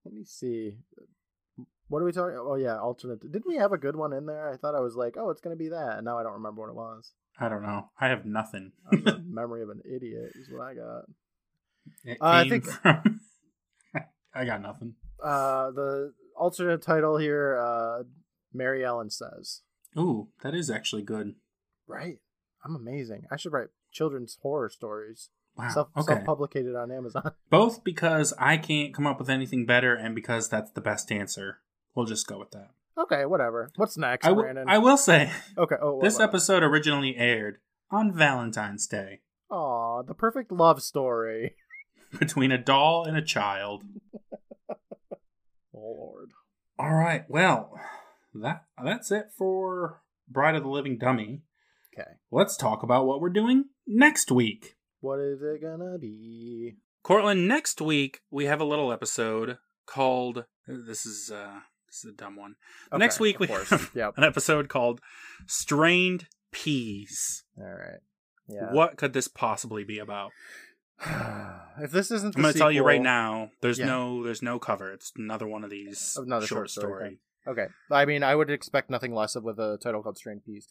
Let 0.05 0.13
me 0.13 0.23
see. 0.23 0.75
What 1.87 2.01
are 2.01 2.05
we 2.05 2.11
talking? 2.11 2.37
Oh 2.37 2.55
yeah, 2.55 2.77
alternate. 2.77 3.21
Didn't 3.21 3.47
we 3.47 3.55
have 3.55 3.71
a 3.71 3.77
good 3.77 3.95
one 3.95 4.13
in 4.13 4.25
there? 4.27 4.51
I 4.51 4.57
thought 4.57 4.75
I 4.75 4.81
was 4.81 4.95
like, 4.95 5.15
oh, 5.17 5.31
it's 5.31 5.41
gonna 5.41 5.55
be 5.55 5.69
that, 5.69 5.97
and 5.97 6.05
now 6.05 6.19
I 6.19 6.23
don't 6.23 6.33
remember 6.33 6.61
what 6.61 6.69
it 6.69 6.75
was. 6.75 7.13
I 7.39 7.49
don't 7.49 7.63
know. 7.63 7.89
I 7.99 8.09
have 8.09 8.25
nothing. 8.25 8.73
Memory 9.25 9.63
of 9.63 9.69
an 9.69 9.81
idiot 9.85 10.33
is 10.35 10.49
what 10.51 10.61
I 10.61 10.75
got. 10.75 11.05
Uh, 12.07 12.15
I 12.21 12.49
think- 12.49 12.65
from- 12.65 13.19
I 14.33 14.45
got 14.45 14.61
nothing. 14.61 14.95
Uh, 15.21 15.71
the 15.71 16.13
alternate 16.35 16.81
title 16.81 17.17
here, 17.17 17.57
uh, 17.57 18.03
Mary 18.53 18.83
Ellen 18.83 19.09
says. 19.09 19.61
Ooh, 19.97 20.29
that 20.41 20.55
is 20.55 20.69
actually 20.69 21.03
good. 21.03 21.35
Right. 21.87 22.17
I'm 22.63 22.75
amazing. 22.75 23.25
I 23.31 23.35
should 23.35 23.51
write 23.51 23.67
children's 23.91 24.37
horror 24.41 24.69
stories. 24.69 25.29
Wow. 25.57 25.69
Self 25.69 25.87
okay. 25.97 26.13
self 26.13 26.25
publicated 26.25 26.75
on 26.75 26.91
Amazon. 26.91 27.31
Both 27.49 27.83
because 27.83 28.33
I 28.39 28.57
can't 28.57 28.93
come 28.93 29.05
up 29.05 29.19
with 29.19 29.29
anything 29.29 29.65
better 29.65 29.93
and 29.93 30.15
because 30.15 30.47
that's 30.47 30.71
the 30.71 30.81
best 30.81 31.11
answer. 31.11 31.59
We'll 31.93 32.05
just 32.05 32.25
go 32.25 32.39
with 32.39 32.51
that. 32.51 32.69
Okay, 32.97 33.25
whatever. 33.25 33.69
What's 33.75 33.97
next, 33.97 34.25
I, 34.25 34.29
w- 34.29 34.43
Brandon? 34.45 34.69
I 34.69 34.77
will 34.77 34.97
say, 34.97 35.29
okay. 35.57 35.75
Oh, 35.81 35.99
this 36.01 36.19
episode 36.19 36.63
originally 36.63 37.17
aired 37.17 37.57
on 37.89 38.13
Valentine's 38.13 38.87
Day 38.87 39.19
Aw, 39.49 40.03
the 40.03 40.13
perfect 40.13 40.51
love 40.51 40.81
story. 40.81 41.55
between 42.19 42.51
a 42.51 42.57
doll 42.57 43.05
and 43.05 43.17
a 43.17 43.21
child. 43.21 43.83
Oh 45.73 45.79
Lord. 45.97 46.31
All 46.77 46.93
right. 46.93 47.23
Well, 47.29 47.71
that 48.35 48.65
that's 48.83 49.11
it 49.11 49.27
for 49.37 50.01
Bride 50.27 50.55
of 50.55 50.63
the 50.63 50.69
Living 50.69 50.97
Dummy. 50.97 51.41
Okay. 51.97 52.09
Let's 52.31 52.55
talk 52.57 52.83
about 52.83 53.05
what 53.05 53.19
we're 53.21 53.29
doing 53.29 53.65
next 53.87 54.31
week. 54.31 54.75
What 54.99 55.19
is 55.19 55.41
it 55.41 55.61
gonna 55.61 55.97
be? 55.97 56.75
Courtland, 57.03 57.47
next 57.47 57.81
week 57.81 58.19
we 58.29 58.45
have 58.45 58.61
a 58.61 58.65
little 58.65 58.91
episode 58.91 59.57
called 59.87 60.45
this 60.67 61.05
is 61.05 61.31
uh 61.33 61.59
this 61.87 62.03
is 62.05 62.11
a 62.11 62.15
dumb 62.15 62.35
one. 62.35 62.55
next 62.95 63.19
week 63.19 63.39
we 63.39 63.47
course. 63.47 63.69
have 63.69 63.91
Yep. 63.95 64.13
an 64.17 64.23
episode 64.23 64.69
called 64.69 65.01
Strained 65.47 66.27
Peas. 66.51 67.43
All 67.57 67.63
right. 67.65 67.99
Yeah. 68.47 68.71
What 68.73 68.97
could 68.97 69.13
this 69.13 69.27
possibly 69.27 69.83
be 69.83 69.99
about? 69.99 70.31
if 71.81 71.91
this 71.91 72.11
isn't, 72.11 72.35
I'm 72.35 72.41
going 72.41 72.53
to 72.53 72.59
tell 72.59 72.71
you 72.71 72.83
right 72.83 73.01
now. 73.01 73.51
There's 73.61 73.79
Yeah. 73.79 73.85
no 73.87 74.23
there's 74.23 74.41
no 74.41 74.59
cover. 74.59 74.91
It's 74.91 75.11
another 75.17 75.47
one 75.47 75.63
of 75.63 75.69
these 75.69 76.17
Another 76.17 76.45
short, 76.45 76.69
short 76.69 76.69
story 76.69 76.93
story. 76.93 77.19
Okay. 77.47 77.67
I 77.89 78.05
mean, 78.05 78.23
I 78.23 78.35
would 78.35 78.49
expect 78.51 78.89
nothing 78.89 79.13
less 79.13 79.35
of 79.35 79.43
with 79.43 79.59
a 79.59 79.77
title 79.81 80.03
called 80.03 80.17
Strained 80.17 80.45
Peas. 80.45 80.67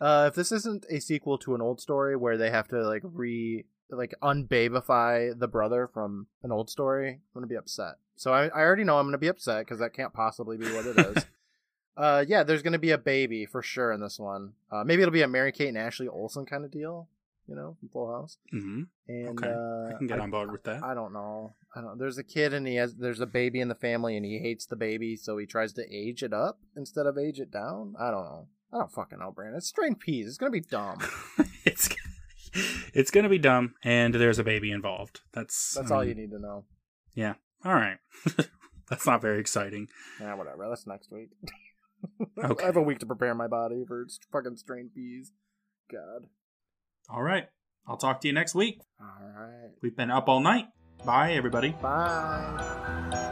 Uh, 0.00 0.26
if 0.28 0.34
this 0.34 0.52
isn't 0.52 0.84
a 0.90 1.00
sequel 1.00 1.38
to 1.38 1.54
an 1.54 1.60
old 1.60 1.80
story 1.80 2.16
where 2.16 2.36
they 2.36 2.50
have 2.50 2.68
to 2.68 2.86
like 2.86 3.02
re 3.04 3.64
like 3.90 4.14
unbabify 4.22 5.38
the 5.38 5.48
brother 5.48 5.88
from 5.92 6.26
an 6.42 6.52
old 6.52 6.70
story, 6.70 7.10
I'm 7.10 7.20
gonna 7.34 7.46
be 7.46 7.56
upset. 7.56 7.94
So 8.16 8.32
I, 8.32 8.46
I 8.46 8.60
already 8.60 8.84
know 8.84 8.98
I'm 8.98 9.06
gonna 9.06 9.18
be 9.18 9.28
upset 9.28 9.64
because 9.64 9.80
that 9.80 9.94
can't 9.94 10.12
possibly 10.12 10.56
be 10.56 10.66
what 10.72 10.86
it 10.86 10.98
is. 11.16 11.26
uh, 11.96 12.24
yeah, 12.26 12.42
there's 12.42 12.62
gonna 12.62 12.78
be 12.78 12.90
a 12.90 12.98
baby 12.98 13.46
for 13.46 13.62
sure 13.62 13.92
in 13.92 14.00
this 14.00 14.18
one. 14.18 14.52
Uh, 14.70 14.82
maybe 14.84 15.02
it'll 15.02 15.12
be 15.12 15.22
a 15.22 15.28
Mary 15.28 15.52
Kate 15.52 15.68
and 15.68 15.78
Ashley 15.78 16.08
Olsen 16.08 16.46
kind 16.46 16.64
of 16.64 16.70
deal, 16.70 17.08
you 17.48 17.54
know, 17.54 17.76
from 17.80 17.88
Full 17.88 18.12
House. 18.12 18.38
Mm-hmm. 18.54 18.82
And 19.08 19.28
Okay, 19.28 19.48
uh, 19.48 19.94
I 19.94 19.98
can 19.98 20.06
get 20.06 20.20
on 20.20 20.30
board 20.30 20.52
with 20.52 20.64
that. 20.64 20.82
I 20.82 20.94
don't 20.94 21.12
know. 21.12 21.54
I 21.74 21.80
don't. 21.80 21.98
There's 21.98 22.18
a 22.18 22.24
kid 22.24 22.52
and 22.52 22.66
he 22.66 22.76
has. 22.76 22.94
There's 22.94 23.20
a 23.20 23.26
baby 23.26 23.60
in 23.60 23.68
the 23.68 23.74
family 23.74 24.16
and 24.16 24.24
he 24.24 24.38
hates 24.38 24.66
the 24.66 24.76
baby, 24.76 25.16
so 25.16 25.38
he 25.38 25.46
tries 25.46 25.72
to 25.74 25.82
age 25.94 26.22
it 26.22 26.32
up 26.32 26.58
instead 26.76 27.06
of 27.06 27.18
age 27.18 27.40
it 27.40 27.50
down. 27.50 27.94
I 27.98 28.10
don't 28.10 28.24
know. 28.24 28.46
I 28.72 28.78
don't 28.78 28.92
fucking 28.92 29.18
know, 29.18 29.30
Brandon. 29.30 29.58
It's 29.58 29.68
strained 29.68 30.00
peas. 30.00 30.26
It's 30.26 30.38
gonna 30.38 30.50
be 30.50 30.60
dumb. 30.60 30.98
it's 31.64 31.88
it's 32.94 33.10
going 33.10 33.24
to 33.24 33.30
be 33.30 33.38
dumb, 33.38 33.74
and 33.82 34.14
there's 34.14 34.38
a 34.38 34.44
baby 34.44 34.70
involved. 34.70 35.20
That's 35.32 35.74
That's 35.74 35.90
I 35.90 35.94
all 35.94 36.04
you 36.04 36.14
need 36.14 36.30
to 36.30 36.38
know. 36.38 36.64
Yeah. 37.14 37.34
All 37.64 37.74
right. 37.74 37.98
That's 38.88 39.06
not 39.06 39.22
very 39.22 39.40
exciting. 39.40 39.88
Yeah, 40.20 40.34
whatever. 40.34 40.68
That's 40.68 40.86
next 40.86 41.10
week. 41.10 41.30
Okay. 42.36 42.64
I 42.64 42.66
have 42.66 42.76
a 42.76 42.82
week 42.82 42.98
to 42.98 43.06
prepare 43.06 43.32
my 43.32 43.46
body 43.46 43.84
for 43.86 44.04
fucking 44.32 44.56
strained 44.56 44.92
peas. 44.92 45.30
God. 45.88 46.26
All 47.08 47.22
right. 47.22 47.46
I'll 47.86 47.96
talk 47.96 48.20
to 48.22 48.28
you 48.28 48.34
next 48.34 48.54
week. 48.54 48.80
All 49.00 49.06
right. 49.36 49.70
We've 49.82 49.96
been 49.96 50.10
up 50.10 50.28
all 50.28 50.40
night. 50.40 50.66
Bye, 51.04 51.32
everybody. 51.32 51.70
Bye. 51.82 53.28